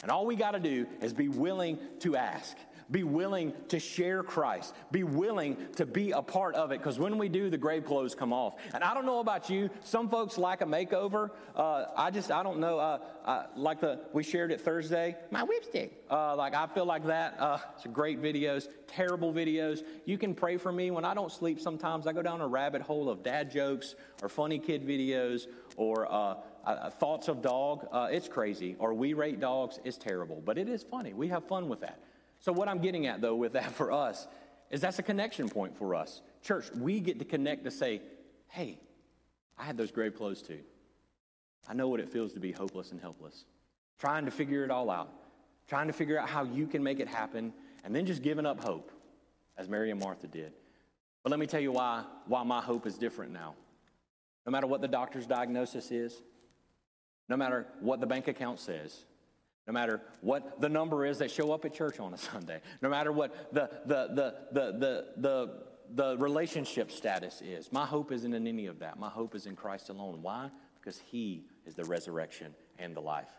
And 0.01 0.11
all 0.11 0.25
we 0.25 0.35
got 0.35 0.51
to 0.51 0.59
do 0.59 0.87
is 1.01 1.13
be 1.13 1.29
willing 1.29 1.79
to 2.01 2.17
ask. 2.17 2.57
Be 2.89 3.03
willing 3.03 3.53
to 3.69 3.79
share 3.79 4.23
Christ. 4.23 4.73
Be 4.91 5.03
willing 5.03 5.57
to 5.75 5.85
be 5.85 6.11
a 6.11 6.21
part 6.21 6.55
of 6.55 6.71
it 6.71 6.79
because 6.79 6.99
when 6.99 7.17
we 7.17 7.29
do, 7.29 7.49
the 7.49 7.57
grave 7.57 7.85
clothes 7.85 8.15
come 8.15 8.31
off. 8.31 8.55
And 8.73 8.83
I 8.83 8.93
don't 8.93 9.05
know 9.05 9.19
about 9.19 9.49
you. 9.49 9.69
Some 9.83 10.09
folks 10.09 10.37
like 10.37 10.61
a 10.61 10.65
makeover. 10.65 11.31
Uh, 11.55 11.85
I 11.95 12.11
just, 12.11 12.31
I 12.31 12.43
don't 12.43 12.59
know. 12.59 12.79
Uh, 12.79 12.99
uh, 13.25 13.43
like 13.55 13.81
the 13.81 13.99
we 14.13 14.23
shared 14.23 14.51
it 14.51 14.61
Thursday. 14.61 15.17
My 15.31 15.43
whipstick. 15.43 15.91
Uh, 16.09 16.35
like 16.35 16.55
I 16.55 16.67
feel 16.67 16.85
like 16.85 17.05
that. 17.07 17.35
Uh, 17.39 17.57
it's 17.75 17.85
great 17.87 18.21
videos, 18.21 18.69
terrible 18.87 19.33
videos. 19.33 19.83
You 20.05 20.17
can 20.17 20.33
pray 20.33 20.57
for 20.57 20.71
me 20.71 20.91
when 20.91 21.03
I 21.03 21.13
don't 21.13 21.31
sleep. 21.31 21.59
Sometimes 21.59 22.07
I 22.07 22.13
go 22.13 22.21
down 22.21 22.39
a 22.41 22.47
rabbit 22.47 22.81
hole 22.81 23.09
of 23.09 23.23
dad 23.23 23.51
jokes 23.51 23.95
or 24.21 24.29
funny 24.29 24.59
kid 24.59 24.87
videos 24.87 25.47
or 25.75 26.11
uh, 26.11 26.35
uh, 26.65 26.89
thoughts 26.89 27.27
of 27.27 27.41
dog. 27.41 27.87
Uh, 27.91 28.07
it's 28.11 28.27
crazy. 28.27 28.75
Or 28.79 28.93
we 28.93 29.13
rate 29.13 29.39
dogs. 29.39 29.79
It's 29.83 29.97
terrible, 29.97 30.41
but 30.45 30.57
it 30.57 30.69
is 30.69 30.83
funny. 30.83 31.13
We 31.13 31.27
have 31.29 31.47
fun 31.47 31.67
with 31.67 31.81
that. 31.81 31.99
So, 32.47 32.53
what 32.53 32.69
I'm 32.69 32.79
getting 32.79 33.07
at, 33.07 33.19
though, 33.19 33.35
with 33.35 33.51
that 33.53 33.73
for 33.73 33.91
us 33.91 34.25
is 34.71 34.79
that's 34.79 34.99
a 34.99 35.03
connection 35.03 35.49
point 35.49 35.77
for 35.77 35.93
us. 35.93 36.21
Church, 36.41 36.71
we 36.73 37.01
get 37.01 37.19
to 37.19 37.25
connect 37.25 37.65
to 37.65 37.71
say, 37.71 38.01
hey, 38.47 38.79
I 39.57 39.65
had 39.65 39.75
those 39.75 39.91
grave 39.91 40.15
clothes 40.15 40.41
too. 40.41 40.61
I 41.67 41.73
know 41.73 41.89
what 41.89 41.99
it 41.99 42.07
feels 42.07 42.31
to 42.35 42.39
be 42.39 42.53
hopeless 42.53 42.91
and 42.91 43.01
helpless, 43.01 43.43
trying 43.99 44.23
to 44.23 44.31
figure 44.31 44.63
it 44.63 44.71
all 44.71 44.89
out, 44.89 45.11
trying 45.67 45.87
to 45.87 45.93
figure 45.93 46.17
out 46.17 46.29
how 46.29 46.45
you 46.45 46.67
can 46.67 46.81
make 46.81 47.01
it 47.01 47.09
happen, 47.09 47.51
and 47.83 47.93
then 47.93 48.05
just 48.05 48.23
giving 48.23 48.45
up 48.45 48.63
hope, 48.63 48.93
as 49.57 49.67
Mary 49.67 49.91
and 49.91 49.99
Martha 49.99 50.27
did. 50.27 50.53
But 51.23 51.31
let 51.31 51.41
me 51.41 51.47
tell 51.47 51.59
you 51.59 51.73
why, 51.73 52.05
why 52.27 52.43
my 52.43 52.61
hope 52.61 52.87
is 52.87 52.97
different 52.97 53.33
now. 53.33 53.55
No 54.45 54.53
matter 54.53 54.67
what 54.67 54.79
the 54.79 54.87
doctor's 54.87 55.27
diagnosis 55.27 55.91
is, 55.91 56.21
no 57.27 57.35
matter 57.35 57.67
what 57.81 57.99
the 57.99 58.07
bank 58.07 58.29
account 58.29 58.61
says, 58.61 59.03
no 59.67 59.73
matter 59.73 60.01
what 60.21 60.61
the 60.61 60.69
number 60.69 61.05
is 61.05 61.17
that 61.19 61.29
show 61.29 61.51
up 61.51 61.65
at 61.65 61.73
church 61.73 61.99
on 61.99 62.13
a 62.13 62.17
Sunday, 62.31 62.61
no 62.81 62.89
matter 62.89 63.11
what 63.11 63.53
the, 63.53 63.69
the, 63.85 64.07
the, 64.13 64.35
the, 64.51 64.71
the, 64.71 65.05
the, 65.17 65.63
the 65.93 66.17
relationship 66.17 66.91
status 66.91 67.41
is. 67.41 67.71
My 67.71 67.85
hope 67.85 68.11
isn't 68.11 68.33
in 68.33 68.47
any 68.47 68.65
of 68.65 68.79
that. 68.79 68.97
My 68.97 69.09
hope 69.09 69.35
is 69.35 69.45
in 69.45 69.55
Christ 69.55 69.89
alone. 69.89 70.19
Why? 70.21 70.49
Because 70.79 71.01
He 71.11 71.43
is 71.65 71.75
the 71.75 71.85
resurrection 71.85 72.53
and 72.79 72.95
the 72.95 73.01
life. 73.01 73.29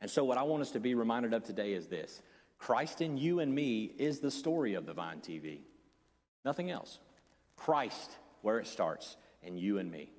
And 0.00 0.10
so, 0.10 0.24
what 0.24 0.38
I 0.38 0.42
want 0.42 0.62
us 0.62 0.70
to 0.72 0.80
be 0.80 0.94
reminded 0.94 1.32
of 1.32 1.44
today 1.44 1.72
is 1.72 1.86
this 1.86 2.22
Christ 2.58 3.00
in 3.00 3.16
you 3.16 3.40
and 3.40 3.54
me 3.54 3.92
is 3.98 4.20
the 4.20 4.30
story 4.30 4.74
of 4.74 4.86
the 4.86 4.92
Vine 4.92 5.20
TV. 5.20 5.60
Nothing 6.44 6.70
else. 6.70 6.98
Christ, 7.56 8.12
where 8.42 8.58
it 8.58 8.66
starts, 8.66 9.16
and 9.42 9.58
you 9.58 9.78
and 9.78 9.90
me. 9.90 10.10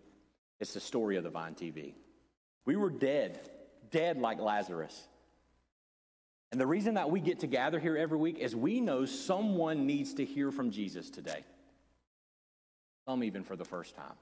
It's 0.59 0.73
the 0.73 0.79
story 0.81 1.15
of 1.15 1.23
the 1.23 1.29
Vine 1.29 1.55
TV. 1.55 1.93
We 2.65 2.75
were 2.75 2.89
dead, 2.89 3.49
dead 3.91 4.17
like 4.17 4.39
Lazarus. 4.39 5.07
And 6.51 6.59
the 6.59 6.65
reason 6.67 6.95
that 6.95 7.11
we 7.11 7.19
get 7.19 7.39
to 7.39 7.47
gather 7.47 7.79
here 7.79 7.95
every 7.95 8.17
week 8.17 8.39
is 8.39 8.55
we 8.55 8.81
know 8.81 9.05
someone 9.05 9.85
needs 9.85 10.13
to 10.15 10.25
hear 10.25 10.51
from 10.51 10.71
Jesus 10.71 11.09
today. 11.09 11.43
Some 13.07 13.23
even 13.23 13.43
for 13.43 13.55
the 13.55 13.65
first 13.65 13.95
time. 13.95 14.15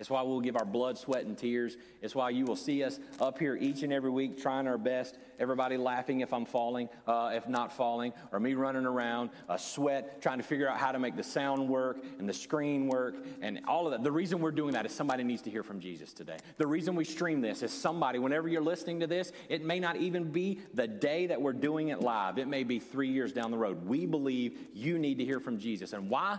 It's 0.00 0.08
why 0.08 0.22
we'll 0.22 0.40
give 0.40 0.56
our 0.56 0.64
blood, 0.64 0.96
sweat, 0.96 1.26
and 1.26 1.36
tears. 1.36 1.76
It's 2.00 2.14
why 2.14 2.30
you 2.30 2.46
will 2.46 2.56
see 2.56 2.82
us 2.82 2.98
up 3.20 3.38
here 3.38 3.54
each 3.54 3.82
and 3.82 3.92
every 3.92 4.10
week 4.10 4.40
trying 4.40 4.66
our 4.66 4.78
best. 4.78 5.18
Everybody 5.38 5.76
laughing 5.76 6.20
if 6.20 6.32
I'm 6.32 6.46
falling, 6.46 6.88
uh, 7.06 7.32
if 7.34 7.46
not 7.46 7.70
falling, 7.70 8.14
or 8.32 8.40
me 8.40 8.54
running 8.54 8.86
around, 8.86 9.28
a 9.50 9.58
sweat, 9.58 10.22
trying 10.22 10.38
to 10.38 10.42
figure 10.42 10.66
out 10.66 10.78
how 10.78 10.90
to 10.90 10.98
make 10.98 11.16
the 11.16 11.22
sound 11.22 11.68
work 11.68 11.98
and 12.18 12.26
the 12.26 12.32
screen 12.32 12.86
work 12.86 13.14
and 13.42 13.60
all 13.68 13.86
of 13.86 13.92
that. 13.92 14.02
The 14.02 14.10
reason 14.10 14.40
we're 14.40 14.52
doing 14.52 14.72
that 14.72 14.86
is 14.86 14.92
somebody 14.92 15.22
needs 15.22 15.42
to 15.42 15.50
hear 15.50 15.62
from 15.62 15.80
Jesus 15.80 16.14
today. 16.14 16.38
The 16.56 16.66
reason 16.66 16.94
we 16.94 17.04
stream 17.04 17.42
this 17.42 17.62
is 17.62 17.70
somebody, 17.70 18.18
whenever 18.18 18.48
you're 18.48 18.62
listening 18.62 19.00
to 19.00 19.06
this, 19.06 19.32
it 19.50 19.62
may 19.62 19.80
not 19.80 19.96
even 19.96 20.32
be 20.32 20.60
the 20.72 20.88
day 20.88 21.26
that 21.26 21.42
we're 21.42 21.52
doing 21.52 21.88
it 21.88 22.00
live, 22.00 22.38
it 22.38 22.48
may 22.48 22.64
be 22.64 22.78
three 22.78 23.10
years 23.10 23.34
down 23.34 23.50
the 23.50 23.58
road. 23.58 23.86
We 23.86 24.06
believe 24.06 24.56
you 24.72 24.98
need 24.98 25.18
to 25.18 25.26
hear 25.26 25.40
from 25.40 25.58
Jesus. 25.58 25.92
And 25.92 26.08
why? 26.08 26.38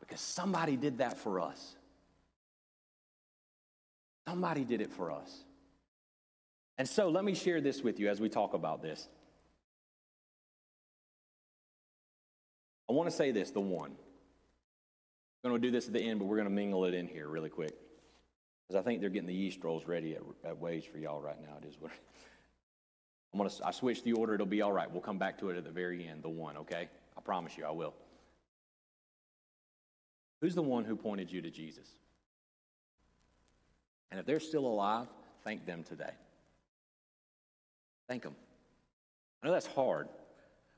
Because 0.00 0.20
somebody 0.20 0.78
did 0.78 0.96
that 0.98 1.18
for 1.18 1.38
us. 1.38 1.76
Somebody 4.28 4.64
did 4.64 4.80
it 4.80 4.90
for 4.92 5.10
us. 5.10 5.44
And 6.78 6.88
so 6.88 7.08
let 7.08 7.24
me 7.24 7.34
share 7.34 7.60
this 7.60 7.82
with 7.82 8.00
you 8.00 8.08
as 8.08 8.20
we 8.20 8.28
talk 8.28 8.54
about 8.54 8.82
this. 8.82 9.08
I 12.88 12.92
want 12.92 13.08
to 13.08 13.14
say 13.14 13.30
this 13.30 13.50
the 13.50 13.60
one. 13.60 13.92
I'm 15.44 15.50
going 15.50 15.60
to 15.60 15.66
do 15.66 15.72
this 15.72 15.86
at 15.86 15.92
the 15.92 16.00
end, 16.00 16.20
but 16.20 16.26
we're 16.26 16.36
going 16.36 16.48
to 16.48 16.54
mingle 16.54 16.84
it 16.84 16.94
in 16.94 17.08
here 17.08 17.28
really 17.28 17.48
quick. 17.48 17.74
Because 18.68 18.80
I 18.80 18.84
think 18.84 19.00
they're 19.00 19.10
getting 19.10 19.28
the 19.28 19.34
yeast 19.34 19.62
rolls 19.64 19.86
ready 19.86 20.14
at, 20.14 20.22
at 20.44 20.58
Wade's 20.58 20.86
for 20.86 20.98
y'all 20.98 21.20
right 21.20 21.40
now. 21.40 21.56
It 21.60 21.68
is 21.68 21.76
what 21.80 21.90
I'm 23.32 23.38
going 23.38 23.50
to 23.50 23.66
I 23.66 23.70
switch 23.70 24.02
the 24.02 24.12
order. 24.12 24.34
It'll 24.34 24.46
be 24.46 24.62
all 24.62 24.72
right. 24.72 24.90
We'll 24.90 25.00
come 25.00 25.18
back 25.18 25.38
to 25.38 25.50
it 25.50 25.56
at 25.56 25.64
the 25.64 25.70
very 25.70 26.06
end, 26.06 26.22
the 26.22 26.28
one, 26.28 26.56
okay? 26.58 26.88
I 27.16 27.20
promise 27.20 27.56
you 27.56 27.64
I 27.64 27.70
will. 27.70 27.94
Who's 30.40 30.54
the 30.54 30.62
one 30.62 30.84
who 30.84 30.96
pointed 30.96 31.30
you 31.30 31.40
to 31.42 31.50
Jesus? 31.50 31.88
And 34.12 34.20
if 34.20 34.26
they're 34.26 34.40
still 34.40 34.66
alive, 34.66 35.06
thank 35.42 35.64
them 35.64 35.82
today. 35.82 36.10
Thank 38.08 38.22
them. 38.22 38.36
I 39.42 39.46
know 39.46 39.54
that's 39.54 39.66
hard. 39.66 40.06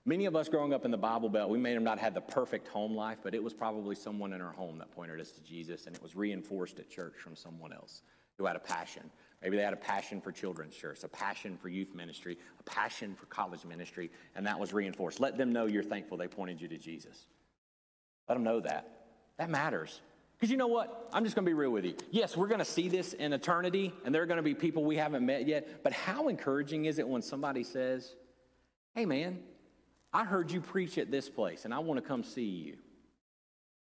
Many 0.07 0.27
of 0.27 0.37
us 0.37 0.49
growing 0.49 0.73
up 0.73 0.85
in 0.85 0.93
the 0.93 0.97
Bible 0.97 1.29
Belt, 1.29 1.51
we 1.51 1.59
may 1.59 1.73
have 1.73 1.83
not 1.83 1.99
had 1.99 2.15
the 2.15 2.21
perfect 2.21 2.69
home 2.69 2.95
life, 2.95 3.19
but 3.25 3.35
it 3.35 3.43
was 3.43 3.53
probably 3.53 3.97
someone 3.97 4.33
in 4.33 4.41
our 4.41 4.53
home 4.53 4.79
that 4.79 4.93
pointed 4.93 5.21
us 5.21 5.33
to 5.33 5.43
Jesus, 5.43 5.87
and 5.87 5.97
it 5.97 6.03
was 6.03 6.15
reinforced 6.15 6.79
at 6.79 6.89
church 6.89 7.15
from 7.17 7.35
someone 7.35 7.73
else 7.73 8.03
who 8.39 8.47
had 8.47 8.55
a 8.55 8.61
passion. 8.61 9.11
Maybe 9.43 9.57
they 9.57 9.65
had 9.65 9.73
a 9.73 9.79
passion 9.79 10.21
for 10.21 10.31
children's 10.31 10.77
church, 10.77 11.03
a 11.03 11.09
passion 11.09 11.57
for 11.57 11.69
youth 11.69 11.93
ministry, 11.93 12.39
a 12.61 12.63
passion 12.63 13.17
for 13.17 13.27
college 13.27 13.65
ministry, 13.65 14.13
and 14.37 14.47
that 14.47 14.61
was 14.61 14.73
reinforced. 14.73 15.19
Let 15.19 15.37
them 15.37 15.53
know 15.53 15.67
you're 15.67 15.83
thankful 15.83 16.17
they 16.17 16.29
pointed 16.29 16.61
you 16.61 16.69
to 16.69 16.79
Jesus. 16.79 17.27
Let 18.29 18.37
them 18.37 18.45
know 18.45 18.61
that. 18.61 18.91
That 19.39 19.51
matters. 19.51 20.01
Because 20.45 20.51
you 20.51 20.59
know 20.59 20.67
what? 20.67 21.09
I'm 21.11 21.25
just 21.25 21.35
going 21.35 21.47
to 21.47 21.49
be 21.49 21.55
real 21.55 21.71
with 21.71 21.87
you. 21.87 21.95
Yes, 22.11 22.37
we're 22.37 22.49
going 22.49 22.59
to 22.59 22.67
see 22.67 22.91
this 22.91 23.15
in 23.15 23.33
eternity, 23.33 23.95
and 24.05 24.15
there 24.15 24.21
are 24.21 24.27
going 24.27 24.37
to 24.37 24.43
be 24.43 24.55
people 24.55 24.85
we 24.85 24.99
haven't 24.99 25.25
met 25.25 25.49
yet. 25.49 25.83
But 25.83 25.95
how 25.95 26.29
encouraging 26.29 26.85
is 26.85 26.99
it 26.99 27.09
when 27.09 27.23
somebody 27.23 27.65
says, 27.65 28.15
Hey, 28.95 29.07
man, 29.07 29.39
I 30.13 30.25
heard 30.25 30.51
you 30.51 30.61
preach 30.61 30.99
at 30.99 31.11
this 31.11 31.31
place, 31.31 31.65
and 31.65 31.73
I 31.73 31.79
want 31.79 31.99
to 31.99 32.07
come 32.07 32.23
see 32.23 32.45
you. 32.45 32.77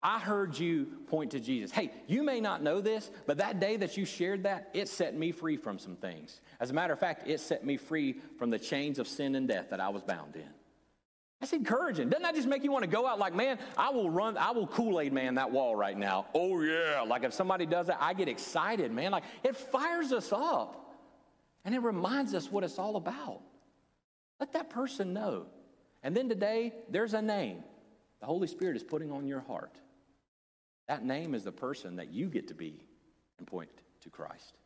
I 0.05 0.21
heard 0.21 0.57
you 0.57 0.87
point 1.09 1.33
to 1.33 1.41
Jesus. 1.41 1.73
Hey, 1.73 1.91
you 2.07 2.23
may 2.23 2.39
not 2.39 2.63
know 2.63 2.81
this, 2.81 3.11
but 3.27 3.39
that 3.39 3.59
day 3.59 3.77
that 3.79 3.97
you 3.97 4.05
shared 4.05 4.45
that, 4.45 4.71
it 4.73 4.89
set 4.89 5.19
me 5.19 5.33
free 5.33 5.57
from 5.57 5.81
some 5.81 5.97
things. 5.97 6.41
As 6.61 6.71
a 6.71 6.75
matter 6.75 6.93
of 6.93 7.01
fact, 7.01 7.27
it 7.27 7.41
set 7.41 7.67
me 7.67 7.77
free 7.77 8.21
from 8.39 8.51
the 8.51 8.59
chains 8.61 9.01
of 9.01 9.09
sin 9.09 9.35
and 9.35 9.49
death 9.49 9.71
that 9.71 9.81
I 9.81 9.89
was 9.89 10.05
bound 10.05 10.37
in. 10.37 10.49
That's 11.43 11.53
encouraging. 11.55 12.09
Doesn't 12.09 12.22
that 12.22 12.36
just 12.36 12.47
make 12.47 12.62
you 12.62 12.70
want 12.70 12.84
to 12.84 12.88
go 12.88 13.05
out 13.05 13.18
like, 13.18 13.34
man, 13.34 13.59
I 13.76 13.90
will 13.90 14.09
run, 14.09 14.38
I 14.38 14.53
will 14.53 14.68
Kool 14.68 15.01
Aid 15.01 15.12
man 15.12 15.34
that 15.34 15.51
wall 15.51 15.74
right 15.74 15.99
now. 15.99 16.26
Oh, 16.36 16.62
yeah. 16.62 17.01
Like 17.05 17.24
if 17.24 17.34
somebody 17.34 17.66
does 17.66 17.88
that, 17.88 17.99
I 18.01 18.14
get 18.14 18.28
excited, 18.28 18.93
man. 18.93 19.11
Like 19.11 19.24
it 19.43 19.57
fires 19.57 20.12
us 20.12 20.32
up 20.32 20.95
and 21.64 21.74
it 21.74 21.80
reminds 21.80 22.32
us 22.32 22.49
what 22.49 22.62
it's 22.62 22.78
all 22.78 22.95
about. 22.95 23.40
Let 24.38 24.53
that 24.53 24.70
person 24.70 25.12
know. 25.12 25.47
And 26.05 26.16
then 26.16 26.28
today, 26.28 26.74
there's 26.88 27.12
a 27.12 27.20
name 27.20 27.64
the 28.20 28.26
Holy 28.26 28.47
Spirit 28.47 28.76
is 28.76 28.84
putting 28.84 29.11
on 29.11 29.26
your 29.26 29.40
heart. 29.40 29.80
That 30.86 31.05
name 31.05 31.34
is 31.34 31.43
the 31.43 31.51
person 31.51 31.97
that 31.97 32.12
you 32.12 32.28
get 32.28 32.47
to 32.49 32.55
be 32.55 32.86
and 33.38 33.49
point 33.49 33.68
to 34.03 34.11
Christ. 34.11 34.59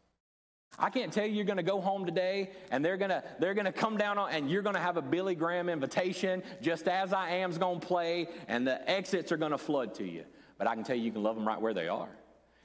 I 0.79 0.91
can't 0.91 1.13
tell 1.13 1.27
you 1.27 1.33
you're 1.33 1.45
going 1.45 1.57
to 1.57 1.63
go 1.63 1.81
home 1.81 2.05
today 2.05 2.51
and 2.71 2.85
they're 2.85 2.97
going 2.97 3.11
to 3.11 3.23
they're 3.39 3.55
going 3.55 3.67
to 3.67 3.73
come 3.73 3.97
down 3.97 4.19
on, 4.19 4.31
and 4.31 4.51
you're 4.51 4.63
going 4.63 4.75
to 4.75 4.81
have 4.81 4.97
a 4.97 5.03
Billy 5.03 5.35
Graham 5.35 5.69
invitation 5.69 6.43
just 6.61 6.89
as 6.89 7.13
I 7.13 7.31
am's 7.31 7.59
going 7.59 7.81
to 7.81 7.87
play 7.87 8.29
and 8.49 8.67
the 8.67 8.89
exits 8.91 9.33
are 9.33 9.37
going 9.37 9.53
to 9.53 9.59
flood 9.59 9.95
to 9.97 10.05
you. 10.05 10.25
But 10.59 10.67
I 10.67 10.75
can 10.75 10.85
tell 10.85 10.97
you 10.97 11.03
you 11.03 11.13
can 11.13 11.23
love 11.23 11.37
them 11.37 11.47
right 11.47 11.61
where 11.61 11.75
they 11.75 11.89
are. 11.89 12.09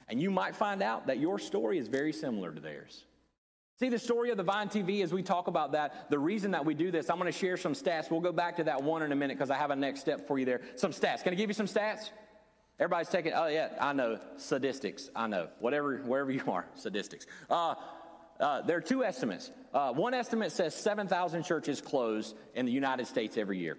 And 0.08 0.20
you 0.20 0.30
might 0.30 0.54
find 0.54 0.82
out 0.82 1.06
that 1.06 1.18
your 1.18 1.38
story 1.38 1.78
is 1.78 1.88
very 1.88 2.12
similar 2.12 2.52
to 2.52 2.60
theirs. 2.60 3.04
See 3.78 3.88
the 3.88 3.98
story 3.98 4.30
of 4.30 4.36
the 4.36 4.42
Vine 4.42 4.68
TV 4.68 5.02
as 5.02 5.12
we 5.12 5.22
talk 5.22 5.48
about 5.48 5.72
that. 5.72 6.10
The 6.10 6.18
reason 6.18 6.50
that 6.52 6.64
we 6.64 6.74
do 6.74 6.90
this, 6.90 7.08
I'm 7.10 7.18
going 7.18 7.32
to 7.32 7.36
share 7.36 7.56
some 7.56 7.72
stats. 7.72 8.10
We'll 8.10 8.20
go 8.20 8.32
back 8.32 8.56
to 8.56 8.64
that 8.64 8.82
one 8.82 9.02
in 9.02 9.10
a 9.10 9.16
minute 9.16 9.38
because 9.38 9.50
I 9.50 9.56
have 9.56 9.70
a 9.70 9.76
next 9.76 10.00
step 10.00 10.26
for 10.28 10.38
you 10.38 10.44
there. 10.44 10.60
Some 10.76 10.92
stats. 10.92 11.22
Can 11.22 11.32
I 11.32 11.36
give 11.36 11.50
you 11.50 11.54
some 11.54 11.66
stats? 11.66 12.10
Everybody's 12.78 13.08
taking, 13.08 13.32
oh, 13.32 13.46
yeah, 13.46 13.70
I 13.80 13.92
know. 13.92 14.18
Sadistics. 14.36 15.08
I 15.16 15.26
know. 15.26 15.48
Whatever, 15.58 15.98
wherever 15.98 16.30
you 16.30 16.42
are, 16.48 16.66
sadistics. 16.76 17.26
Uh, 17.50 17.74
uh, 18.42 18.60
there 18.62 18.76
are 18.76 18.82
two 18.82 19.04
estimates. 19.04 19.50
Uh, 19.72 19.92
one 19.92 20.14
estimate 20.14 20.52
says 20.52 20.74
7,000 20.74 21.44
churches 21.44 21.80
close 21.80 22.34
in 22.54 22.66
the 22.66 22.72
United 22.72 23.06
States 23.06 23.38
every 23.38 23.58
year. 23.58 23.78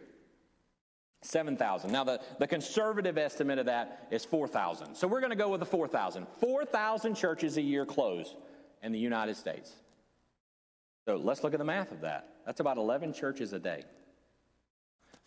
7,000. 1.22 1.92
Now, 1.92 2.04
the, 2.04 2.22
the 2.40 2.48
conservative 2.48 3.18
estimate 3.18 3.60
of 3.60 3.68
that 3.68 4.08
is 4.12 4.26
4,000. 4.26 4.96
So 4.96 5.08
we're 5.08 5.20
going 5.20 5.32
to 5.32 5.36
go 5.36 5.50
with 5.50 5.60
the 5.60 5.66
4,000. 5.66 6.26
4,000 6.40 7.16
churches 7.16 7.58
a 7.58 7.62
year 7.62 7.86
close 7.86 8.36
in 8.82 8.92
the 8.92 9.00
United 9.00 9.36
States. 9.36 9.72
So 11.06 11.18
let's 11.18 11.44
look 11.44 11.54
at 11.54 11.60
the 11.60 11.66
math 11.66 11.92
of 11.92 12.02
that. 12.02 12.30
That's 12.46 12.60
about 12.60 12.78
11 12.78 13.14
churches 13.14 13.54
a 13.54 13.60
day. 13.60 13.84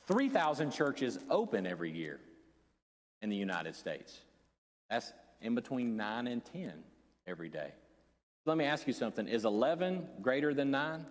3,000 0.06 0.70
churches 0.70 1.18
open 1.30 1.66
every 1.66 1.90
year 1.90 2.20
in 3.22 3.28
the 3.28 3.36
United 3.36 3.74
States. 3.74 4.20
That's 4.88 5.12
in 5.42 5.54
between 5.54 5.96
9 5.96 6.26
and 6.26 6.44
10 6.44 6.72
every 7.26 7.48
day. 7.48 7.72
Let 8.46 8.56
me 8.56 8.64
ask 8.64 8.86
you 8.86 8.92
something. 8.92 9.26
Is 9.26 9.44
11 9.44 10.06
greater 10.22 10.54
than 10.54 10.70
9? 10.70 11.04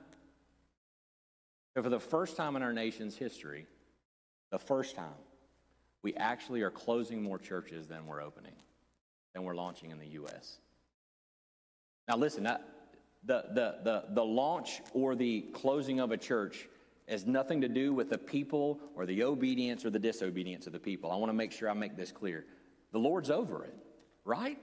So 1.76 1.84
for 1.84 1.90
the 1.90 2.00
first 2.00 2.38
time 2.38 2.56
in 2.56 2.64
our 2.64 2.72
nation's 2.72 3.18
history, 3.18 3.68
the 4.52 4.58
first 4.58 4.96
time, 4.96 5.20
we 6.02 6.14
actually 6.16 6.62
are 6.62 6.72
closing 6.72 7.22
more 7.22 7.38
churches 7.38 7.88
than 7.88 8.08
we're 8.08 8.22
opening, 8.22 8.56
than 9.34 9.44
we're 9.44 9.56
launching 9.56 9.92
in 9.92 10.00
the 10.00 10.08
U.S. 10.08 10.60
Now, 12.08 12.16
listen, 12.16 12.44
the, 12.44 12.60
the, 13.26 13.80
the, 13.84 14.06
the 14.12 14.24
launch 14.24 14.82
or 14.94 15.16
the 15.16 15.42
closing 15.54 16.00
of 16.00 16.12
a 16.12 16.18
church 16.18 16.70
has 17.10 17.26
nothing 17.26 17.60
to 17.62 17.68
do 17.68 17.94
with 17.94 18.10
the 18.10 18.18
people 18.18 18.80
or 18.96 19.06
the 19.06 19.24
obedience 19.24 19.84
or 19.84 19.90
the 19.90 20.00
disobedience 20.00 20.68
of 20.68 20.74
the 20.74 20.80
people. 20.80 21.12
I 21.12 21.18
want 21.18 21.30
to 21.30 21.36
make 21.36 21.52
sure 21.52 21.70
I 21.70 21.74
make 21.74 21.98
this 21.98 22.14
clear. 22.14 22.46
The 22.94 23.00
Lord's 23.00 23.30
over 23.30 23.66
it, 23.66 23.76
right? 24.24 24.58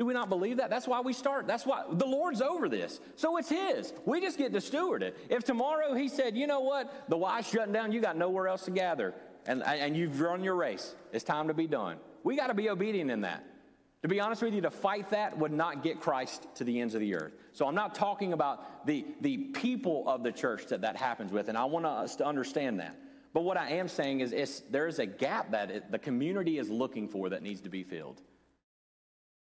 Do 0.00 0.06
we 0.06 0.14
not 0.14 0.30
believe 0.30 0.56
that? 0.56 0.70
That's 0.70 0.88
why 0.88 1.00
we 1.02 1.12
start. 1.12 1.46
That's 1.46 1.66
why 1.66 1.84
the 1.92 2.06
Lord's 2.06 2.40
over 2.40 2.70
this. 2.70 3.00
So 3.16 3.36
it's 3.36 3.50
His. 3.50 3.92
We 4.06 4.22
just 4.22 4.38
get 4.38 4.50
to 4.54 4.60
steward 4.62 5.02
it. 5.02 5.14
If 5.28 5.44
tomorrow 5.44 5.92
He 5.92 6.08
said, 6.08 6.38
you 6.38 6.46
know 6.46 6.60
what, 6.60 7.04
the 7.10 7.18
Y's 7.18 7.46
shutting 7.46 7.74
down, 7.74 7.92
you 7.92 8.00
got 8.00 8.16
nowhere 8.16 8.48
else 8.48 8.64
to 8.64 8.70
gather, 8.70 9.14
and, 9.44 9.62
and 9.62 9.94
you've 9.94 10.18
run 10.18 10.42
your 10.42 10.54
race, 10.54 10.94
it's 11.12 11.22
time 11.22 11.48
to 11.48 11.54
be 11.54 11.66
done. 11.66 11.98
We 12.24 12.34
got 12.34 12.46
to 12.46 12.54
be 12.54 12.70
obedient 12.70 13.10
in 13.10 13.20
that. 13.20 13.44
To 14.00 14.08
be 14.08 14.20
honest 14.20 14.40
with 14.40 14.54
you, 14.54 14.62
to 14.62 14.70
fight 14.70 15.10
that 15.10 15.36
would 15.36 15.52
not 15.52 15.82
get 15.82 16.00
Christ 16.00 16.46
to 16.54 16.64
the 16.64 16.80
ends 16.80 16.94
of 16.94 17.02
the 17.02 17.14
earth. 17.14 17.34
So 17.52 17.66
I'm 17.66 17.74
not 17.74 17.94
talking 17.94 18.32
about 18.32 18.86
the, 18.86 19.04
the 19.20 19.36
people 19.36 20.08
of 20.08 20.22
the 20.22 20.32
church 20.32 20.68
that 20.68 20.80
that 20.80 20.96
happens 20.96 21.30
with, 21.30 21.50
and 21.50 21.58
I 21.58 21.66
want 21.66 21.84
us 21.84 22.16
to 22.16 22.26
understand 22.26 22.80
that. 22.80 22.96
But 23.34 23.42
what 23.42 23.58
I 23.58 23.72
am 23.72 23.86
saying 23.86 24.20
is 24.20 24.62
there 24.70 24.86
is 24.86 24.98
a 24.98 25.04
gap 25.04 25.50
that 25.50 25.70
it, 25.70 25.92
the 25.92 25.98
community 25.98 26.56
is 26.56 26.70
looking 26.70 27.06
for 27.06 27.28
that 27.28 27.42
needs 27.42 27.60
to 27.60 27.68
be 27.68 27.82
filled. 27.82 28.22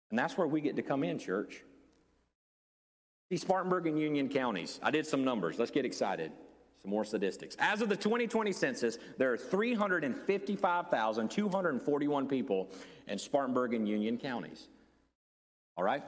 And 0.10 0.18
that's 0.18 0.38
where 0.38 0.48
we 0.48 0.62
get 0.62 0.78
to 0.78 0.82
come 0.82 1.04
in, 1.04 1.20
church. 1.20 1.62
See, 3.30 3.38
Spartanburg 3.38 3.86
and 3.88 4.00
Union 4.00 4.30
counties. 4.30 4.80
I 4.82 4.92
did 4.92 5.06
some 5.06 5.24
numbers. 5.24 5.60
Let's 5.60 5.72
get 5.72 5.86
excited. 5.86 6.32
Some 6.82 6.92
more 6.92 7.06
statistics. 7.06 7.56
As 7.60 7.82
of 7.82 7.90
the 7.90 7.96
2020 7.96 8.52
census, 8.52 8.98
there 9.18 9.32
are 9.32 9.38
355,241 9.38 12.28
people 12.28 12.72
in 13.08 13.20
Spartanburg 13.20 13.76
and 13.76 13.88
Union 13.88 14.18
counties. 14.18 14.68
All 15.78 15.84
right? 15.84 16.04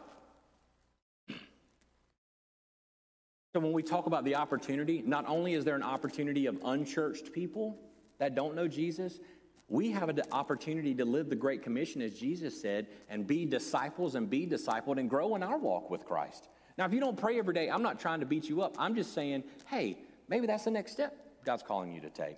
so 3.58 3.62
when 3.62 3.74
we 3.74 3.82
talk 3.82 4.05
about 4.05 4.24
the 4.24 4.36
opportunity, 4.36 5.01
not 5.03 5.28
only 5.28 5.55
is 5.55 5.66
there 5.66 5.76
an 5.76 5.82
opportunity 5.82 6.45
of 6.45 6.60
unchurched 6.64 7.34
people 7.34 7.76
that 8.20 8.36
don't 8.36 8.53
know 8.53 8.68
Jesus, 8.68 9.20
we 9.68 9.89
have 9.89 10.10
an 10.10 10.22
opportunity 10.32 10.93
to 10.93 11.03
live 11.03 11.28
the 11.28 11.36
Great 11.36 11.64
Commission, 11.64 12.03
as 12.03 12.14
Jesus 12.14 12.62
said, 12.62 12.86
and 13.10 13.26
be 13.26 13.45
disciples 13.45 14.14
and 14.14 14.30
be 14.30 14.45
discipled 14.45 14.99
and 14.99 15.10
grow 15.10 15.36
in 15.36 15.41
our 15.41 15.58
walk 15.58 15.89
with 15.89 16.05
Christ. 16.05 16.49
Now, 16.78 16.86
if 16.86 16.93
you 16.93 16.99
don't 16.99 17.18
pray 17.18 17.39
every 17.39 17.55
day, 17.55 17.68
I'm 17.68 17.82
not 17.82 17.99
trying 17.99 18.20
to 18.20 18.28
beat 18.28 18.47
you 18.47 18.62
up. 18.62 18.76
I'm 18.78 18.93
just 18.93 19.16
saying, 19.16 19.43
hey, 19.66 19.97
maybe 20.28 20.45
that's 20.45 20.66
the 20.66 20.70
next 20.70 20.91
step 20.91 21.18
God's 21.43 21.64
calling 21.64 21.91
you 21.91 22.01
to 22.01 22.12
take. 22.12 22.38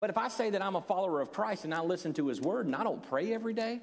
But 0.00 0.08
if 0.08 0.16
I 0.16 0.28
say 0.28 0.50
that 0.50 0.62
I'm 0.62 0.76
a 0.76 0.82
follower 0.82 1.20
of 1.20 1.32
Christ 1.32 1.64
and 1.64 1.74
I 1.74 1.80
listen 1.80 2.14
to 2.14 2.28
his 2.28 2.40
word 2.40 2.66
and 2.66 2.76
I 2.76 2.84
don't 2.84 3.02
pray 3.02 3.34
every 3.34 3.54
day, 3.54 3.80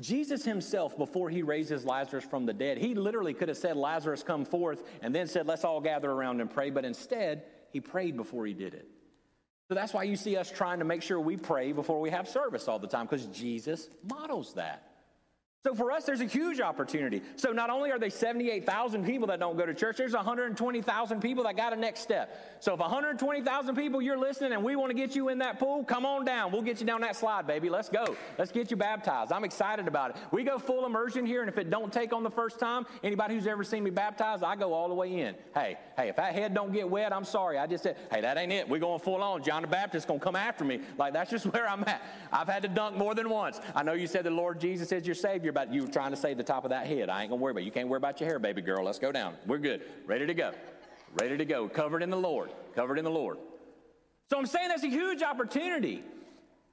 Jesus 0.00 0.44
himself, 0.44 0.98
before 0.98 1.30
he 1.30 1.42
raises 1.42 1.84
Lazarus 1.84 2.24
from 2.24 2.46
the 2.46 2.52
dead, 2.52 2.78
he 2.78 2.94
literally 2.94 3.32
could 3.32 3.48
have 3.48 3.56
said, 3.56 3.76
Lazarus, 3.76 4.22
come 4.24 4.44
forth, 4.44 4.82
and 5.02 5.14
then 5.14 5.28
said, 5.28 5.46
let's 5.46 5.64
all 5.64 5.80
gather 5.80 6.10
around 6.10 6.40
and 6.40 6.50
pray. 6.50 6.70
But 6.70 6.84
instead, 6.84 7.44
he 7.70 7.80
prayed 7.80 8.16
before 8.16 8.44
he 8.44 8.54
did 8.54 8.74
it. 8.74 8.88
So 9.68 9.74
that's 9.74 9.94
why 9.94 10.02
you 10.02 10.16
see 10.16 10.36
us 10.36 10.50
trying 10.50 10.80
to 10.80 10.84
make 10.84 11.00
sure 11.00 11.20
we 11.20 11.36
pray 11.36 11.72
before 11.72 12.00
we 12.00 12.10
have 12.10 12.28
service 12.28 12.68
all 12.68 12.78
the 12.78 12.88
time, 12.88 13.06
because 13.06 13.26
Jesus 13.26 13.88
models 14.02 14.54
that. 14.54 14.93
So 15.66 15.74
for 15.74 15.90
us, 15.90 16.04
there's 16.04 16.20
a 16.20 16.26
huge 16.26 16.60
opportunity. 16.60 17.22
So 17.36 17.50
not 17.50 17.70
only 17.70 17.90
are 17.90 17.98
they 17.98 18.10
78,000 18.10 19.02
people 19.06 19.26
that 19.28 19.40
don't 19.40 19.56
go 19.56 19.64
to 19.64 19.72
church, 19.72 19.96
there's 19.96 20.12
120,000 20.12 21.20
people 21.22 21.44
that 21.44 21.56
got 21.56 21.72
a 21.72 21.76
next 21.76 22.00
step. 22.00 22.58
So 22.60 22.74
if 22.74 22.80
120,000 22.80 23.74
people 23.74 24.02
you're 24.02 24.18
listening 24.18 24.52
and 24.52 24.62
we 24.62 24.76
want 24.76 24.90
to 24.90 24.94
get 24.94 25.16
you 25.16 25.30
in 25.30 25.38
that 25.38 25.58
pool, 25.58 25.82
come 25.82 26.04
on 26.04 26.26
down. 26.26 26.52
We'll 26.52 26.60
get 26.60 26.80
you 26.80 26.86
down 26.86 27.00
that 27.00 27.16
slide, 27.16 27.46
baby. 27.46 27.70
Let's 27.70 27.88
go. 27.88 28.14
Let's 28.36 28.52
get 28.52 28.70
you 28.70 28.76
baptized. 28.76 29.32
I'm 29.32 29.42
excited 29.42 29.88
about 29.88 30.10
it. 30.10 30.16
We 30.32 30.44
go 30.44 30.58
full 30.58 30.84
immersion 30.84 31.24
here, 31.24 31.40
and 31.40 31.48
if 31.48 31.56
it 31.56 31.70
don't 31.70 31.90
take 31.90 32.12
on 32.12 32.24
the 32.24 32.30
first 32.30 32.58
time, 32.58 32.84
anybody 33.02 33.34
who's 33.34 33.46
ever 33.46 33.64
seen 33.64 33.84
me 33.84 33.90
baptized, 33.90 34.44
I 34.44 34.56
go 34.56 34.74
all 34.74 34.88
the 34.90 34.94
way 34.94 35.18
in. 35.20 35.34
Hey, 35.54 35.78
hey, 35.96 36.10
if 36.10 36.16
that 36.16 36.34
head 36.34 36.52
don't 36.52 36.74
get 36.74 36.90
wet, 36.90 37.10
I'm 37.10 37.24
sorry. 37.24 37.56
I 37.56 37.66
just 37.66 37.84
said, 37.84 37.96
hey, 38.12 38.20
that 38.20 38.36
ain't 38.36 38.52
it. 38.52 38.68
We're 38.68 38.80
going 38.80 39.00
full 39.00 39.22
on. 39.22 39.42
John 39.42 39.62
the 39.62 39.68
Baptist 39.68 40.08
gonna 40.08 40.20
come 40.20 40.36
after 40.36 40.62
me. 40.62 40.80
Like 40.98 41.14
that's 41.14 41.30
just 41.30 41.46
where 41.54 41.66
I'm 41.66 41.84
at. 41.84 42.02
I've 42.30 42.48
had 42.48 42.60
to 42.64 42.68
dunk 42.68 42.98
more 42.98 43.14
than 43.14 43.30
once. 43.30 43.62
I 43.74 43.82
know 43.82 43.94
you 43.94 44.06
said 44.06 44.24
the 44.24 44.30
Lord 44.30 44.60
Jesus 44.60 44.92
is 44.92 45.06
your 45.06 45.14
Savior 45.14 45.53
about 45.54 45.72
you 45.72 45.86
trying 45.86 46.10
to 46.10 46.16
save 46.16 46.36
the 46.36 46.42
top 46.42 46.64
of 46.64 46.70
that 46.70 46.86
head. 46.86 47.08
I 47.08 47.22
ain't 47.22 47.30
gonna 47.30 47.40
worry 47.40 47.52
about 47.52 47.62
it. 47.62 47.66
You 47.66 47.70
can't 47.70 47.88
worry 47.88 47.98
about 47.98 48.20
your 48.20 48.28
hair, 48.28 48.40
baby 48.40 48.60
girl. 48.60 48.84
Let's 48.84 48.98
go 48.98 49.12
down. 49.12 49.36
We're 49.46 49.58
good. 49.58 49.82
Ready 50.04 50.26
to 50.26 50.34
go. 50.34 50.52
Ready 51.20 51.36
to 51.36 51.44
go. 51.44 51.68
Covered 51.68 52.02
in 52.02 52.10
the 52.10 52.16
Lord. 52.16 52.52
Covered 52.74 52.98
in 52.98 53.04
the 53.04 53.10
Lord. 53.10 53.38
So 54.28 54.36
I'm 54.36 54.46
saying 54.46 54.68
that's 54.68 54.82
a 54.82 54.88
huge 54.88 55.22
opportunity. 55.22 56.02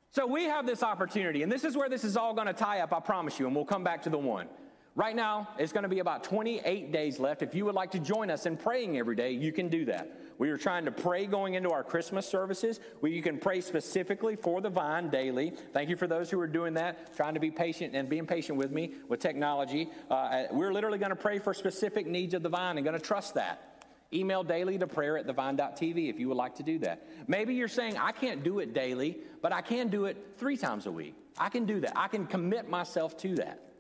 So 0.10 0.26
we 0.26 0.46
have 0.46 0.66
this 0.66 0.82
opportunity, 0.82 1.44
and 1.44 1.52
this 1.52 1.64
is 1.64 1.78
where 1.78 1.90
this 1.90 2.04
is 2.04 2.18
all 2.18 2.34
gonna 2.34 2.54
tie 2.54 2.80
up, 2.80 2.92
I 2.92 3.00
promise 3.00 3.40
you, 3.40 3.46
and 3.46 3.56
we'll 3.56 3.66
come 3.66 3.84
back 3.84 4.02
to 4.04 4.10
the 4.10 4.18
one. 4.18 4.48
Right 4.94 5.16
now, 5.16 5.48
it's 5.58 5.72
going 5.72 5.84
to 5.84 5.90
be 5.90 6.00
about 6.00 6.26
28 6.26 6.92
days 6.92 7.18
left. 7.18 7.42
If 7.42 7.56
you 7.56 7.64
would 7.64 7.76
like 7.76 7.92
to 7.92 8.00
join 8.00 8.30
us 8.30 8.46
in 8.46 8.58
praying 8.58 8.98
every 8.98 9.16
day, 9.16 9.32
you 9.32 9.54
can 9.54 9.70
do 9.70 9.86
that. 9.86 10.20
We 10.38 10.50
are 10.50 10.58
trying 10.58 10.84
to 10.84 10.92
pray 10.92 11.28
going 11.28 11.54
into 11.54 11.72
our 11.72 11.84
Christmas 11.84 12.26
services 12.26 12.82
where 13.00 13.12
you 13.12 13.22
can 13.22 13.38
pray 13.38 13.62
specifically 13.62 14.36
for 14.36 14.60
the 14.60 14.70
vine 14.70 15.10
daily. 15.10 15.54
Thank 15.72 15.90
you 15.90 15.96
for 15.96 16.08
those 16.08 16.30
who 16.30 16.42
are 16.42 16.48
doing 16.48 16.74
that, 16.74 17.16
trying 17.16 17.36
to 17.36 17.40
be 17.40 17.52
patient 17.52 17.96
and 17.96 18.10
being 18.10 18.26
patient 18.26 18.58
with 18.58 18.72
me 18.72 18.96
with 19.08 19.22
technology. 19.22 19.90
Uh, 20.10 20.44
we're 20.52 20.74
literally 20.74 20.98
going 20.98 21.12
to 21.12 21.16
pray 21.16 21.40
for 21.40 21.54
specific 21.54 22.06
needs 22.06 22.34
of 22.34 22.44
the 22.44 22.50
vine 22.50 22.78
and 22.78 22.84
going 22.84 22.98
to 22.98 23.06
trust 23.06 23.36
that. 23.36 23.86
Email 24.12 24.44
daily 24.44 24.78
to 24.78 24.88
prayer 24.88 25.18
at 25.18 25.26
thevine.tv 25.26 26.10
if 26.10 26.20
you 26.20 26.28
would 26.28 26.38
like 26.38 26.56
to 26.56 26.64
do 26.64 26.80
that. 26.80 27.08
Maybe 27.28 27.56
you're 27.56 27.70
saying, 27.70 27.98
I 27.98 28.12
can't 28.12 28.44
do 28.44 28.60
it 28.60 28.74
daily, 28.74 29.20
but 29.42 29.54
I 29.54 29.62
can 29.62 29.88
do 29.88 30.04
it 30.04 30.34
three 30.36 30.58
times 30.58 30.86
a 30.86 30.92
week. 30.92 31.16
I 31.38 31.48
can 31.48 31.66
do 31.66 31.80
that. 31.80 31.94
I 31.96 32.10
can 32.10 32.28
commit 32.28 32.70
myself 32.70 33.16
to 33.20 33.36
that. 33.36 33.71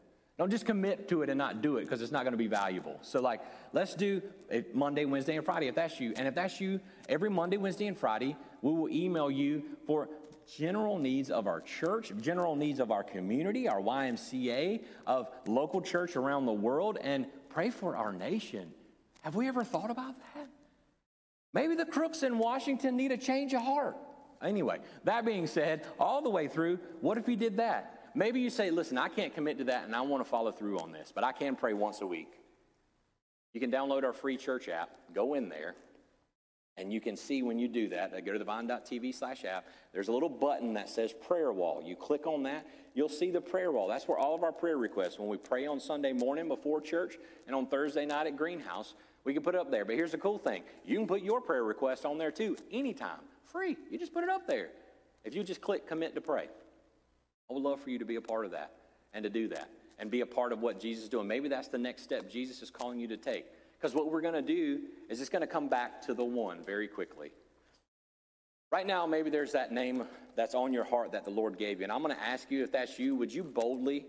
Don't 0.42 0.50
just 0.50 0.66
commit 0.66 1.08
to 1.10 1.22
it 1.22 1.30
and 1.30 1.38
not 1.38 1.62
do 1.62 1.78
it 1.78 1.82
because 1.84 2.02
it's 2.02 2.12
not 2.12 2.24
going 2.24 2.32
to 2.32 2.38
be 2.38 2.48
valuable. 2.48 2.98
So, 3.04 3.22
like, 3.22 3.42
let's 3.74 3.94
do 3.94 4.24
Monday, 4.74 5.06
Wednesday, 5.06 5.36
and 5.36 5.46
Friday 5.46 5.68
if 5.68 5.76
that's 5.76 6.00
you. 6.00 6.14
And 6.16 6.28
if 6.28 6.34
that's 6.34 6.60
you, 6.60 6.80
every 7.08 7.30
Monday, 7.30 7.58
Wednesday, 7.58 7.86
and 7.86 7.96
Friday, 7.96 8.36
we 8.64 8.74
will 8.74 8.90
email 8.90 9.30
you 9.30 9.62
for 9.86 10.10
general 10.58 10.98
needs 10.98 11.30
of 11.30 11.46
our 11.46 11.62
church, 11.62 12.12
general 12.20 12.56
needs 12.56 12.80
of 12.80 12.90
our 12.90 13.04
community, 13.04 13.68
our 13.68 13.80
YMCA, 13.80 14.82
of 15.06 15.30
local 15.46 15.80
church 15.80 16.16
around 16.16 16.48
the 16.48 16.52
world, 16.52 16.98
and 17.00 17.28
pray 17.50 17.70
for 17.70 17.96
our 17.96 18.12
nation. 18.12 18.74
Have 19.22 19.36
we 19.36 19.48
ever 19.48 19.64
thought 19.64 19.92
about 19.92 20.16
that? 20.34 20.48
Maybe 21.54 21.76
the 21.76 21.86
crooks 21.86 22.24
in 22.24 22.40
Washington 22.40 22.98
need 22.98 23.12
a 23.12 23.18
change 23.18 23.54
of 23.54 23.62
heart. 23.62 23.96
Anyway, 24.42 24.80
that 25.04 25.24
being 25.24 25.46
said, 25.46 25.86
all 26.00 26.24
the 26.24 26.32
way 26.32 26.48
through, 26.48 26.80
what 27.00 27.20
if 27.20 27.28
he 27.28 27.36
did 27.36 27.58
that? 27.58 28.00
Maybe 28.16 28.40
you 28.40 28.50
say, 28.50 28.72
listen, 28.72 28.98
I 28.98 29.10
can't 29.10 29.34
commit 29.34 29.58
to 29.60 29.64
that 29.66 29.86
and 29.86 29.96
I 29.96 30.02
want 30.02 30.24
to 30.24 30.30
follow 30.30 30.52
through 30.52 30.80
on 30.80 30.92
this, 30.92 31.12
but 31.14 31.24
I 31.24 31.32
can 31.32 31.56
pray 31.56 31.74
once 31.74 32.02
a 32.02 32.08
week. 32.08 32.34
You 33.54 33.60
can 33.60 33.72
download 33.72 34.04
our 34.04 34.14
free 34.14 34.38
church 34.38 34.70
app, 34.70 34.90
go 35.14 35.34
in 35.34 35.50
there, 35.50 35.76
and 36.78 36.92
you 36.92 37.02
can 37.02 37.18
see 37.18 37.44
when 37.44 37.60
you 37.60 37.68
do 37.68 37.90
that, 37.90 38.14
go 38.26 38.32
to 38.32 38.40
the 38.40 38.46
vine.tv 38.46 39.14
slash 39.14 39.44
app. 39.44 39.66
There's 39.94 40.08
a 40.08 40.12
little 40.12 40.30
button 40.30 40.74
that 40.76 40.90
says 40.90 41.14
prayer 41.14 41.52
wall. 41.52 41.82
You 41.84 41.96
click 41.96 42.26
on 42.26 42.44
that, 42.44 42.66
you'll 42.94 43.10
see 43.10 43.30
the 43.30 43.42
prayer 43.42 43.72
wall. 43.72 43.88
That's 43.88 44.08
where 44.08 44.18
all 44.18 44.34
of 44.34 44.44
our 44.44 44.54
prayer 44.54 44.78
requests, 44.78 45.20
when 45.20 45.28
we 45.28 45.38
pray 45.38 45.68
on 45.68 45.80
Sunday 45.80 46.14
morning 46.14 46.48
before 46.48 46.80
church 46.80 47.18
and 47.46 47.56
on 47.56 47.68
Thursday 47.68 48.06
night 48.06 48.28
at 48.28 48.38
Greenhouse, 48.38 48.94
we 49.26 49.34
can 49.34 49.44
put 49.44 49.54
it 49.54 49.62
up 49.62 49.70
there. 49.70 49.86
But 49.86 49.96
here's 49.96 50.14
the 50.14 50.18
cool 50.18 50.38
thing 50.38 50.64
you 50.86 50.98
can 50.98 51.08
put 51.08 51.22
your 51.22 51.42
prayer 51.42 51.64
request 51.64 52.06
on 52.06 52.18
there 52.18 52.32
too, 52.32 52.56
anytime, 52.72 53.20
free. 53.46 53.78
You 53.90 54.00
just 54.00 54.14
put 54.14 54.24
it 54.24 54.30
up 54.30 54.48
there. 54.48 54.70
If 55.24 55.36
you 55.36 55.44
just 55.44 55.62
click 55.62 55.88
commit 55.88 56.16
to 56.16 56.22
pray. 56.22 56.48
I 57.52 57.54
would 57.54 57.64
love 57.64 57.82
for 57.82 57.90
you 57.90 58.00
to 58.00 58.06
be 58.06 58.16
a 58.16 58.22
part 58.22 58.46
of 58.46 58.52
that 58.52 58.72
and 59.14 59.24
to 59.24 59.30
do 59.30 59.50
that 59.50 59.70
and 60.00 60.10
be 60.10 60.22
a 60.22 60.26
part 60.26 60.54
of 60.54 60.62
what 60.62 60.80
Jesus 60.80 61.04
is 61.04 61.10
doing. 61.10 61.28
Maybe 61.28 61.50
that's 61.50 61.68
the 61.68 61.78
next 61.78 62.04
step 62.04 62.32
Jesus 62.32 62.62
is 62.62 62.70
calling 62.70 62.98
you 62.98 63.10
to 63.10 63.18
take. 63.18 63.46
Because 63.74 63.94
what 63.94 64.10
we're 64.10 64.22
going 64.22 64.36
to 64.36 64.42
do 64.42 64.80
is 65.10 65.20
it's 65.20 65.30
going 65.30 65.42
to 65.42 65.48
come 65.48 65.68
back 65.68 66.02
to 66.04 66.14
the 66.14 66.24
one 66.24 66.64
very 66.64 66.88
quickly. 66.88 67.32
Right 68.72 68.88
now, 68.88 69.06
maybe 69.06 69.30
there's 69.30 69.52
that 69.52 69.74
name 69.74 70.06
that's 70.38 70.56
on 70.56 70.72
your 70.72 70.86
heart 70.86 71.12
that 71.12 71.26
the 71.26 71.30
Lord 71.32 71.58
gave 71.58 71.80
you. 71.80 71.84
And 71.84 71.92
I'm 71.92 72.02
going 72.02 72.16
to 72.16 72.24
ask 72.24 72.50
you 72.50 72.64
if 72.64 72.72
that's 72.72 72.98
you, 72.98 73.18
would 73.18 73.34
you 73.34 73.44
boldly 73.44 74.06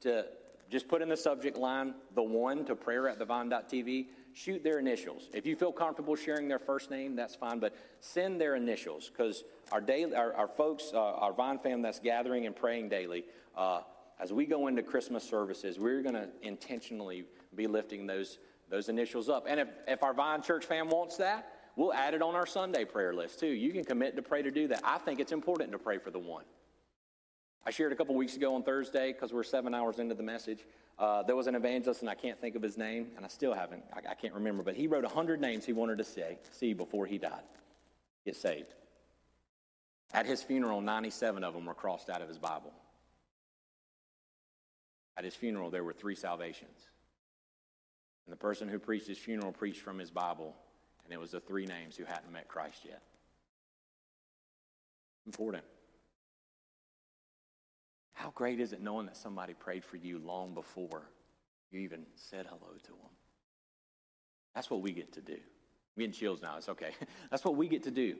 to 0.00 0.24
just 0.70 0.88
put 0.88 1.02
in 1.02 1.10
the 1.10 1.18
subject 1.18 1.58
line 1.58 1.92
the 2.14 2.22
one 2.22 2.64
to 2.64 2.74
prayer 2.74 3.10
at 3.10 3.18
thevine.tv? 3.18 4.06
Shoot 4.32 4.64
their 4.64 4.78
initials. 4.78 5.28
If 5.34 5.44
you 5.44 5.54
feel 5.54 5.72
comfortable 5.72 6.16
sharing 6.16 6.48
their 6.48 6.58
first 6.58 6.90
name, 6.90 7.14
that's 7.14 7.34
fine, 7.34 7.58
but 7.58 7.74
send 8.00 8.40
their 8.40 8.54
initials 8.54 9.10
because 9.10 9.44
our, 9.72 9.80
daily, 9.80 10.14
our, 10.14 10.32
our 10.34 10.48
folks, 10.48 10.90
uh, 10.94 10.98
our 10.98 11.32
Vine 11.32 11.58
fam 11.58 11.82
that's 11.82 11.98
gathering 11.98 12.46
and 12.46 12.54
praying 12.54 12.88
daily, 12.88 13.24
uh, 13.56 13.80
as 14.18 14.32
we 14.32 14.46
go 14.46 14.66
into 14.66 14.82
Christmas 14.82 15.24
services, 15.24 15.78
we're 15.78 16.02
going 16.02 16.14
to 16.14 16.28
intentionally 16.42 17.24
be 17.54 17.66
lifting 17.66 18.06
those, 18.06 18.38
those 18.70 18.88
initials 18.88 19.28
up. 19.28 19.46
And 19.48 19.60
if, 19.60 19.68
if 19.86 20.02
our 20.02 20.14
Vine 20.14 20.42
Church 20.42 20.64
fam 20.64 20.88
wants 20.88 21.16
that, 21.18 21.52
we'll 21.76 21.92
add 21.92 22.14
it 22.14 22.22
on 22.22 22.34
our 22.34 22.46
Sunday 22.46 22.84
prayer 22.84 23.12
list 23.12 23.40
too. 23.40 23.48
You 23.48 23.72
can 23.72 23.84
commit 23.84 24.16
to 24.16 24.22
pray 24.22 24.42
to 24.42 24.50
do 24.50 24.68
that. 24.68 24.80
I 24.84 24.98
think 24.98 25.20
it's 25.20 25.32
important 25.32 25.72
to 25.72 25.78
pray 25.78 25.98
for 25.98 26.10
the 26.10 26.18
one. 26.18 26.44
I 27.64 27.70
shared 27.70 27.90
a 27.90 27.96
couple 27.96 28.14
weeks 28.14 28.36
ago 28.36 28.54
on 28.54 28.62
Thursday, 28.62 29.12
because 29.12 29.32
we're 29.32 29.42
seven 29.42 29.74
hours 29.74 29.98
into 29.98 30.14
the 30.14 30.22
message. 30.22 30.60
Uh, 31.00 31.24
there 31.24 31.34
was 31.34 31.48
an 31.48 31.56
evangelist, 31.56 32.00
and 32.00 32.08
I 32.08 32.14
can't 32.14 32.40
think 32.40 32.54
of 32.54 32.62
his 32.62 32.78
name, 32.78 33.08
and 33.16 33.24
I 33.24 33.28
still 33.28 33.52
haven't, 33.52 33.82
I, 33.92 34.12
I 34.12 34.14
can't 34.14 34.34
remember, 34.34 34.62
but 34.62 34.76
he 34.76 34.86
wrote 34.86 35.02
100 35.02 35.40
names 35.40 35.66
he 35.66 35.72
wanted 35.72 35.98
to 35.98 36.04
say, 36.04 36.38
see 36.52 36.74
before 36.74 37.06
he 37.06 37.18
died, 37.18 37.42
get 38.24 38.36
saved. 38.36 38.74
At 40.12 40.26
his 40.26 40.42
funeral, 40.42 40.80
97 40.80 41.44
of 41.44 41.54
them 41.54 41.66
were 41.66 41.74
crossed 41.74 42.08
out 42.10 42.22
of 42.22 42.28
his 42.28 42.38
Bible. 42.38 42.72
At 45.16 45.24
his 45.24 45.34
funeral, 45.34 45.70
there 45.70 45.84
were 45.84 45.92
three 45.92 46.14
salvations. 46.14 46.78
And 48.26 48.32
the 48.32 48.36
person 48.36 48.68
who 48.68 48.78
preached 48.78 49.06
his 49.06 49.18
funeral 49.18 49.52
preached 49.52 49.80
from 49.80 49.98
his 49.98 50.10
Bible, 50.10 50.54
and 51.04 51.12
it 51.12 51.20
was 51.20 51.30
the 51.30 51.40
three 51.40 51.66
names 51.66 51.96
who 51.96 52.04
hadn't 52.04 52.32
met 52.32 52.48
Christ 52.48 52.80
yet. 52.84 53.02
Important. 55.26 55.64
How 58.12 58.30
great 58.30 58.60
is 58.60 58.72
it 58.72 58.80
knowing 58.80 59.06
that 59.06 59.16
somebody 59.16 59.54
prayed 59.54 59.84
for 59.84 59.96
you 59.96 60.18
long 60.18 60.54
before 60.54 61.10
you 61.70 61.80
even 61.80 62.06
said 62.14 62.46
hello 62.46 62.72
to 62.84 62.90
them? 62.90 63.10
That's 64.54 64.70
what 64.70 64.80
we 64.80 64.92
get 64.92 65.12
to 65.12 65.20
do. 65.20 65.34
I'm 65.34 66.00
getting 66.00 66.12
chills 66.12 66.40
now. 66.42 66.56
It's 66.56 66.68
okay. 66.68 66.92
That's 67.30 67.44
what 67.44 67.56
we 67.56 67.68
get 67.68 67.82
to 67.84 67.90
do. 67.90 68.16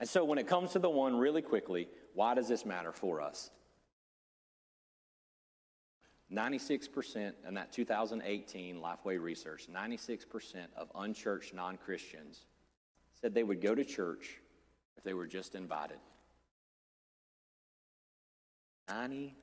And 0.00 0.08
so 0.08 0.24
when 0.24 0.38
it 0.38 0.46
comes 0.46 0.72
to 0.72 0.78
the 0.78 0.88
one, 0.88 1.18
really 1.18 1.42
quickly, 1.42 1.86
why 2.14 2.32
does 2.34 2.48
this 2.48 2.64
matter 2.64 2.90
for 2.90 3.20
us? 3.20 3.50
96% 6.32 7.34
in 7.46 7.52
that 7.54 7.70
2018 7.72 8.76
Lifeway 8.76 9.20
research, 9.20 9.66
96% 9.70 10.68
of 10.76 10.90
unchurched 10.94 11.52
non 11.52 11.76
Christians 11.76 12.46
said 13.20 13.34
they 13.34 13.42
would 13.42 13.60
go 13.60 13.74
to 13.74 13.84
church 13.84 14.38
if 14.96 15.04
they 15.04 15.12
were 15.12 15.26
just 15.26 15.54
invited. 15.54 15.98
96%. 18.88 19.34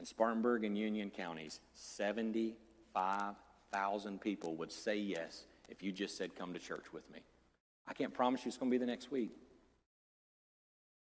In 0.00 0.04
Spartanburg 0.04 0.64
and 0.64 0.76
Union 0.76 1.10
counties, 1.10 1.60
75,000 1.74 4.20
people 4.20 4.56
would 4.56 4.72
say 4.72 4.96
yes 4.96 5.44
if 5.68 5.82
you 5.82 5.92
just 5.92 6.16
said, 6.16 6.34
Come 6.36 6.52
to 6.52 6.58
church 6.58 6.92
with 6.92 7.10
me. 7.10 7.20
I 7.86 7.92
can't 7.92 8.14
promise 8.14 8.44
you 8.44 8.48
it's 8.48 8.56
going 8.56 8.70
to 8.70 8.74
be 8.74 8.78
the 8.78 8.90
next 8.90 9.10
week. 9.10 9.32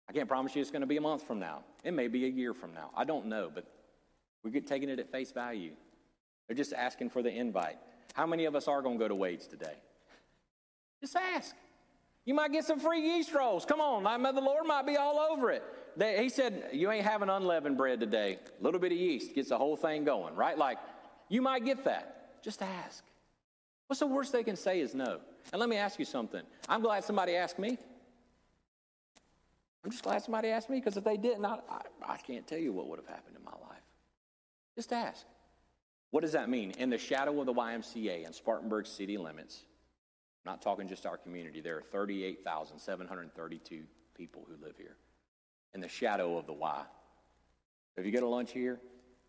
I 0.08 0.12
can't 0.12 0.28
promise 0.28 0.54
you 0.54 0.62
it's 0.62 0.70
going 0.70 0.82
to 0.82 0.86
be 0.86 0.96
a 0.96 1.00
month 1.00 1.26
from 1.26 1.38
now. 1.38 1.60
It 1.82 1.92
may 1.92 2.08
be 2.08 2.24
a 2.24 2.28
year 2.28 2.54
from 2.54 2.72
now. 2.74 2.90
I 2.96 3.04
don't 3.04 3.26
know, 3.26 3.50
but 3.52 3.66
we're 4.42 4.60
taking 4.60 4.88
it 4.88 4.98
at 4.98 5.10
face 5.10 5.32
value. 5.32 5.72
They're 6.46 6.56
just 6.56 6.72
asking 6.72 7.10
for 7.10 7.22
the 7.22 7.30
invite. 7.30 7.76
How 8.14 8.26
many 8.26 8.44
of 8.44 8.54
us 8.54 8.68
are 8.68 8.82
going 8.82 8.98
to 8.98 9.04
go 9.04 9.08
to 9.08 9.14
Wade's 9.14 9.46
today? 9.46 9.74
Just 11.00 11.16
ask. 11.16 11.54
You 12.24 12.34
might 12.34 12.52
get 12.52 12.64
some 12.64 12.80
free 12.80 13.00
yeast 13.00 13.32
rolls. 13.32 13.64
Come 13.64 13.80
on, 13.80 14.02
the 14.02 14.40
Lord 14.40 14.66
might 14.66 14.86
be 14.86 14.96
all 14.96 15.18
over 15.18 15.50
it. 15.50 15.62
They, 15.96 16.22
he 16.22 16.28
said, 16.28 16.70
You 16.72 16.90
ain't 16.90 17.06
having 17.06 17.28
unleavened 17.28 17.76
bread 17.76 18.00
today. 18.00 18.38
A 18.60 18.64
little 18.64 18.80
bit 18.80 18.92
of 18.92 18.98
yeast 18.98 19.34
gets 19.34 19.50
the 19.50 19.58
whole 19.58 19.76
thing 19.76 20.04
going, 20.04 20.34
right? 20.34 20.58
Like, 20.58 20.78
you 21.28 21.40
might 21.40 21.64
get 21.64 21.84
that. 21.84 22.42
Just 22.42 22.62
ask. 22.62 23.04
What's 23.86 24.00
the 24.00 24.06
worst 24.06 24.32
they 24.32 24.42
can 24.42 24.56
say 24.56 24.80
is 24.80 24.94
no? 24.94 25.20
And 25.52 25.60
let 25.60 25.68
me 25.68 25.76
ask 25.76 25.98
you 25.98 26.04
something. 26.04 26.42
I'm 26.68 26.82
glad 26.82 27.04
somebody 27.04 27.36
asked 27.36 27.58
me. 27.58 27.78
I'm 29.84 29.92
just 29.92 30.02
glad 30.02 30.22
somebody 30.22 30.48
asked 30.48 30.68
me 30.68 30.80
because 30.80 30.96
if 30.96 31.04
they 31.04 31.16
didn't, 31.16 31.44
I, 31.44 31.60
I, 31.70 32.14
I 32.14 32.16
can't 32.16 32.46
tell 32.46 32.58
you 32.58 32.72
what 32.72 32.88
would 32.88 32.98
have 32.98 33.06
happened 33.06 33.36
in 33.36 33.44
my 33.44 33.52
life. 33.52 33.82
Just 34.74 34.92
ask. 34.92 35.24
What 36.10 36.22
does 36.22 36.32
that 36.32 36.48
mean? 36.48 36.72
In 36.72 36.90
the 36.90 36.98
shadow 36.98 37.38
of 37.40 37.46
the 37.46 37.54
YMCA 37.54 38.26
in 38.26 38.32
Spartanburg 38.32 38.86
city 38.86 39.16
limits, 39.16 39.62
I'm 40.44 40.52
not 40.52 40.62
talking 40.62 40.88
just 40.88 41.06
our 41.06 41.16
community, 41.16 41.60
there 41.60 41.76
are 41.76 41.82
38,732 41.82 43.82
people 44.16 44.46
who 44.48 44.64
live 44.64 44.76
here. 44.76 44.96
In 45.74 45.80
the 45.80 45.88
shadow 45.88 46.36
of 46.36 46.46
the 46.46 46.52
Y. 46.52 46.82
If 47.96 48.04
you 48.04 48.12
go 48.12 48.20
to 48.20 48.28
lunch 48.28 48.52
here, 48.52 48.78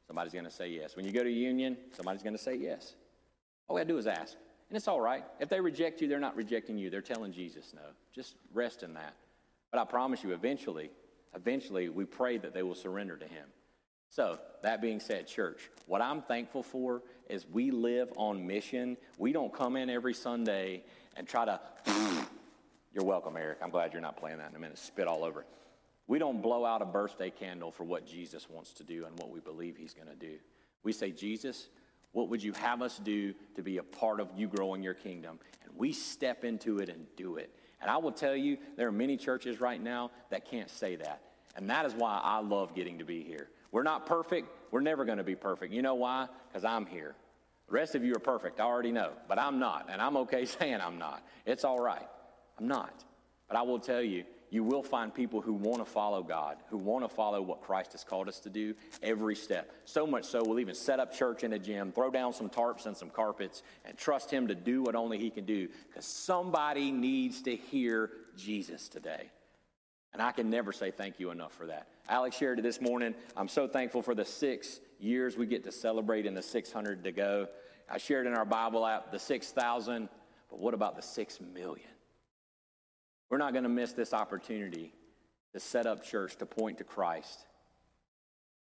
somebody's 0.08 0.34
going 0.34 0.46
to 0.46 0.52
say 0.52 0.70
yes. 0.70 0.96
When 0.96 1.06
you 1.06 1.12
go 1.12 1.24
to 1.24 1.32
Union, 1.32 1.78
somebody's 1.96 2.24
going 2.24 2.36
to 2.36 2.42
say 2.42 2.56
yes. 2.56 2.96
All 3.68 3.76
we 3.76 3.82
got 3.82 3.88
to 3.88 3.94
do 3.94 3.98
is 3.98 4.08
ask. 4.08 4.36
And 4.70 4.76
it's 4.76 4.88
all 4.88 5.00
right. 5.00 5.24
If 5.40 5.50
they 5.50 5.62
reject 5.62 6.02
you, 6.02 6.08
they're 6.08 6.20
not 6.20 6.36
rejecting 6.36 6.78
you. 6.78 6.90
They're 6.90 7.02
telling 7.02 7.32
Jesus 7.32 7.74
no. 7.74 7.82
Just 8.14 8.36
rest 8.54 8.84
in 8.84 8.94
that. 8.96 9.14
But 9.72 9.80
I 9.80 9.86
promise 9.86 10.24
you, 10.24 10.34
eventually, 10.34 10.90
eventually, 11.36 11.90
we 11.90 12.06
pray 12.06 12.38
that 12.38 12.54
they 12.54 12.64
will 12.64 12.76
surrender 12.76 13.16
to 13.18 13.26
Him. 13.26 13.46
So, 14.10 14.40
that 14.64 14.82
being 14.82 15.00
said, 15.00 15.28
church, 15.28 15.70
what 15.86 16.02
I'm 16.02 16.22
thankful 16.22 16.64
for 16.64 17.04
is 17.30 17.46
we 17.52 17.72
live 17.72 18.12
on 18.16 18.48
mission. 18.48 18.98
We 19.18 19.34
don't 19.34 19.54
come 19.54 19.76
in 19.76 19.90
every 19.90 20.14
Sunday 20.14 20.84
and 21.16 21.28
try 21.28 21.46
to, 21.46 21.60
you're 22.94 23.04
welcome, 23.04 23.36
Eric. 23.38 23.60
I'm 23.62 23.70
glad 23.70 23.94
you're 23.94 24.02
not 24.02 24.18
playing 24.18 24.38
that 24.38 24.50
in 24.50 24.56
a 24.56 24.60
minute. 24.60 24.78
Spit 24.78 25.08
all 25.08 25.24
over. 25.24 25.46
We 26.08 26.20
don't 26.20 26.42
blow 26.42 26.66
out 26.66 26.82
a 26.82 26.86
birthday 26.86 27.30
candle 27.30 27.70
for 27.70 27.84
what 27.84 28.08
Jesus 28.08 28.50
wants 28.50 28.72
to 28.74 28.84
do 28.84 29.06
and 29.06 29.18
what 29.20 29.30
we 29.30 29.42
believe 29.42 29.76
He's 29.76 29.94
going 29.94 30.08
to 30.08 30.16
do. 30.16 30.38
We 30.84 30.94
say, 30.94 31.12
Jesus, 31.12 31.68
what 32.18 32.30
would 32.30 32.42
you 32.42 32.52
have 32.54 32.82
us 32.82 32.98
do 32.98 33.32
to 33.56 33.62
be 33.62 33.78
a 33.78 33.84
part 33.84 34.20
of 34.20 34.30
you 34.36 34.48
growing 34.48 34.82
your 34.82 34.96
kingdom? 34.96 35.38
And 35.64 35.72
we 35.78 35.94
step 35.94 36.44
into 36.44 36.80
it 36.80 36.90
and 36.90 37.06
do 37.16 37.36
it. 37.36 37.52
And 37.80 37.92
I 37.92 37.98
will 37.98 38.12
tell 38.12 38.36
you, 38.36 38.58
there 38.76 38.88
are 38.88 38.92
many 38.92 39.18
churches 39.18 39.62
right 39.62 39.80
now 39.80 40.10
that 40.32 40.50
can't 40.50 40.68
say 40.68 40.96
that. 40.96 41.22
And 41.56 41.70
that 41.70 41.86
is 41.86 41.94
why 41.94 42.20
I 42.24 42.40
love 42.40 42.74
getting 42.74 42.98
to 42.98 43.06
be 43.06 43.22
here. 43.22 43.50
We're 43.72 43.84
not 43.84 44.08
perfect. 44.08 44.50
We're 44.72 44.82
never 44.82 45.06
going 45.06 45.20
to 45.20 45.24
be 45.24 45.36
perfect. 45.36 45.72
You 45.72 45.84
know 45.84 45.94
why? 45.94 46.28
Because 46.48 46.66
I'm 46.66 46.88
here. 46.88 47.14
The 47.68 47.74
rest 47.74 47.94
of 47.94 48.04
you 48.04 48.16
are 48.16 48.20
perfect. 48.20 48.60
I 48.60 48.64
already 48.64 48.92
know. 48.92 49.12
But 49.28 49.38
I'm 49.38 49.60
not. 49.60 49.88
And 49.92 50.02
I'm 50.02 50.18
okay 50.18 50.46
saying 50.60 50.80
I'm 50.82 50.98
not. 50.98 51.24
It's 51.46 51.64
all 51.64 51.80
right. 51.80 52.08
I'm 52.58 52.68
not. 52.68 53.04
But 53.48 53.58
I 53.58 53.62
will 53.62 53.80
tell 53.80 54.02
you, 54.02 54.24
you 54.50 54.64
will 54.64 54.84
find 54.84 55.14
people 55.14 55.42
who 55.42 55.54
want 55.54 55.80
to 55.80 55.86
follow 55.86 56.24
God, 56.24 56.58
who 56.70 56.78
want 56.78 57.04
to 57.04 57.10
follow 57.10 57.42
what 57.42 57.62
Christ 57.62 57.92
has 57.92 58.04
called 58.04 58.30
us 58.30 58.40
to 58.42 58.50
do 58.50 58.74
every 59.04 59.36
step. 59.36 59.72
So 59.86 60.08
much 60.08 60.26
so, 60.26 60.42
we'll 60.44 60.60
even 60.60 60.76
set 60.76 61.00
up 61.00 61.14
church 61.14 61.44
in 61.44 61.54
a 61.54 61.60
gym, 61.60 61.92
throw 61.92 62.10
down 62.10 62.34
some 62.34 62.50
tarps 62.50 62.86
and 62.86 62.96
some 62.96 63.10
carpets, 63.10 63.64
and 63.86 63.98
trust 63.98 64.32
Him 64.32 64.48
to 64.48 64.56
do 64.56 64.84
what 64.84 64.96
only 64.96 65.18
He 65.18 65.30
can 65.30 65.46
do 65.46 65.68
because 65.88 66.06
somebody 66.06 66.92
needs 66.92 67.42
to 67.44 67.56
hear 67.56 68.12
Jesus 68.38 68.88
today. 68.88 69.30
And 70.14 70.22
I 70.22 70.32
can 70.32 70.50
never 70.50 70.72
say 70.72 70.92
thank 70.92 71.20
you 71.20 71.32
enough 71.32 71.54
for 71.54 71.68
that. 71.68 71.90
Alex 72.10 72.38
shared 72.38 72.60
it 72.60 72.62
this 72.62 72.82
morning. 72.82 73.14
I'm 73.36 73.50
so 73.50 73.68
thankful 73.68 74.02
for 74.02 74.16
the 74.16 74.26
six 74.26 74.80
years 75.00 75.38
we 75.38 75.46
get 75.46 75.64
to 75.66 75.72
celebrate 75.72 76.26
in 76.26 76.34
the 76.34 76.42
600 76.42 77.04
to 77.04 77.12
go. 77.12 77.48
I 77.90 77.98
shared 77.98 78.26
in 78.26 78.34
our 78.34 78.46
Bible 78.46 78.86
app 78.86 79.12
the 79.12 79.20
6,000, 79.20 80.10
but 80.50 80.60
what 80.60 80.74
about 80.74 80.96
the 80.96 81.02
6 81.02 81.40
million? 81.54 81.88
We're 83.30 83.38
not 83.38 83.52
going 83.54 83.64
to 83.64 83.70
miss 83.70 83.94
this 83.94 84.14
opportunity 84.14 84.94
to 85.54 85.60
set 85.60 85.86
up 85.86 86.04
church 86.04 86.38
to 86.38 86.46
point 86.46 86.78
to 86.78 86.84
Christ 86.84 87.46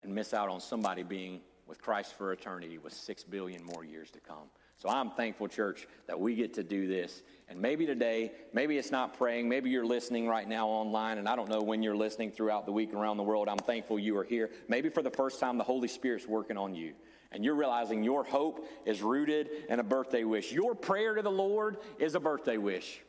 and 0.02 0.14
miss 0.14 0.32
out 0.32 0.48
on 0.48 0.60
somebody 0.60 1.02
being 1.02 1.40
with 1.66 1.80
Christ 1.82 2.14
for 2.16 2.32
eternity 2.32 2.78
with 2.78 2.92
six 2.92 3.24
billion 3.24 3.62
more 3.64 3.84
years 3.84 4.10
to 4.12 4.20
come. 4.20 4.48
So 4.76 4.88
I'm 4.88 5.10
thankful, 5.10 5.48
church, 5.48 5.88
that 6.06 6.20
we 6.20 6.34
get 6.34 6.54
to 6.54 6.62
do 6.62 6.86
this. 6.86 7.22
And 7.48 7.60
maybe 7.60 7.86
today, 7.86 8.32
maybe 8.52 8.76
it's 8.76 8.90
not 8.90 9.16
praying, 9.16 9.48
maybe 9.48 9.70
you're 9.70 9.86
listening 9.86 10.28
right 10.28 10.46
now 10.46 10.68
online, 10.68 11.18
and 11.18 11.28
I 11.28 11.34
don't 11.34 11.48
know 11.48 11.62
when 11.62 11.82
you're 11.82 11.96
listening 11.96 12.30
throughout 12.30 12.66
the 12.66 12.72
week 12.72 12.92
around 12.92 13.16
the 13.16 13.22
world. 13.22 13.48
I'm 13.48 13.58
thankful 13.58 13.98
you 13.98 14.16
are 14.18 14.24
here. 14.24 14.50
Maybe 14.68 14.90
for 14.90 15.02
the 15.02 15.10
first 15.10 15.40
time, 15.40 15.56
the 15.56 15.64
Holy 15.64 15.88
Spirit's 15.88 16.26
working 16.26 16.58
on 16.58 16.74
you. 16.74 16.92
And 17.32 17.44
you're 17.44 17.56
realizing 17.56 18.04
your 18.04 18.22
hope 18.22 18.66
is 18.84 19.02
rooted 19.02 19.48
in 19.68 19.80
a 19.80 19.82
birthday 19.82 20.24
wish. 20.24 20.52
Your 20.52 20.74
prayer 20.74 21.14
to 21.14 21.22
the 21.22 21.30
Lord 21.30 21.78
is 21.98 22.14
a 22.14 22.20
birthday 22.20 22.58
wish 22.58 23.00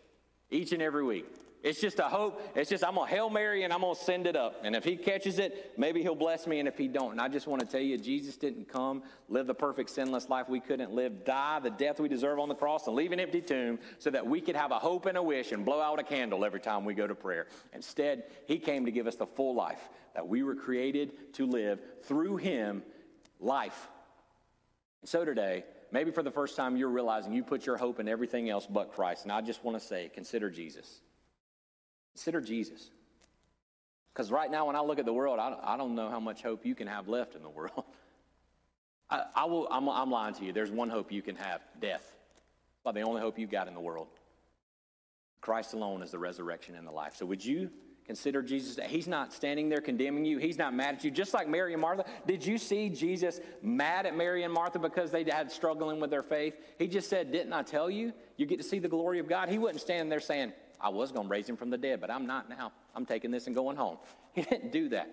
each 0.50 0.72
and 0.72 0.82
every 0.82 1.04
week. 1.04 1.26
It's 1.64 1.82
just 1.82 2.00
a 2.00 2.04
hope. 2.04 2.42
It's 2.56 2.70
just, 2.70 2.84
I'm 2.84 2.96
to 2.96 3.06
Hail 3.06 3.30
Mary 3.30 3.64
and 3.64 3.74
I'm 3.74 3.82
to 3.82 3.96
send 3.96 4.28
it 4.28 4.36
up. 4.36 4.62
And 4.64 4.76
if 4.76 4.84
he 4.84 4.96
catches 4.96 5.40
it, 5.40 5.74
maybe 5.76 6.02
he'll 6.02 6.16
bless 6.16 6.46
me. 6.46 6.60
And 6.60 6.68
if 6.68 6.78
he 6.78 6.88
don't, 6.88 7.12
and 7.12 7.20
I 7.20 7.28
just 7.28 7.48
want 7.48 7.62
to 7.62 7.68
tell 7.68 7.82
you, 7.82 7.98
Jesus 7.98 8.38
didn't 8.38 8.70
come, 8.72 9.04
live 9.28 9.48
the 9.48 9.56
perfect 9.56 9.90
sinless 9.90 10.30
life 10.30 10.48
we 10.48 10.60
couldn't 10.60 10.94
live, 10.94 11.26
die 11.26 11.60
the 11.60 11.72
death 11.72 12.00
we 12.00 12.08
deserve 12.08 12.40
on 12.40 12.48
the 12.48 12.56
cross, 12.56 12.88
and 12.88 12.96
leave 12.96 13.12
an 13.12 13.20
empty 13.20 13.42
tomb 13.42 13.80
so 13.98 14.10
that 14.12 14.26
we 14.26 14.40
could 14.40 14.56
have 14.56 14.72
a 14.72 14.80
hope 14.80 15.08
and 15.08 15.18
a 15.18 15.24
wish 15.24 15.52
and 15.52 15.66
blow 15.66 15.82
out 15.82 16.00
a 16.00 16.04
candle 16.04 16.46
every 16.46 16.62
time 16.62 16.86
we 16.86 16.94
go 16.94 17.08
to 17.08 17.16
prayer. 17.16 17.48
Instead, 17.74 18.26
he 18.46 18.60
came 18.60 18.86
to 18.86 18.92
give 18.92 19.08
us 19.08 19.16
the 19.16 19.28
full 19.28 19.56
life 19.56 19.90
that 20.14 20.28
we 20.28 20.44
were 20.44 20.56
created 20.56 21.34
to 21.34 21.48
live 21.48 21.82
through 22.04 22.38
him, 22.38 22.84
life. 23.40 23.90
And 25.02 25.10
so 25.10 25.26
today, 25.26 25.64
maybe 25.92 26.12
for 26.12 26.24
the 26.24 26.32
first 26.32 26.56
time, 26.56 26.78
you're 26.78 26.90
realizing 26.90 27.34
you 27.34 27.44
put 27.44 27.66
your 27.66 27.78
hope 27.78 28.00
in 28.00 28.08
everything 28.08 28.50
else 28.50 28.68
but 28.70 28.94
Christ. 28.94 29.24
And 29.24 29.32
I 29.32 29.42
just 29.42 29.64
want 29.64 29.80
to 29.80 29.86
say, 29.86 30.10
consider 30.14 30.50
Jesus. 30.50 31.02
Consider 32.14 32.42
Jesus. 32.42 32.90
Because 34.14 34.32
right 34.32 34.50
now, 34.50 34.66
when 34.66 34.76
I 34.76 34.82
look 34.82 35.00
at 35.00 35.06
the 35.06 35.14
world, 35.14 35.40
I, 35.40 35.78
don't 35.78 35.94
know 35.94 36.10
how 36.10 36.20
much 36.20 36.42
hope 36.42 36.66
you 36.66 36.74
can 36.74 36.88
have 36.88 37.08
left 37.08 37.36
in 37.36 37.44
the 37.44 37.50
world. 37.50 37.84
I, 39.10 39.24
I 39.36 39.46
will, 39.46 39.68
I'm, 39.70 39.88
I'm 39.88 40.10
lying 40.10 40.34
to 40.36 40.46
you. 40.46 40.52
There's 40.52 40.72
one 40.72 40.90
hope 40.90 41.12
you 41.12 41.22
can 41.22 41.36
have 41.36 41.62
death. 41.80 42.04
But 42.84 42.96
the 42.96 43.02
only 43.02 43.22
hope 43.22 43.38
you've 43.38 43.52
got 43.52 43.68
in 43.68 43.74
the 43.74 43.80
world. 43.80 44.08
Christ 45.42 45.74
alone 45.74 46.02
is 46.02 46.12
the 46.12 46.20
resurrection 46.20 46.76
and 46.76 46.88
the 46.88 46.92
life. 46.92 47.16
So 47.16 47.26
would 47.26 47.46
you 47.46 47.70
consider 48.08 48.42
Jesus? 48.42 48.80
He's 48.88 49.08
not 49.08 49.32
standing 49.32 49.70
there 49.70 49.82
condemning 49.82 50.26
you. 50.26 50.38
He's 50.40 50.58
not 50.58 50.74
mad 50.74 50.96
at 50.96 51.04
you. 51.04 51.12
Just 51.12 51.34
like 51.34 51.48
Mary 51.48 51.74
and 51.74 51.82
Martha. 51.82 52.06
Did 52.26 52.46
you 52.46 52.58
see 52.58 52.90
Jesus 52.90 53.40
mad 53.62 54.06
at 54.06 54.16
Mary 54.16 54.44
and 54.44 54.54
Martha 54.54 54.80
because 54.80 55.12
they 55.12 55.24
had 55.24 55.52
struggling 55.52 56.00
with 56.00 56.10
their 56.10 56.24
faith? 56.24 56.56
He 56.80 56.88
just 56.88 57.10
said, 57.10 57.32
Didn't 57.32 57.54
I 57.54 57.62
tell 57.62 57.90
you? 57.90 58.14
You 58.38 58.46
get 58.46 58.58
to 58.58 58.64
see 58.64 58.80
the 58.80 58.88
glory 58.88 59.20
of 59.20 59.28
God. 59.30 59.50
He 59.50 59.60
wasn't 59.60 59.82
standing 59.82 60.10
there 60.10 60.20
saying, 60.20 60.54
I 60.80 60.90
was 60.90 61.12
going 61.12 61.28
to 61.28 61.32
raise 61.32 61.48
him 61.48 61.58
from 61.58 61.70
the 61.70 61.78
dead, 61.78 62.02
but 62.02 62.10
I'm 62.10 62.26
not 62.26 62.50
now. 62.50 62.72
I'm 62.96 63.06
taking 63.06 63.32
this 63.32 63.48
and 63.48 63.56
going 63.56 63.78
home. 63.78 63.98
He 64.34 64.44
didn't 64.44 64.72
do 64.72 64.90
that. 64.90 65.10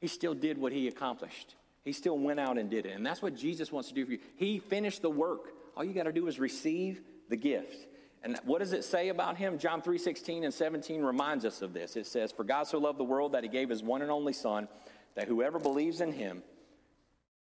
He 0.00 0.06
still 0.06 0.34
did 0.34 0.56
what 0.56 0.70
he 0.70 0.86
accomplished. 0.86 1.56
He 1.84 1.92
still 1.92 2.16
went 2.16 2.38
out 2.38 2.58
and 2.58 2.70
did 2.70 2.86
it. 2.86 2.92
And 2.94 3.04
that's 3.04 3.20
what 3.20 3.34
Jesus 3.34 3.72
wants 3.72 3.88
to 3.88 3.94
do 3.94 4.06
for 4.06 4.12
you. 4.12 4.18
He 4.36 4.60
finished 4.60 5.02
the 5.02 5.10
work. 5.10 5.52
All 5.76 5.82
you 5.82 5.92
got 5.92 6.04
to 6.04 6.12
do 6.12 6.28
is 6.28 6.38
receive 6.38 7.00
the 7.28 7.36
gift. 7.36 7.88
And 8.22 8.38
what 8.44 8.58
does 8.58 8.72
it 8.72 8.84
say 8.84 9.08
about 9.08 9.36
him? 9.36 9.58
John 9.58 9.80
3 9.80 9.96
16 9.96 10.44
and 10.44 10.52
17 10.52 11.02
reminds 11.02 11.44
us 11.44 11.62
of 11.62 11.72
this. 11.72 11.96
It 11.96 12.06
says, 12.06 12.32
For 12.32 12.44
God 12.44 12.66
so 12.66 12.78
loved 12.78 12.98
the 12.98 13.04
world 13.04 13.32
that 13.32 13.42
he 13.42 13.48
gave 13.48 13.68
his 13.68 13.82
one 13.82 14.02
and 14.02 14.10
only 14.10 14.32
Son, 14.32 14.68
that 15.14 15.26
whoever 15.26 15.58
believes 15.58 16.00
in 16.00 16.12
him 16.12 16.42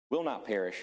will 0.09 0.23
not 0.23 0.45
perish, 0.45 0.77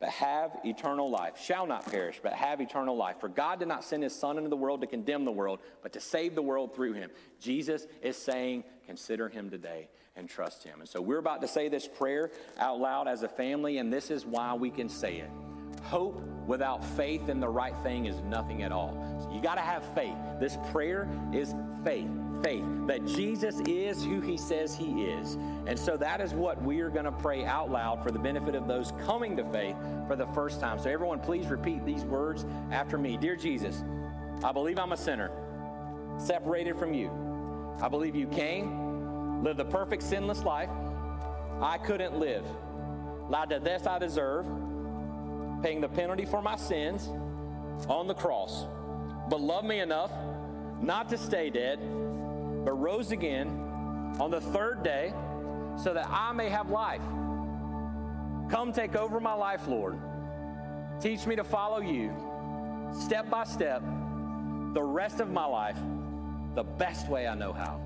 but 0.00 0.08
have 0.08 0.58
eternal 0.64 1.10
life. 1.10 1.40
Shall 1.40 1.66
not 1.66 1.86
perish, 1.86 2.20
but 2.22 2.32
have 2.32 2.60
eternal 2.60 2.96
life. 2.96 3.20
For 3.20 3.28
God 3.28 3.60
did 3.60 3.68
not 3.68 3.84
send 3.84 4.02
his 4.02 4.14
Son 4.14 4.36
into 4.36 4.50
the 4.50 4.56
world 4.56 4.80
to 4.80 4.86
condemn 4.86 5.24
the 5.24 5.32
world, 5.32 5.60
but 5.82 5.92
to 5.92 6.00
save 6.00 6.34
the 6.34 6.42
world 6.42 6.74
through 6.74 6.94
him. 6.94 7.10
Jesus 7.40 7.86
is 8.02 8.16
saying, 8.16 8.64
Consider 8.86 9.28
him 9.28 9.50
today 9.50 9.88
and 10.16 10.28
trust 10.28 10.64
him. 10.64 10.80
And 10.80 10.88
so 10.88 11.00
we're 11.00 11.18
about 11.18 11.40
to 11.42 11.48
say 11.48 11.68
this 11.68 11.86
prayer 11.86 12.30
out 12.58 12.80
loud 12.80 13.06
as 13.06 13.22
a 13.22 13.28
family, 13.28 13.78
and 13.78 13.92
this 13.92 14.10
is 14.10 14.26
why 14.26 14.54
we 14.54 14.70
can 14.70 14.88
say 14.88 15.18
it. 15.18 15.30
Hope 15.82 16.20
without 16.46 16.84
faith 16.84 17.28
in 17.28 17.40
the 17.40 17.48
right 17.48 17.74
thing 17.82 18.06
is 18.06 18.20
nothing 18.22 18.62
at 18.62 18.72
all. 18.72 18.94
So 19.22 19.30
you 19.34 19.40
got 19.40 19.56
to 19.56 19.60
have 19.60 19.82
faith. 19.94 20.14
This 20.38 20.58
prayer 20.70 21.08
is 21.32 21.54
faith. 21.84 22.08
Faith 22.42 22.64
that 22.86 23.04
Jesus 23.06 23.60
is 23.66 24.04
who 24.04 24.20
he 24.20 24.36
says 24.36 24.76
he 24.76 25.04
is. 25.04 25.34
And 25.66 25.78
so 25.78 25.96
that 25.96 26.20
is 26.20 26.34
what 26.34 26.60
we 26.62 26.80
are 26.80 26.90
going 26.90 27.06
to 27.06 27.12
pray 27.12 27.44
out 27.44 27.70
loud 27.70 28.02
for 28.02 28.10
the 28.10 28.18
benefit 28.18 28.54
of 28.54 28.68
those 28.68 28.92
coming 29.04 29.36
to 29.36 29.44
faith 29.44 29.76
for 30.06 30.16
the 30.16 30.26
first 30.26 30.60
time. 30.60 30.78
So, 30.78 30.90
everyone, 30.90 31.18
please 31.18 31.46
repeat 31.46 31.84
these 31.84 32.04
words 32.04 32.44
after 32.70 32.98
me 32.98 33.16
Dear 33.16 33.36
Jesus, 33.36 33.82
I 34.44 34.52
believe 34.52 34.78
I'm 34.78 34.92
a 34.92 34.96
sinner, 34.96 35.30
separated 36.18 36.78
from 36.78 36.92
you. 36.92 37.10
I 37.80 37.88
believe 37.88 38.14
you 38.14 38.26
came, 38.26 39.42
lived 39.42 39.58
the 39.58 39.64
perfect 39.64 40.02
sinless 40.02 40.42
life 40.44 40.70
I 41.60 41.78
couldn't 41.78 42.18
live, 42.18 42.44
lied 43.30 43.48
to 43.48 43.60
death 43.60 43.86
I 43.86 43.98
deserve 43.98 44.46
paying 45.62 45.80
the 45.80 45.88
penalty 45.88 46.24
for 46.24 46.42
my 46.42 46.56
sins 46.56 47.08
on 47.88 48.06
the 48.06 48.14
cross, 48.14 48.66
but 49.28 49.40
loved 49.40 49.66
me 49.66 49.80
enough 49.80 50.10
not 50.80 51.08
to 51.08 51.18
stay 51.18 51.50
dead, 51.50 51.78
but 52.64 52.72
rose 52.72 53.12
again 53.12 53.48
on 54.20 54.30
the 54.30 54.40
third 54.40 54.82
day 54.82 55.12
so 55.82 55.92
that 55.94 56.08
I 56.08 56.32
may 56.32 56.48
have 56.48 56.70
life. 56.70 57.02
Come 58.50 58.72
take 58.72 58.96
over 58.96 59.20
my 59.20 59.34
life, 59.34 59.66
Lord. 59.66 59.98
Teach 61.00 61.26
me 61.26 61.36
to 61.36 61.44
follow 61.44 61.80
you 61.80 62.12
step 62.92 63.28
by 63.28 63.44
step 63.44 63.82
the 64.72 64.82
rest 64.82 65.20
of 65.20 65.30
my 65.30 65.44
life 65.44 65.78
the 66.54 66.62
best 66.62 67.08
way 67.08 67.26
I 67.26 67.34
know 67.34 67.52
how 67.52 67.80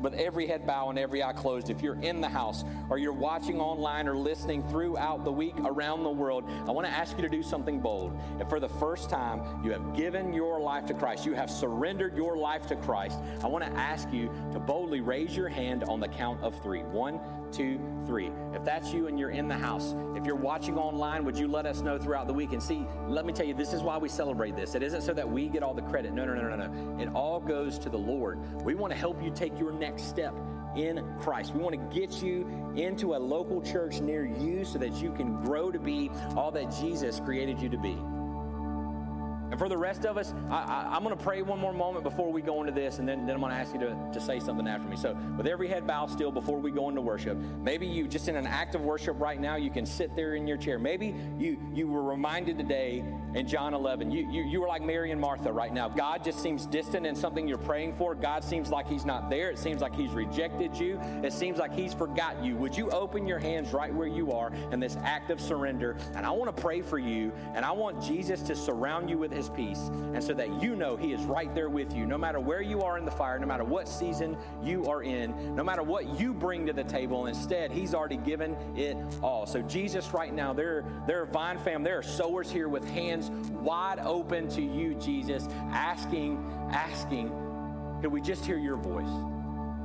with 0.00 0.14
every 0.14 0.46
head 0.46 0.66
bow 0.66 0.90
and 0.90 0.98
every 0.98 1.22
eye 1.22 1.32
closed, 1.32 1.70
if 1.70 1.82
you're 1.82 2.00
in 2.02 2.20
the 2.20 2.28
house 2.28 2.64
or 2.90 2.98
you're 2.98 3.12
watching 3.12 3.60
online 3.60 4.08
or 4.08 4.16
listening 4.16 4.62
throughout 4.68 5.24
the 5.24 5.32
week 5.32 5.54
around 5.64 6.02
the 6.02 6.10
world, 6.10 6.44
I 6.66 6.70
want 6.70 6.86
to 6.86 6.92
ask 6.92 7.16
you 7.16 7.22
to 7.22 7.28
do 7.28 7.42
something 7.42 7.80
bold. 7.80 8.18
If 8.40 8.48
for 8.48 8.60
the 8.60 8.68
first 8.68 9.10
time 9.10 9.64
you 9.64 9.72
have 9.72 9.96
given 9.96 10.32
your 10.32 10.60
life 10.60 10.86
to 10.86 10.94
Christ, 10.94 11.26
you 11.26 11.34
have 11.34 11.50
surrendered 11.50 12.16
your 12.16 12.36
life 12.36 12.66
to 12.68 12.76
Christ, 12.76 13.18
I 13.42 13.46
want 13.46 13.64
to 13.64 13.70
ask 13.72 14.12
you 14.12 14.30
to 14.52 14.58
boldly 14.58 15.00
raise 15.00 15.36
your 15.36 15.48
hand 15.48 15.84
on 15.84 16.00
the 16.00 16.08
count 16.08 16.42
of 16.42 16.60
three. 16.62 16.82
One, 16.82 17.20
two, 17.52 17.78
three. 18.06 18.30
If 18.54 18.64
that's 18.64 18.92
you 18.92 19.06
and 19.08 19.18
you're 19.18 19.30
in 19.30 19.48
the 19.48 19.56
house, 19.56 19.94
if 20.14 20.24
you're 20.24 20.36
watching 20.36 20.76
online, 20.76 21.24
would 21.24 21.38
you 21.38 21.48
let 21.48 21.66
us 21.66 21.80
know 21.80 21.98
throughout 21.98 22.26
the 22.26 22.32
week? 22.32 22.52
And 22.52 22.62
see, 22.62 22.86
let 23.08 23.26
me 23.26 23.32
tell 23.32 23.46
you, 23.46 23.54
this 23.54 23.72
is 23.72 23.82
why 23.82 23.98
we 23.98 24.08
celebrate 24.08 24.56
this. 24.56 24.74
It 24.74 24.82
isn't 24.82 25.02
so 25.02 25.12
that 25.14 25.28
we 25.28 25.48
get 25.48 25.62
all 25.62 25.74
the 25.74 25.82
credit. 25.82 26.12
No, 26.12 26.24
no, 26.24 26.34
no, 26.34 26.54
no, 26.54 26.66
no. 26.66 27.02
It 27.02 27.08
all 27.14 27.40
goes 27.40 27.78
to 27.80 27.88
the 27.88 27.98
Lord. 27.98 28.38
We 28.64 28.74
want 28.74 28.92
to 28.92 28.98
help 28.98 29.22
you 29.22 29.30
take 29.30 29.58
your 29.58 29.72
next 29.72 30.08
step 30.08 30.34
in 30.76 31.02
Christ. 31.18 31.54
We 31.54 31.60
want 31.60 31.74
to 31.74 31.98
get 31.98 32.22
you 32.22 32.46
into 32.76 33.14
a 33.14 33.18
local 33.18 33.62
church 33.62 34.00
near 34.00 34.26
you 34.26 34.64
so 34.64 34.78
that 34.78 34.94
you 35.02 35.12
can 35.12 35.42
grow 35.42 35.70
to 35.70 35.78
be 35.78 36.10
all 36.36 36.50
that 36.52 36.70
Jesus 36.80 37.20
created 37.20 37.60
you 37.60 37.68
to 37.70 37.78
be. 37.78 37.96
And 39.50 39.58
for 39.58 39.68
the 39.68 39.78
rest 39.78 40.04
of 40.04 40.18
us, 40.18 40.34
I, 40.50 40.96
am 40.96 41.02
going 41.04 41.16
to 41.16 41.22
pray 41.22 41.42
one 41.42 41.58
more 41.58 41.72
moment 41.72 42.04
before 42.04 42.32
we 42.32 42.42
go 42.42 42.60
into 42.60 42.72
this, 42.72 42.98
and 42.98 43.08
then, 43.08 43.26
then 43.26 43.34
I'm 43.34 43.40
going 43.40 43.52
to 43.52 43.58
ask 43.58 43.72
you 43.72 43.80
to, 43.80 43.96
to 44.12 44.20
say 44.20 44.40
something 44.40 44.66
after 44.66 44.88
me. 44.88 44.96
So, 44.96 45.16
with 45.36 45.46
every 45.46 45.68
head 45.68 45.86
bowed 45.86 46.10
still 46.10 46.32
before 46.32 46.58
we 46.58 46.70
go 46.70 46.88
into 46.88 47.00
worship, 47.00 47.38
maybe 47.62 47.86
you 47.86 48.08
just 48.08 48.28
in 48.28 48.36
an 48.36 48.46
act 48.46 48.74
of 48.74 48.80
worship 48.82 49.20
right 49.20 49.40
now, 49.40 49.56
you 49.56 49.70
can 49.70 49.86
sit 49.86 50.14
there 50.16 50.34
in 50.34 50.46
your 50.46 50.56
chair. 50.56 50.78
Maybe 50.78 51.14
you, 51.38 51.58
you 51.72 51.86
were 51.88 52.02
reminded 52.02 52.58
today 52.58 53.04
in 53.36 53.46
John 53.46 53.74
11, 53.74 54.10
you, 54.10 54.26
you, 54.30 54.44
you 54.44 54.60
were 54.62 54.66
like 54.66 54.82
Mary 54.82 55.10
and 55.10 55.20
Martha 55.20 55.52
right 55.52 55.72
now. 55.72 55.90
God 55.90 56.24
just 56.24 56.42
seems 56.42 56.64
distant 56.64 57.06
in 57.06 57.14
something 57.14 57.46
you're 57.46 57.58
praying 57.58 57.94
for. 57.94 58.14
God 58.14 58.42
seems 58.42 58.70
like 58.70 58.88
He's 58.88 59.04
not 59.04 59.28
there. 59.28 59.50
It 59.50 59.58
seems 59.58 59.82
like 59.82 59.94
He's 59.94 60.12
rejected 60.12 60.74
you. 60.74 60.98
It 61.22 61.34
seems 61.34 61.58
like 61.58 61.74
He's 61.74 61.92
forgot 61.92 62.42
you. 62.42 62.56
Would 62.56 62.76
you 62.76 62.88
open 62.90 63.26
your 63.26 63.38
hands 63.38 63.74
right 63.74 63.92
where 63.92 64.06
you 64.06 64.32
are 64.32 64.50
in 64.72 64.80
this 64.80 64.96
act 65.02 65.30
of 65.30 65.38
surrender? 65.38 65.98
And 66.14 66.24
I 66.24 66.30
want 66.30 66.54
to 66.54 66.62
pray 66.62 66.80
for 66.80 66.98
you, 66.98 67.30
and 67.54 67.62
I 67.62 67.72
want 67.72 68.02
Jesus 68.02 68.40
to 68.42 68.56
surround 68.56 69.10
you 69.10 69.18
with 69.18 69.32
his 69.36 69.48
peace. 69.50 69.90
And 70.14 70.22
so 70.22 70.32
that 70.34 70.62
you 70.62 70.74
know 70.74 70.96
he 70.96 71.12
is 71.12 71.22
right 71.22 71.54
there 71.54 71.68
with 71.68 71.94
you, 71.94 72.06
no 72.06 72.18
matter 72.18 72.40
where 72.40 72.62
you 72.62 72.82
are 72.82 72.98
in 72.98 73.04
the 73.04 73.10
fire, 73.10 73.38
no 73.38 73.46
matter 73.46 73.64
what 73.64 73.88
season 73.88 74.36
you 74.62 74.86
are 74.86 75.02
in, 75.02 75.54
no 75.54 75.62
matter 75.62 75.82
what 75.82 76.18
you 76.18 76.32
bring 76.32 76.66
to 76.66 76.72
the 76.72 76.84
table. 76.84 77.26
Instead, 77.26 77.70
he's 77.70 77.94
already 77.94 78.16
given 78.16 78.56
it 78.76 78.96
all. 79.22 79.46
So, 79.46 79.62
Jesus, 79.62 80.12
right 80.12 80.32
now, 80.34 80.52
there, 80.52 80.84
there 81.06 81.22
are 81.22 81.26
Vine 81.26 81.58
fam, 81.58 81.82
there 81.82 81.98
are 81.98 82.02
sowers 82.02 82.50
here 82.50 82.68
with 82.68 82.88
hands 82.88 83.30
wide 83.50 83.98
open 83.98 84.48
to 84.50 84.62
you, 84.62 84.94
Jesus, 84.94 85.46
asking, 85.70 86.42
asking, 86.72 87.30
could 88.00 88.12
we 88.12 88.20
just 88.20 88.44
hear 88.44 88.58
your 88.58 88.76
voice? 88.76 89.35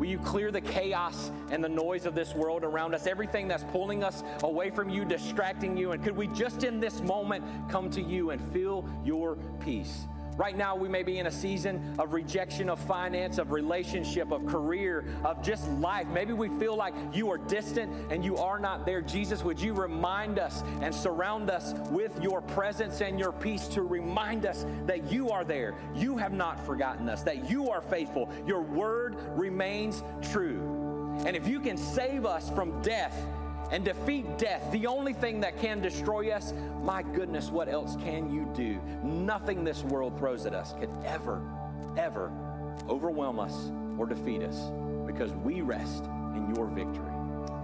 Will 0.02 0.08
you 0.08 0.18
clear 0.18 0.50
the 0.50 0.62
chaos 0.62 1.30
and 1.52 1.64
the 1.64 1.70
noise 1.70 2.08
of 2.08 2.16
this 2.16 2.34
world 2.34 2.64
around 2.64 2.96
us, 2.96 3.06
everything 3.06 3.48
that's 3.48 3.64
pulling 3.66 4.04
us 4.04 4.24
away 4.42 4.72
from 4.72 4.90
you, 4.90 5.06
distracting 5.06 5.78
you? 5.78 5.92
And 5.92 6.04
could 6.04 6.18
we 6.18 6.26
just 6.26 6.64
in 6.64 6.80
this 6.80 7.04
moment 7.04 7.46
come 7.70 7.88
to 7.92 8.02
you 8.02 8.32
and 8.32 8.42
feel 8.52 8.84
your 9.06 9.36
peace? 9.60 10.08
Right 10.42 10.58
now, 10.58 10.76
we 10.76 10.90
may 10.90 11.04
be 11.04 11.20
in 11.20 11.28
a 11.28 11.32
season 11.32 11.94
of 12.00 12.14
rejection 12.14 12.68
of 12.68 12.80
finance, 12.80 13.38
of 13.38 13.52
relationship, 13.52 14.32
of 14.32 14.44
career, 14.48 15.06
of 15.24 15.44
just 15.44 15.70
life. 15.74 16.08
Maybe 16.08 16.34
we 16.34 16.50
feel 16.58 16.76
like 16.76 16.96
you 17.14 17.30
are 17.30 17.38
distant 17.38 18.12
and 18.12 18.26
you 18.26 18.38
are 18.38 18.58
not 18.58 18.84
there. 18.84 19.04
Jesus, 19.04 19.44
would 19.44 19.62
you 19.62 19.76
remind 19.76 20.40
us 20.40 20.64
and 20.82 20.96
surround 20.96 21.52
us 21.52 21.76
with 21.92 22.20
your 22.24 22.42
presence 22.42 23.02
and 23.02 23.20
your 23.20 23.32
peace 23.32 23.68
to 23.68 23.84
remind 23.84 24.48
us 24.48 24.66
that 24.88 25.12
you 25.12 25.30
are 25.30 25.44
there? 25.44 25.76
You 25.94 26.18
have 26.18 26.34
not 26.34 26.66
forgotten 26.66 27.08
us, 27.08 27.22
that 27.22 27.48
you 27.48 27.70
are 27.70 27.82
faithful. 27.84 28.28
Your 28.48 28.62
word 28.62 29.18
remains 29.38 30.04
true. 30.32 30.60
And 31.24 31.36
if 31.36 31.48
you 31.48 31.60
can 31.60 31.78
save 31.78 32.26
us 32.26 32.50
from 32.50 32.82
death, 32.82 33.16
and 33.72 33.86
defeat 33.86 34.38
death, 34.38 34.70
the 34.72 34.86
only 34.86 35.14
thing 35.14 35.40
that 35.40 35.58
can 35.60 35.82
destroy 35.82 36.32
us, 36.32 36.54
my 36.84 37.02
goodness, 37.02 37.50
what 37.50 37.70
else 37.70 37.96
can 38.04 38.32
you 38.32 38.52
do? 38.54 38.80
Nothing 39.04 39.64
this 39.64 39.84
world 39.84 40.18
throws 40.18 40.46
at 40.46 40.54
us 40.54 40.74
could 40.74 40.90
ever, 41.06 41.42
ever 41.98 42.32
overwhelm 42.90 43.40
us 43.40 43.72
or 43.98 44.06
defeat 44.06 44.42
us 44.44 44.72
because 45.06 45.32
we 45.32 45.62
rest 45.62 46.04
in 46.36 46.54
your 46.56 46.68
victory. 46.68 47.14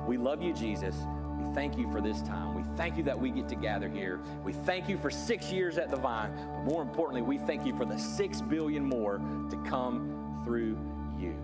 We 0.07 0.17
love 0.17 0.41
you, 0.41 0.53
Jesus. 0.53 0.95
We 1.37 1.53
thank 1.53 1.77
you 1.77 1.91
for 1.91 1.99
this 1.99 2.21
time. 2.21 2.55
We 2.55 2.63
thank 2.77 2.97
you 2.97 3.03
that 3.03 3.19
we 3.19 3.29
get 3.29 3.49
to 3.49 3.55
gather 3.55 3.89
here. 3.89 4.21
We 4.43 4.53
thank 4.53 4.87
you 4.87 4.97
for 4.97 5.09
six 5.09 5.51
years 5.51 5.77
at 5.77 5.91
the 5.91 5.97
Vine. 5.97 6.31
But 6.35 6.71
more 6.71 6.81
importantly, 6.81 7.21
we 7.21 7.37
thank 7.37 7.65
you 7.65 7.75
for 7.75 7.85
the 7.85 7.97
six 7.97 8.41
billion 8.41 8.85
more 8.85 9.19
to 9.49 9.57
come 9.67 10.41
through 10.45 10.77
you. 11.19 11.35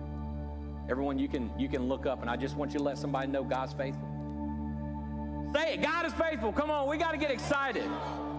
Everyone, 0.88 1.18
you 1.18 1.28
can 1.28 1.50
you 1.58 1.68
can 1.68 1.88
look 1.88 2.06
up, 2.06 2.20
and 2.20 2.30
I 2.30 2.36
just 2.36 2.56
want 2.56 2.72
you 2.72 2.78
to 2.78 2.84
let 2.84 2.98
somebody 2.98 3.30
know 3.30 3.42
God's 3.42 3.72
faithful. 3.72 4.13
Say 5.54 5.74
it. 5.74 5.82
God 5.82 6.04
is 6.04 6.12
faithful. 6.14 6.52
Come 6.52 6.70
on, 6.70 6.88
we 6.88 6.96
got 6.96 7.12
to 7.12 7.16
get 7.16 7.30
excited. 7.30 7.88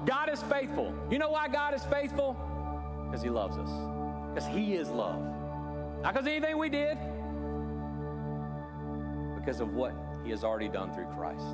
God 0.05 0.29
is 0.29 0.41
faithful. 0.43 0.93
You 1.09 1.17
know 1.17 1.29
why 1.29 1.47
God 1.47 1.73
is 1.73 1.83
faithful? 1.85 2.37
Because 3.05 3.23
He 3.23 3.29
loves 3.29 3.57
us. 3.57 3.69
Because 4.33 4.49
He 4.49 4.75
is 4.75 4.89
love. 4.89 5.21
Not 6.03 6.13
because 6.13 6.27
anything 6.27 6.57
we 6.57 6.69
did, 6.69 6.97
because 9.39 9.61
of 9.61 9.73
what 9.73 9.93
He 10.25 10.31
has 10.31 10.43
already 10.43 10.67
done 10.67 10.93
through 10.93 11.05
Christ. 11.05 11.45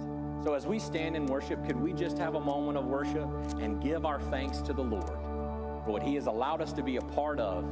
So 0.43 0.55
as 0.55 0.66
we 0.66 0.80
stand 0.80 1.16
in 1.16 1.28
worship, 1.28 1.64
could 1.68 1.80
we 1.80 1.93
just 1.93 2.18
have 2.18 2.34
a 2.34 2.41
moment 2.41 2.78
of 2.78 2.86
worship 2.86 3.30
and 3.59 3.80
give 3.82 4.05
our 4.05 4.20
thanks 4.20 4.57
to 4.62 4.74
the 4.74 4.82
Lord 4.82 5.05
for 5.05 5.91
what 5.91 6.01
He 6.01 6.16
has 6.16 6.26
allowed 6.26 6.62
us 6.62 6.74
to 6.74 6.82
be 6.82 6.95
a 6.95 7.01
part 7.01 7.39
of 7.39 7.64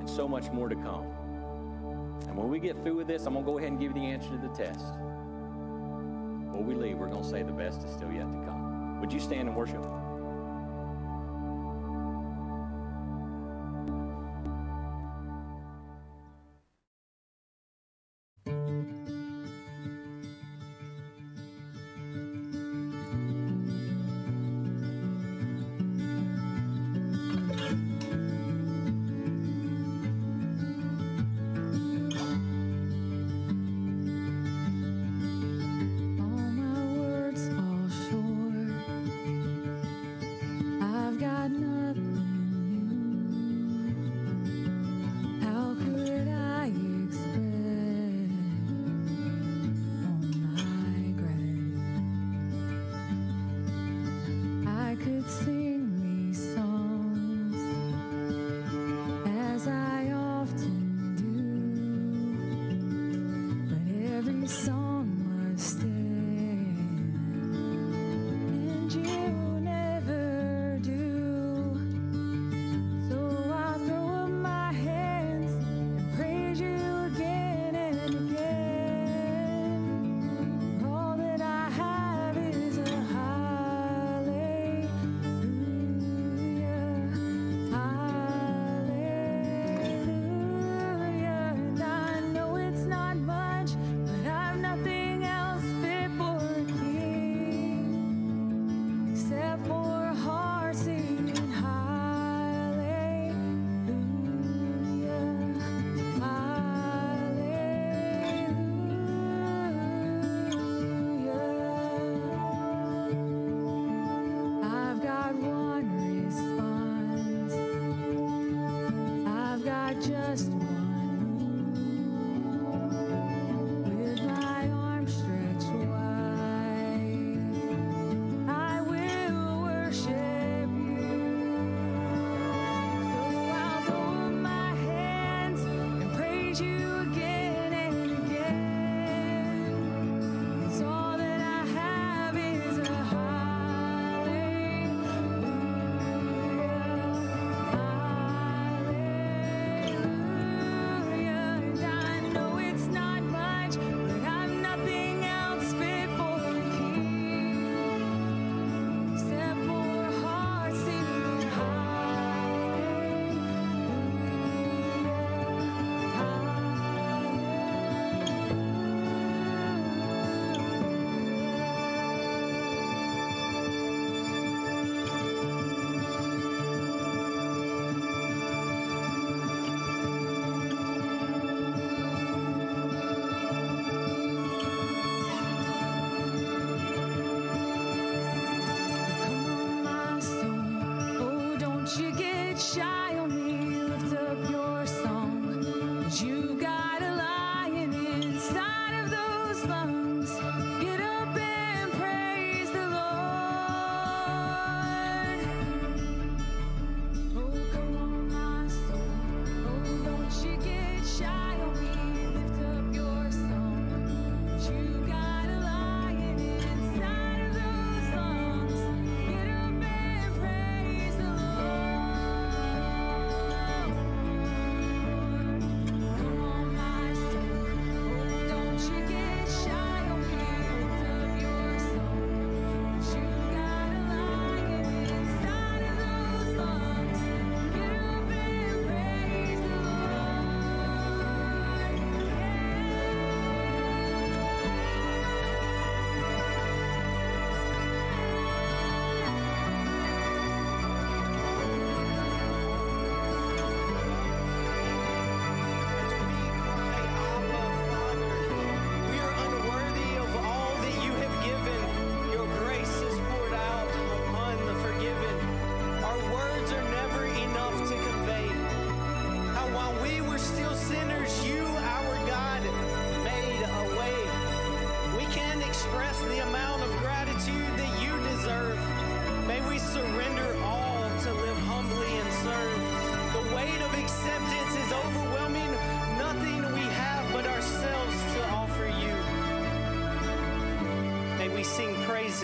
and 0.00 0.08
so 0.08 0.26
much 0.26 0.50
more 0.50 0.70
to 0.70 0.76
come? 0.76 1.04
And 2.26 2.36
when 2.36 2.48
we 2.48 2.58
get 2.58 2.82
through 2.82 2.96
with 2.96 3.06
this, 3.06 3.26
I'm 3.26 3.34
going 3.34 3.44
to 3.44 3.52
go 3.52 3.58
ahead 3.58 3.70
and 3.70 3.78
give 3.78 3.94
you 3.94 4.02
the 4.02 4.06
answer 4.06 4.30
to 4.30 4.38
the 4.38 4.48
test. 4.48 4.94
Before 6.54 6.68
we 6.68 6.76
leave, 6.76 6.98
we're 6.98 7.08
going 7.08 7.24
to 7.24 7.28
say 7.28 7.42
the 7.42 7.50
best 7.50 7.82
is 7.82 7.90
still 7.90 8.12
yet 8.12 8.30
to 8.30 8.46
come. 8.46 9.00
Would 9.00 9.12
you 9.12 9.18
stand 9.18 9.48
and 9.48 9.56
worship? 9.56 9.84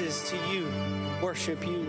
To 0.09 0.37
you, 0.51 0.67
worship 1.23 1.67
you 1.67 1.80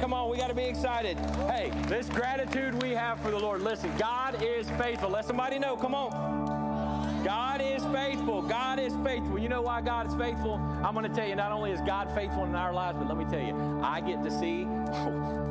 Come 0.00 0.14
on, 0.14 0.30
we 0.30 0.38
got 0.38 0.48
to 0.48 0.54
be 0.54 0.64
excited. 0.64 1.18
Hey, 1.46 1.70
this 1.86 2.08
gratitude 2.08 2.80
we 2.82 2.92
have 2.92 3.20
for 3.20 3.30
the 3.30 3.38
Lord. 3.38 3.60
Listen, 3.60 3.92
God 3.98 4.42
is 4.42 4.68
faithful. 4.70 5.10
Let 5.10 5.26
somebody 5.26 5.58
know. 5.58 5.76
Come 5.76 5.94
on. 5.94 7.22
God 7.22 7.60
is 7.60 7.84
faithful. 7.84 8.40
God 8.40 8.78
is 8.78 8.94
faithful. 9.04 9.38
You 9.38 9.50
know 9.50 9.60
why 9.60 9.82
God 9.82 10.06
is 10.06 10.14
faithful? 10.14 10.54
I'm 10.54 10.94
going 10.94 11.06
to 11.06 11.14
tell 11.14 11.28
you, 11.28 11.36
not 11.36 11.52
only 11.52 11.70
is 11.72 11.82
God 11.82 12.10
faithful 12.14 12.44
in 12.44 12.54
our 12.54 12.72
lives, 12.72 12.96
but 12.98 13.08
let 13.08 13.18
me 13.18 13.26
tell 13.30 13.44
you, 13.46 13.82
I 13.84 14.00
get 14.00 14.22
to 14.24 14.30
see 14.30 14.64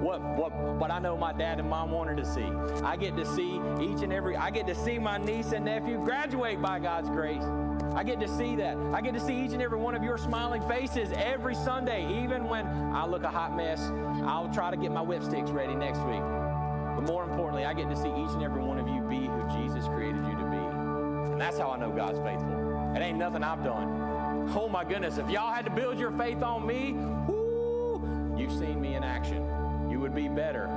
what, 0.01 0.19
what, 0.19 0.51
what 0.51 0.89
I 0.89 0.97
know 0.97 1.15
my 1.15 1.31
dad 1.31 1.59
and 1.59 1.69
mom 1.69 1.91
wanted 1.91 2.17
to 2.17 2.25
see. 2.25 2.49
I 2.83 2.97
get 2.97 3.15
to 3.17 3.25
see 3.27 3.61
each 3.79 4.01
and 4.01 4.11
every, 4.11 4.35
I 4.35 4.49
get 4.49 4.65
to 4.65 4.73
see 4.73 4.97
my 4.97 5.19
niece 5.19 5.51
and 5.51 5.65
nephew 5.65 6.03
graduate 6.03 6.59
by 6.59 6.79
God's 6.79 7.09
grace. 7.09 7.43
I 7.95 8.03
get 8.03 8.19
to 8.19 8.27
see 8.27 8.55
that. 8.57 8.77
I 8.93 9.01
get 9.01 9.13
to 9.13 9.19
see 9.19 9.43
each 9.43 9.51
and 9.51 9.61
every 9.61 9.77
one 9.77 9.95
of 9.95 10.03
your 10.03 10.17
smiling 10.17 10.61
faces 10.67 11.11
every 11.15 11.55
Sunday, 11.55 12.23
even 12.23 12.47
when 12.47 12.65
I 12.67 13.05
look 13.05 13.23
a 13.23 13.29
hot 13.29 13.55
mess. 13.55 13.81
I'll 14.25 14.49
try 14.53 14.71
to 14.71 14.77
get 14.77 14.91
my 14.91 15.03
whipsticks 15.03 15.53
ready 15.53 15.75
next 15.75 15.99
week. 15.99 16.21
But 16.95 17.01
more 17.07 17.23
importantly, 17.23 17.65
I 17.65 17.73
get 17.73 17.89
to 17.89 17.95
see 17.95 18.09
each 18.09 18.31
and 18.31 18.43
every 18.43 18.61
one 18.61 18.77
of 18.77 18.87
you 18.87 19.01
be 19.01 19.27
who 19.27 19.63
Jesus 19.63 19.85
created 19.87 20.23
you 20.25 20.35
to 20.37 20.49
be. 20.49 21.31
And 21.31 21.41
that's 21.41 21.57
how 21.57 21.71
I 21.71 21.77
know 21.77 21.91
God's 21.91 22.19
faithful. 22.19 22.93
It 22.95 22.99
ain't 22.99 23.17
nothing 23.17 23.43
I've 23.43 23.63
done. 23.63 24.51
Oh 24.55 24.67
my 24.67 24.83
goodness, 24.83 25.17
if 25.17 25.29
y'all 25.29 25.53
had 25.53 25.65
to 25.65 25.71
build 25.71 25.99
your 25.99 26.11
faith 26.11 26.41
on 26.41 26.65
me, 26.65 26.93
whoo, 27.27 28.35
you've 28.37 28.51
seen 28.51 28.81
me 28.81 28.95
in 28.95 29.03
action. 29.03 29.45
You 29.89 29.99
would 29.99 30.15
be 30.15 30.27
better, 30.27 30.67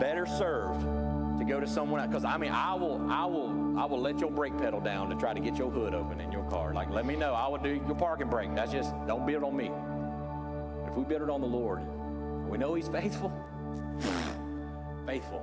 better 0.00 0.26
served 0.26 0.80
to 1.38 1.44
go 1.44 1.60
to 1.60 1.66
someone 1.66 2.00
else. 2.00 2.08
Because 2.08 2.24
I 2.24 2.36
mean, 2.36 2.52
I 2.52 2.74
will, 2.74 3.10
I 3.10 3.24
will, 3.26 3.48
I 3.80 3.86
will 3.86 3.98
let 3.98 4.18
your 4.18 4.30
brake 4.30 4.58
pedal 4.58 4.78
down 4.78 5.08
to 5.08 5.16
try 5.16 5.32
to 5.32 5.40
get 5.40 5.56
your 5.56 5.70
hood 5.70 5.94
open 5.94 6.20
in 6.20 6.30
your 6.30 6.44
car. 6.50 6.74
Like, 6.74 6.90
let 6.90 7.06
me 7.06 7.16
know. 7.16 7.32
I 7.32 7.48
will 7.48 7.56
do 7.56 7.70
your 7.86 7.94
parking 7.94 8.28
brake. 8.28 8.54
That's 8.54 8.70
just 8.70 8.92
don't 9.06 9.26
build 9.26 9.42
on 9.42 9.56
me. 9.56 9.70
If 10.86 10.94
we 10.98 11.04
build 11.04 11.22
it 11.22 11.30
on 11.30 11.40
the 11.40 11.46
Lord, 11.46 11.80
we 12.46 12.58
know 12.58 12.74
He's 12.74 12.88
faithful. 12.88 13.32
faithful. 15.06 15.42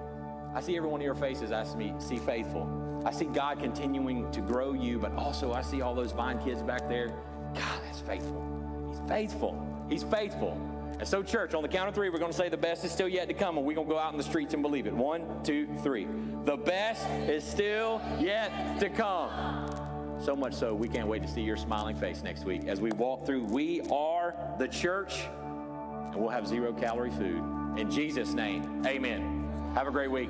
I 0.53 0.61
see 0.61 0.77
every 0.77 0.87
one 0.87 1.01
of 1.01 1.05
your 1.05 1.15
faces. 1.15 1.51
I 1.51 1.63
see, 1.63 1.95
see 1.97 2.17
faithful. 2.17 3.01
I 3.07 3.11
see 3.11 3.25
God 3.25 3.57
continuing 3.57 4.29
to 4.31 4.41
grow 4.41 4.73
you, 4.73 4.99
but 4.99 5.15
also 5.15 5.53
I 5.53 5.63
see 5.63 5.81
all 5.81 5.95
those 5.95 6.11
vine 6.11 6.37
kids 6.43 6.61
back 6.61 6.87
there. 6.87 7.07
God, 7.55 7.81
that's 7.85 8.01
faithful. 8.01 8.45
He's 8.87 9.09
faithful. 9.09 9.85
He's 9.89 10.03
faithful. 10.03 10.61
And 10.99 11.07
so, 11.07 11.21
church, 11.21 11.53
on 11.53 11.61
the 11.61 11.67
count 11.67 11.87
of 11.87 11.93
three, 11.93 12.09
we're 12.09 12.17
going 12.17 12.31
to 12.31 12.37
say 12.37 12.49
the 12.49 12.57
best 12.57 12.83
is 12.83 12.91
still 12.91 13.07
yet 13.07 13.27
to 13.27 13.33
come, 13.33 13.57
and 13.57 13.65
we're 13.65 13.75
going 13.75 13.87
to 13.87 13.93
go 13.93 13.99
out 13.99 14.11
in 14.13 14.17
the 14.17 14.23
streets 14.23 14.53
and 14.55 14.63
believe 14.63 14.87
it. 14.87 14.93
One, 14.93 15.43
two, 15.43 15.67
three. 15.83 16.07
The 16.45 16.57
best 16.57 17.07
is 17.29 17.43
still 17.43 18.01
yet 18.19 18.79
to 18.79 18.89
come. 18.89 20.19
So 20.19 20.35
much 20.35 20.55
so, 20.55 20.73
we 20.73 20.89
can't 20.89 21.07
wait 21.07 21.21
to 21.21 21.27
see 21.27 21.41
your 21.41 21.57
smiling 21.57 21.95
face 21.95 22.23
next 22.23 22.45
week 22.45 22.65
as 22.65 22.81
we 22.81 22.91
walk 22.91 23.27
through 23.27 23.43
We 23.45 23.81
Are 23.91 24.33
the 24.57 24.67
Church, 24.67 25.25
and 25.25 26.15
we'll 26.15 26.29
have 26.29 26.47
zero 26.47 26.73
calorie 26.73 27.11
food. 27.11 27.43
In 27.77 27.91
Jesus' 27.91 28.33
name, 28.33 28.83
amen. 28.87 29.71
Have 29.75 29.85
a 29.85 29.91
great 29.91 30.09
week. 30.09 30.29